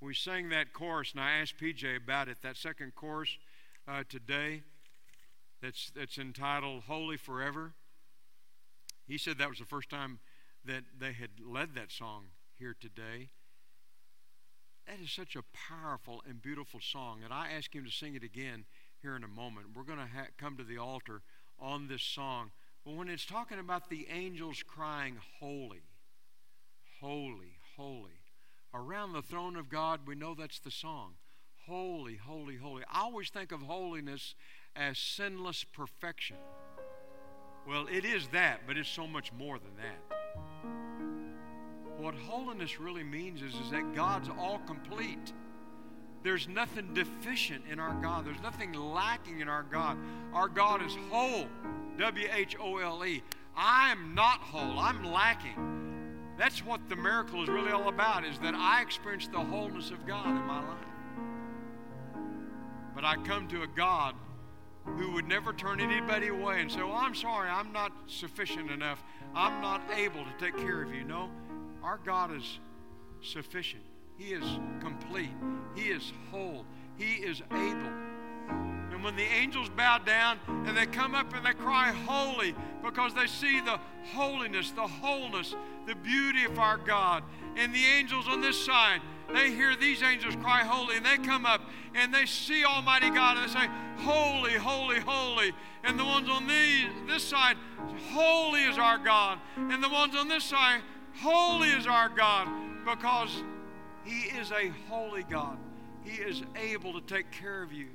We 0.00 0.14
sang 0.14 0.50
that 0.50 0.72
chorus, 0.72 1.12
and 1.12 1.20
I 1.20 1.32
asked 1.32 1.58
PJ 1.58 1.96
about 1.96 2.28
it, 2.28 2.38
that 2.42 2.56
second 2.56 2.94
chorus 2.94 3.36
uh, 3.88 4.04
today 4.08 4.62
that's, 5.60 5.90
that's 5.90 6.18
entitled 6.18 6.84
Holy 6.86 7.16
Forever. 7.16 7.72
He 9.08 9.18
said 9.18 9.38
that 9.38 9.48
was 9.48 9.58
the 9.58 9.64
first 9.64 9.90
time 9.90 10.20
that 10.64 10.84
they 10.98 11.12
had 11.12 11.30
led 11.44 11.74
that 11.74 11.90
song 11.90 12.26
here 12.58 12.76
today. 12.78 13.30
That 14.88 15.04
is 15.04 15.10
such 15.10 15.36
a 15.36 15.42
powerful 15.52 16.22
and 16.26 16.40
beautiful 16.40 16.80
song. 16.80 17.18
And 17.22 17.30
I 17.30 17.50
ask 17.52 17.74
him 17.74 17.84
to 17.84 17.90
sing 17.90 18.14
it 18.14 18.22
again 18.22 18.64
here 19.02 19.16
in 19.16 19.22
a 19.22 19.28
moment. 19.28 19.66
We're 19.76 19.82
going 19.82 19.98
to 19.98 20.06
ha- 20.06 20.28
come 20.38 20.56
to 20.56 20.64
the 20.64 20.78
altar 20.78 21.20
on 21.60 21.88
this 21.88 22.02
song. 22.02 22.52
But 22.86 22.94
when 22.94 23.08
it's 23.08 23.26
talking 23.26 23.58
about 23.58 23.90
the 23.90 24.06
angels 24.10 24.64
crying, 24.66 25.18
Holy, 25.40 25.82
holy, 27.02 27.58
holy, 27.76 28.22
around 28.72 29.12
the 29.12 29.20
throne 29.20 29.56
of 29.56 29.68
God, 29.68 30.00
we 30.06 30.14
know 30.14 30.34
that's 30.34 30.58
the 30.58 30.70
song. 30.70 31.16
Holy, 31.66 32.16
holy, 32.16 32.56
holy. 32.56 32.82
I 32.90 33.00
always 33.00 33.28
think 33.28 33.52
of 33.52 33.60
holiness 33.60 34.34
as 34.74 34.96
sinless 34.96 35.64
perfection. 35.64 36.36
Well, 37.68 37.86
it 37.92 38.06
is 38.06 38.28
that, 38.28 38.60
but 38.66 38.78
it's 38.78 38.88
so 38.88 39.06
much 39.06 39.34
more 39.34 39.58
than 39.58 39.76
that. 39.76 40.87
What 41.98 42.14
holiness 42.14 42.78
really 42.78 43.02
means 43.02 43.42
is, 43.42 43.54
is 43.54 43.70
that 43.72 43.92
God's 43.94 44.28
all 44.38 44.60
complete. 44.66 45.32
There's 46.22 46.48
nothing 46.48 46.94
deficient 46.94 47.64
in 47.70 47.80
our 47.80 47.94
God. 48.00 48.24
There's 48.24 48.40
nothing 48.40 48.72
lacking 48.72 49.40
in 49.40 49.48
our 49.48 49.64
God. 49.64 49.98
Our 50.32 50.48
God 50.48 50.84
is 50.84 50.96
whole. 51.10 51.46
W 51.98 52.28
H 52.32 52.56
O 52.60 52.78
L 52.78 53.04
E. 53.04 53.22
I'm 53.56 54.14
not 54.14 54.38
whole. 54.38 54.78
I'm 54.78 55.04
lacking. 55.04 55.78
That's 56.38 56.64
what 56.64 56.88
the 56.88 56.94
miracle 56.94 57.42
is 57.42 57.48
really 57.48 57.72
all 57.72 57.88
about 57.88 58.24
is 58.24 58.38
that 58.38 58.54
I 58.54 58.80
experience 58.80 59.26
the 59.26 59.40
wholeness 59.40 59.90
of 59.90 60.06
God 60.06 60.28
in 60.28 60.46
my 60.46 60.60
life. 60.64 60.78
But 62.94 63.04
I 63.04 63.16
come 63.24 63.48
to 63.48 63.62
a 63.62 63.66
God 63.66 64.14
who 64.84 65.12
would 65.12 65.26
never 65.26 65.52
turn 65.52 65.80
anybody 65.80 66.28
away 66.28 66.60
and 66.60 66.70
say, 66.70 66.78
Well, 66.78 66.94
I'm 66.94 67.16
sorry, 67.16 67.50
I'm 67.50 67.72
not 67.72 67.90
sufficient 68.06 68.70
enough. 68.70 69.02
I'm 69.34 69.60
not 69.60 69.82
able 69.96 70.24
to 70.24 70.32
take 70.38 70.56
care 70.56 70.82
of 70.82 70.94
you. 70.94 71.02
No, 71.02 71.28
our 71.82 71.98
God 72.04 72.34
is 72.34 72.58
sufficient. 73.20 73.82
He 74.16 74.32
is 74.32 74.44
complete. 74.80 75.30
He 75.74 75.88
is 75.88 76.12
whole. 76.30 76.64
He 76.96 77.14
is 77.14 77.40
able. 77.52 77.92
And 78.98 79.04
when 79.04 79.14
the 79.14 79.22
angels 79.22 79.68
bow 79.68 79.98
down 79.98 80.40
and 80.48 80.76
they 80.76 80.86
come 80.86 81.14
up 81.14 81.32
and 81.34 81.46
they 81.46 81.52
cry, 81.52 81.92
Holy, 81.92 82.52
because 82.82 83.14
they 83.14 83.28
see 83.28 83.60
the 83.60 83.78
holiness, 84.12 84.72
the 84.72 84.86
wholeness, 84.86 85.54
the 85.86 85.94
beauty 85.94 86.44
of 86.44 86.58
our 86.58 86.76
God. 86.78 87.22
And 87.56 87.72
the 87.72 87.84
angels 87.84 88.26
on 88.28 88.40
this 88.40 88.60
side, 88.60 89.00
they 89.32 89.52
hear 89.52 89.76
these 89.76 90.02
angels 90.02 90.34
cry, 90.36 90.64
Holy, 90.64 90.96
and 90.96 91.06
they 91.06 91.16
come 91.18 91.46
up 91.46 91.60
and 91.94 92.12
they 92.12 92.26
see 92.26 92.64
Almighty 92.64 93.10
God 93.10 93.36
and 93.36 93.48
they 93.48 93.52
say, 93.52 93.68
Holy, 93.98 94.54
holy, 94.54 94.98
holy. 94.98 95.52
And 95.84 95.96
the 95.96 96.04
ones 96.04 96.28
on 96.28 96.48
the, 96.48 96.86
this 97.06 97.22
side, 97.22 97.56
Holy 98.10 98.64
is 98.64 98.78
our 98.78 98.98
God. 98.98 99.38
And 99.56 99.82
the 99.82 99.88
ones 99.88 100.16
on 100.16 100.26
this 100.26 100.42
side, 100.42 100.80
Holy 101.20 101.68
is 101.70 101.86
our 101.86 102.08
God 102.08 102.48
because 102.84 103.42
He 104.04 104.36
is 104.38 104.50
a 104.52 104.68
holy 104.88 105.24
God. 105.24 105.58
He 106.04 106.22
is 106.22 106.42
able 106.56 106.98
to 106.98 107.00
take 107.02 107.30
care 107.30 107.62
of 107.62 107.72
you 107.72 107.88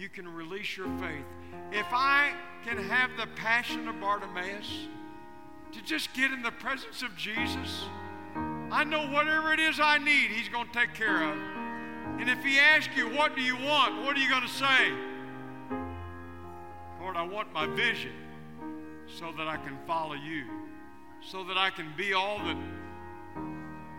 you 0.00 0.08
can 0.08 0.26
release 0.26 0.78
your 0.78 0.86
faith. 0.98 1.26
If 1.72 1.86
I 1.92 2.32
can 2.64 2.78
have 2.78 3.10
the 3.18 3.26
passion 3.36 3.86
of 3.86 4.00
Bartimaeus 4.00 4.88
to 5.72 5.82
just 5.82 6.14
get 6.14 6.32
in 6.32 6.42
the 6.42 6.50
presence 6.52 7.02
of 7.02 7.14
Jesus, 7.18 7.84
I 8.72 8.82
know 8.84 9.06
whatever 9.08 9.52
it 9.52 9.60
is 9.60 9.78
I 9.78 9.98
need, 9.98 10.30
He's 10.30 10.48
going 10.48 10.68
to 10.68 10.72
take 10.72 10.94
care 10.94 11.22
of. 11.30 11.36
And 12.18 12.30
if 12.30 12.42
He 12.42 12.58
asks 12.58 12.96
you, 12.96 13.10
What 13.10 13.36
do 13.36 13.42
you 13.42 13.56
want? 13.56 14.02
What 14.02 14.16
are 14.16 14.20
you 14.20 14.30
going 14.30 14.42
to 14.42 14.48
say? 14.48 14.90
Lord, 16.98 17.16
I 17.16 17.22
want 17.22 17.52
my 17.52 17.66
vision 17.66 18.12
so 19.18 19.32
that 19.36 19.48
I 19.48 19.58
can 19.58 19.76
follow 19.86 20.14
you, 20.14 20.44
so 21.22 21.44
that 21.44 21.58
I 21.58 21.70
can 21.70 21.92
be 21.96 22.12
all 22.12 22.38
that 22.38 22.56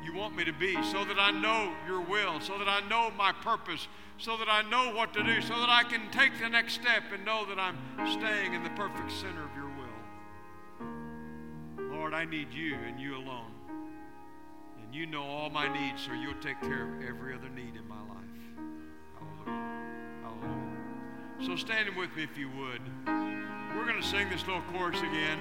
you 0.03 0.13
want 0.13 0.35
me 0.35 0.43
to 0.43 0.53
be, 0.53 0.73
so 0.83 1.05
that 1.05 1.19
I 1.19 1.31
know 1.31 1.73
your 1.87 2.01
will, 2.01 2.39
so 2.39 2.57
that 2.57 2.67
I 2.67 2.81
know 2.89 3.11
my 3.17 3.31
purpose, 3.31 3.87
so 4.17 4.35
that 4.37 4.49
I 4.49 4.63
know 4.69 4.93
what 4.93 5.13
to 5.13 5.23
do, 5.23 5.39
so 5.41 5.59
that 5.59 5.69
I 5.69 5.83
can 5.83 6.09
take 6.11 6.37
the 6.39 6.49
next 6.49 6.73
step 6.73 7.03
and 7.13 7.23
know 7.23 7.45
that 7.45 7.59
I'm 7.59 7.77
staying 8.11 8.53
in 8.53 8.63
the 8.63 8.71
perfect 8.71 9.11
center 9.11 9.43
of 9.43 9.55
your 9.55 9.67
will. 9.67 9.77
Lord, 11.95 12.13
I 12.13 12.25
need 12.25 12.53
you 12.53 12.75
and 12.75 12.99
you 12.99 13.15
alone. 13.15 13.53
And 14.83 14.93
you 14.93 15.05
know 15.05 15.23
all 15.23 15.49
my 15.49 15.71
needs, 15.71 16.01
so 16.01 16.11
you'll 16.13 16.33
take 16.41 16.59
care 16.61 16.83
of 16.83 17.03
every 17.07 17.33
other 17.35 17.49
need 17.49 17.75
in 17.75 17.87
my 17.87 18.01
life. 18.01 18.17
Hallelujah. 19.19 19.67
Hallelujah. 20.23 21.45
So 21.45 21.55
standing 21.55 21.95
with 21.95 22.15
me 22.15 22.23
if 22.23 22.35
you 22.37 22.49
would. 22.49 22.81
We're 23.05 23.85
going 23.85 24.01
to 24.01 24.07
sing 24.07 24.29
this 24.29 24.47
little 24.47 24.63
chorus 24.73 24.99
again. 24.99 25.39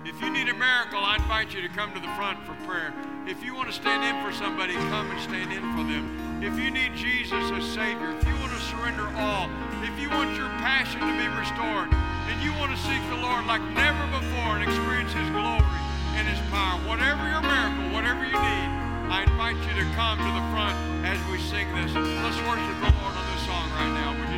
If 0.00 0.16
you 0.22 0.32
need 0.32 0.48
a 0.48 0.56
miracle, 0.56 1.04
I 1.04 1.16
invite 1.20 1.52
you 1.52 1.60
to 1.60 1.68
come 1.68 1.92
to 1.92 2.00
the 2.00 2.08
front 2.16 2.40
for 2.48 2.56
prayer. 2.64 2.94
If 3.28 3.44
you 3.44 3.54
want 3.54 3.68
to 3.68 3.76
stand 3.76 4.00
in 4.00 4.16
for 4.24 4.32
somebody, 4.32 4.72
come 4.88 5.10
and 5.12 5.20
stand 5.20 5.52
in 5.52 5.60
for 5.76 5.84
them. 5.84 6.40
If 6.40 6.56
you 6.56 6.72
need 6.72 6.96
Jesus 6.96 7.44
as 7.52 7.64
Savior, 7.68 8.16
if 8.16 8.24
you 8.24 8.32
want 8.40 8.48
to 8.48 8.62
surrender 8.72 9.04
all, 9.20 9.52
if 9.84 9.92
you 10.00 10.08
want 10.08 10.32
your 10.40 10.48
passion 10.64 11.04
to 11.04 11.12
be 11.20 11.28
restored, 11.36 11.92
and 11.92 12.36
you 12.40 12.48
want 12.56 12.72
to 12.72 12.80
seek 12.80 13.04
the 13.12 13.20
Lord 13.20 13.44
like 13.44 13.60
never 13.76 14.00
before 14.08 14.56
and 14.56 14.64
experience 14.64 15.12
His 15.12 15.28
glory 15.36 15.68
and 16.16 16.24
His 16.24 16.40
power, 16.48 16.80
whatever 16.88 17.28
your 17.28 17.44
miracle, 17.44 17.92
whatever 17.92 18.24
you 18.24 18.40
need, 18.40 18.70
I 19.12 19.28
invite 19.28 19.60
you 19.68 19.84
to 19.84 19.86
come 19.92 20.16
to 20.16 20.30
the 20.32 20.44
front 20.48 20.80
as 21.04 21.20
we 21.28 21.36
sing 21.44 21.68
this. 21.76 21.92
Let's 21.92 22.40
worship 22.48 22.76
the 22.80 22.88
Lord 23.04 23.12
on 23.20 23.24
this 23.36 23.44
song 23.44 23.68
right 23.76 23.92
now. 24.00 24.29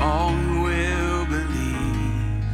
All 0.00 0.30
who 0.30 0.62
will 0.62 1.26
believe, 1.26 2.44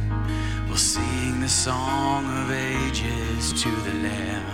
We'll 0.67 0.77
sing 0.77 1.39
the 1.41 1.49
song 1.49 2.25
of 2.41 2.51
ages 2.51 3.53
to 3.63 3.69
the 3.69 3.93
Lamb. 4.05 4.45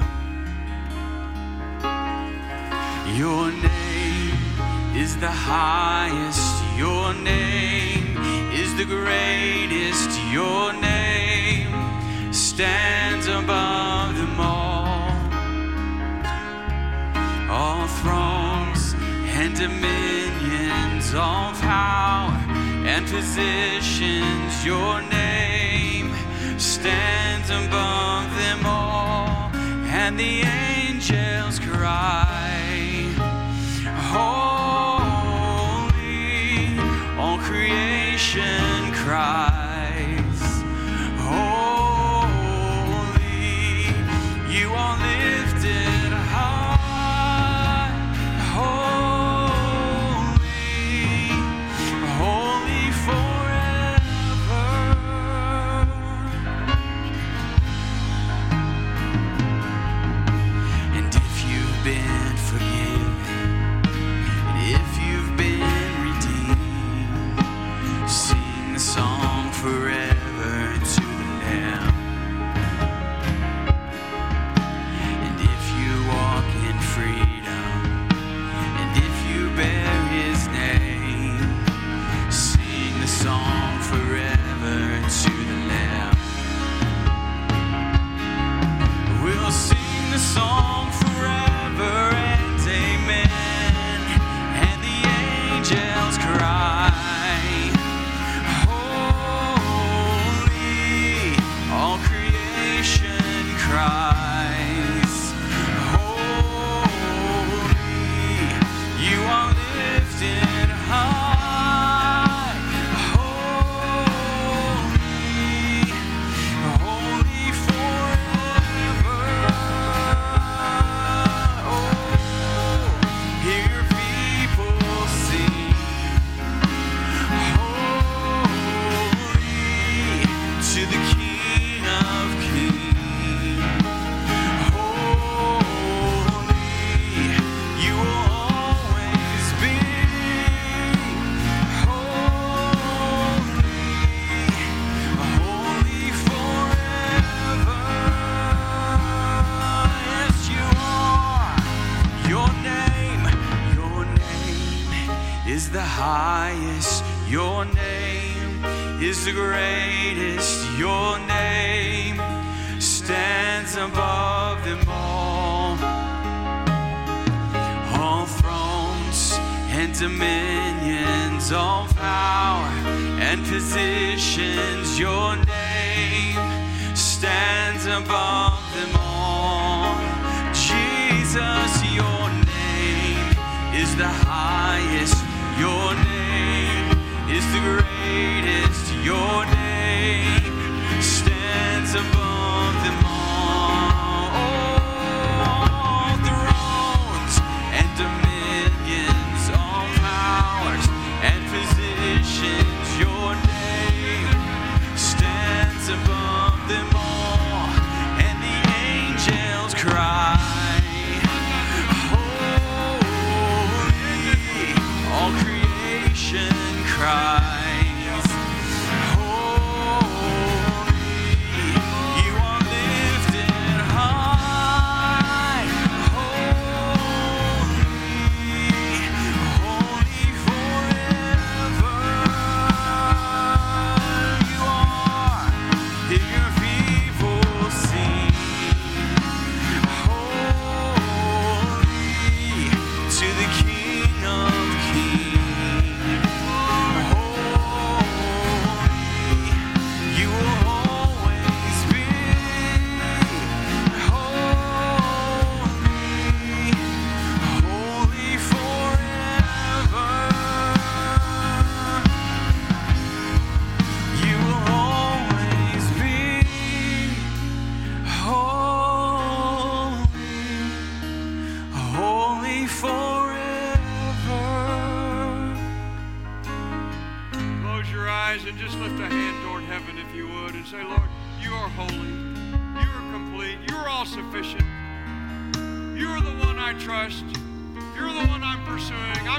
Your 3.16 3.52
name 3.52 4.38
is 4.96 5.18
the 5.18 5.32
highest, 5.32 6.64
your 6.78 7.14
name 7.14 8.18
is 8.54 8.76
the 8.76 8.86
greatest, 8.86 10.10
your 10.32 10.74
name 10.74 11.74
stands 12.34 13.28
above 13.28 14.16
them 14.18 14.40
all 14.40 14.96
all 17.50 17.88
thrones 17.88 18.94
and 19.38 19.56
dominions, 19.56 21.14
all 21.14 21.54
power 21.54 22.35
and 22.88 23.06
positions. 23.08 24.66
Your 24.66 25.02
name 25.02 26.14
stands 26.60 27.50
above 27.50 28.30
them 28.38 28.66
all, 28.66 29.52
and 29.88 30.20
the 30.20 30.42
angels 30.42 30.85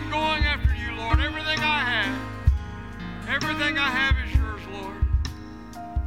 I'm 0.06 0.12
going 0.12 0.44
after 0.44 0.72
you, 0.76 0.94
Lord. 0.96 1.18
Everything 1.18 1.58
I 1.58 1.82
have, 1.82 2.14
everything 3.28 3.76
I 3.76 3.90
have 3.90 4.14
is 4.22 4.30
yours, 4.38 4.62
Lord. 4.70 5.02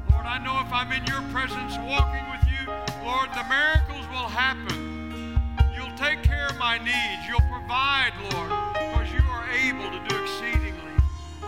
Lord, 0.10 0.26
I 0.26 0.40
know 0.40 0.56
if 0.64 0.72
I'm 0.72 0.90
in 0.94 1.04
your 1.04 1.20
presence 1.36 1.76
walking 1.84 2.24
with 2.32 2.40
you, 2.48 2.64
Lord, 3.04 3.28
the 3.36 3.44
miracles 3.52 4.08
will 4.08 4.32
happen. 4.32 5.36
You'll 5.76 5.92
take 5.98 6.24
care 6.24 6.48
of 6.48 6.58
my 6.58 6.78
needs. 6.78 7.28
You'll 7.28 7.44
provide, 7.52 8.16
Lord, 8.32 8.56
because 8.72 9.12
you 9.12 9.20
are 9.28 9.52
able 9.52 9.92
to 9.92 10.00
do 10.08 10.16
exceedingly, 10.24 10.96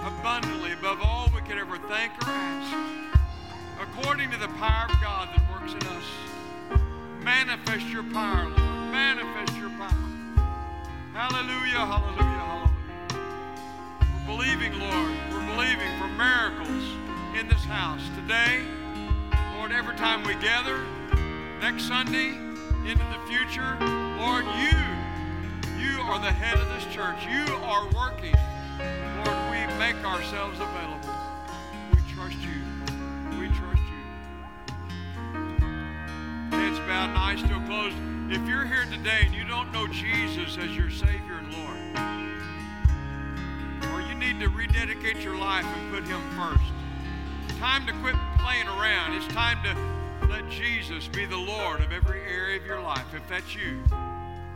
abundantly, 0.03 0.73
above 0.73 0.99
all 1.01 1.31
we 1.33 1.39
could 1.47 1.57
ever 1.57 1.79
think 1.87 2.11
or 2.19 2.27
ask. 2.27 2.75
According 3.79 4.29
to 4.31 4.37
the 4.37 4.51
power 4.59 4.91
of 4.91 4.99
God 4.99 5.29
that 5.31 5.43
works 5.55 5.71
in 5.71 5.87
us. 5.95 6.83
Manifest 7.23 7.87
your 7.87 8.03
power, 8.11 8.43
Lord. 8.43 8.91
Manifest 8.91 9.55
your 9.55 9.69
power. 9.79 10.10
Hallelujah, 11.13 11.85
hallelujah, 11.85 12.23
hallelujah. 12.23 12.71
We're 13.99 14.37
believing, 14.37 14.79
Lord. 14.79 15.11
We're 15.29 15.55
believing 15.55 15.91
for 15.99 16.07
miracles 16.07 16.85
in 17.37 17.49
this 17.49 17.65
house 17.65 18.01
today. 18.15 18.63
Lord, 19.57 19.73
every 19.73 19.97
time 19.97 20.23
we 20.23 20.35
gather, 20.35 20.79
next 21.59 21.83
Sunday, 21.89 22.29
into 22.87 23.03
the 23.11 23.19
future, 23.27 23.75
Lord, 24.23 24.45
you, 24.55 24.71
you 25.83 25.99
are 25.99 26.17
the 26.17 26.31
head 26.31 26.57
of 26.57 26.69
this 26.69 26.85
church. 26.95 27.25
You 27.27 27.43
are 27.55 27.83
working. 27.93 28.35
Lord, 29.25 29.35
we 29.51 29.67
make 29.79 30.01
ourselves 30.05 30.61
available. 30.61 31.13
We 31.91 31.99
trust 32.15 32.37
you. 32.39 32.63
We 33.37 33.47
trust 33.47 33.83
you. 33.83 34.01
Heads 36.51 36.79
bowed 36.87 37.09
and 37.09 37.17
eyes 37.17 37.39
still. 37.39 37.51
If 38.31 38.47
you're 38.47 38.63
here 38.63 38.85
today 38.85 39.23
and 39.25 39.35
you 39.35 39.43
don't 39.43 39.73
know 39.73 39.87
Jesus 39.87 40.57
as 40.57 40.73
your 40.73 40.89
Savior 40.89 41.37
and 41.37 41.51
Lord, 41.51 41.77
or 43.91 44.01
you 44.07 44.15
need 44.15 44.39
to 44.39 44.47
rededicate 44.47 45.17
your 45.17 45.35
life 45.35 45.65
and 45.65 45.93
put 45.93 46.05
Him 46.05 46.21
first, 46.37 46.63
time 47.59 47.85
to 47.87 47.93
quit 47.95 48.15
playing 48.39 48.67
around. 48.67 49.15
It's 49.15 49.27
time 49.33 49.57
to 49.65 50.27
let 50.27 50.49
Jesus 50.49 51.09
be 51.09 51.25
the 51.25 51.35
Lord 51.35 51.81
of 51.81 51.91
every 51.91 52.21
area 52.21 52.57
of 52.57 52.65
your 52.65 52.79
life. 52.81 53.03
If 53.13 53.27
that's 53.27 53.53
you, 53.53 53.83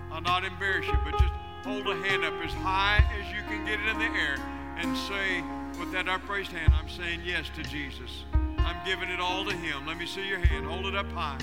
I'll 0.10 0.22
not 0.22 0.46
embarrass 0.46 0.88
you, 0.88 0.98
but 1.04 1.20
just 1.20 1.34
hold 1.66 1.86
a 1.88 1.98
hand 2.08 2.24
up 2.24 2.36
as 2.46 2.54
high 2.54 3.04
as 3.20 3.30
you 3.36 3.42
can 3.50 3.66
get 3.66 3.82
it 3.82 3.88
in 3.88 4.00
the 4.00 4.18
air 4.18 4.38
and 4.78 4.96
say 4.96 5.44
with 5.78 5.92
that 5.92 6.08
upraised 6.08 6.54
hand, 6.54 6.72
I'm 6.80 6.88
saying 6.88 7.24
yes 7.26 7.52
to 7.58 7.64
Jesus. 7.64 8.24
I'm 8.58 8.86
giving 8.86 9.10
it 9.10 9.20
all 9.20 9.44
to 9.44 9.54
Him. 9.54 9.86
Let 9.86 9.98
me 9.98 10.06
see 10.06 10.26
your 10.26 10.40
hand. 10.40 10.66
Hold 10.66 10.86
it 10.86 10.96
up 10.96 11.12
high. 11.12 11.40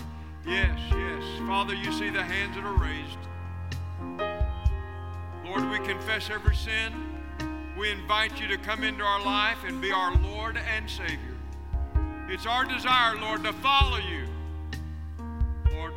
Yes, 0.46 0.78
yes. 0.90 1.22
Father, 1.46 1.74
you 1.74 1.92
see 1.92 2.10
the 2.10 2.22
hands 2.22 2.56
that 2.56 2.64
are 2.64 2.72
raised. 2.72 3.18
Lord, 5.44 5.70
we 5.70 5.78
confess 5.86 6.30
every 6.30 6.56
sin. 6.56 6.92
We 7.78 7.90
invite 7.90 8.40
you 8.40 8.48
to 8.48 8.58
come 8.58 8.82
into 8.82 9.04
our 9.04 9.24
life 9.24 9.58
and 9.66 9.80
be 9.80 9.92
our 9.92 10.16
Lord 10.16 10.56
and 10.56 10.90
Savior. 10.90 11.36
It's 12.28 12.46
our 12.46 12.64
desire, 12.64 13.16
Lord, 13.18 13.44
to 13.44 13.52
follow 13.52 13.98
you. 13.98 14.26
Lord, 15.72 15.92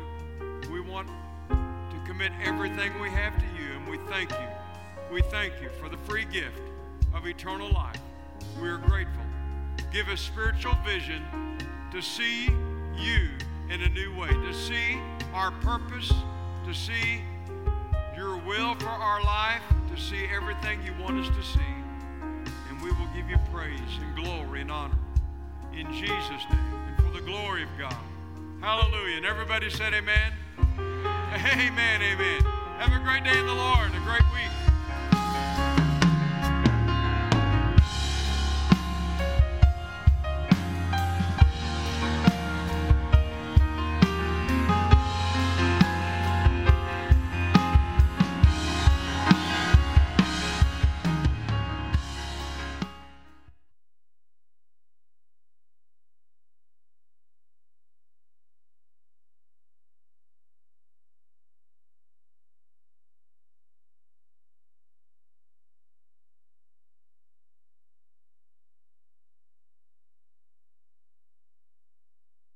we 0.70 0.80
want 0.80 1.08
to 1.08 2.00
commit 2.06 2.32
everything 2.44 3.00
we 3.00 3.10
have 3.10 3.36
to 3.38 3.46
you, 3.60 3.72
and 3.76 3.88
we 3.88 3.98
thank 4.08 4.30
you. 4.30 4.48
We 5.10 5.22
thank 5.22 5.54
you 5.60 5.70
for 5.80 5.88
the 5.88 5.96
free 5.98 6.24
gift 6.24 6.60
of 7.14 7.26
eternal 7.26 7.70
life. 7.72 8.00
We 8.60 8.68
are 8.68 8.78
grateful. 8.78 9.24
Give 9.92 10.08
us 10.08 10.20
spiritual 10.20 10.74
vision 10.84 11.24
to 11.90 12.00
see 12.00 12.46
you 12.96 13.28
in 13.70 13.82
a 13.82 13.88
new 13.88 14.14
way, 14.16 14.28
to 14.28 14.54
see 14.54 14.98
our 15.34 15.50
purpose, 15.50 16.12
to 16.66 16.74
see 16.74 17.22
your 18.16 18.36
will 18.38 18.74
for 18.76 18.88
our 18.88 19.22
life, 19.22 19.62
to 19.94 20.00
see 20.00 20.26
everything 20.34 20.80
you 20.82 20.92
want 21.02 21.18
us 21.18 21.28
to 21.28 21.42
see. 21.42 21.74
And 22.68 22.82
we 22.82 22.90
will 22.90 23.08
give 23.14 23.28
you 23.28 23.38
praise 23.52 23.80
and 24.00 24.16
glory 24.16 24.60
and 24.60 24.70
honor 24.70 24.98
in 25.72 25.92
Jesus' 25.92 26.44
name 26.50 26.74
and 26.88 26.96
for 26.96 27.10
the 27.10 27.24
glory 27.24 27.62
of 27.62 27.68
God. 27.78 27.96
Hallelujah. 28.60 29.18
And 29.18 29.26
everybody 29.26 29.68
said 29.70 29.92
amen. 29.94 30.32
Amen, 31.36 32.02
amen. 32.02 32.42
Have 32.78 32.98
a 32.98 33.04
great 33.04 33.24
day 33.24 33.38
in 33.38 33.46
the 33.46 33.54
Lord, 33.54 33.88
a 33.88 34.00
great 34.06 34.24
week. 34.32 34.65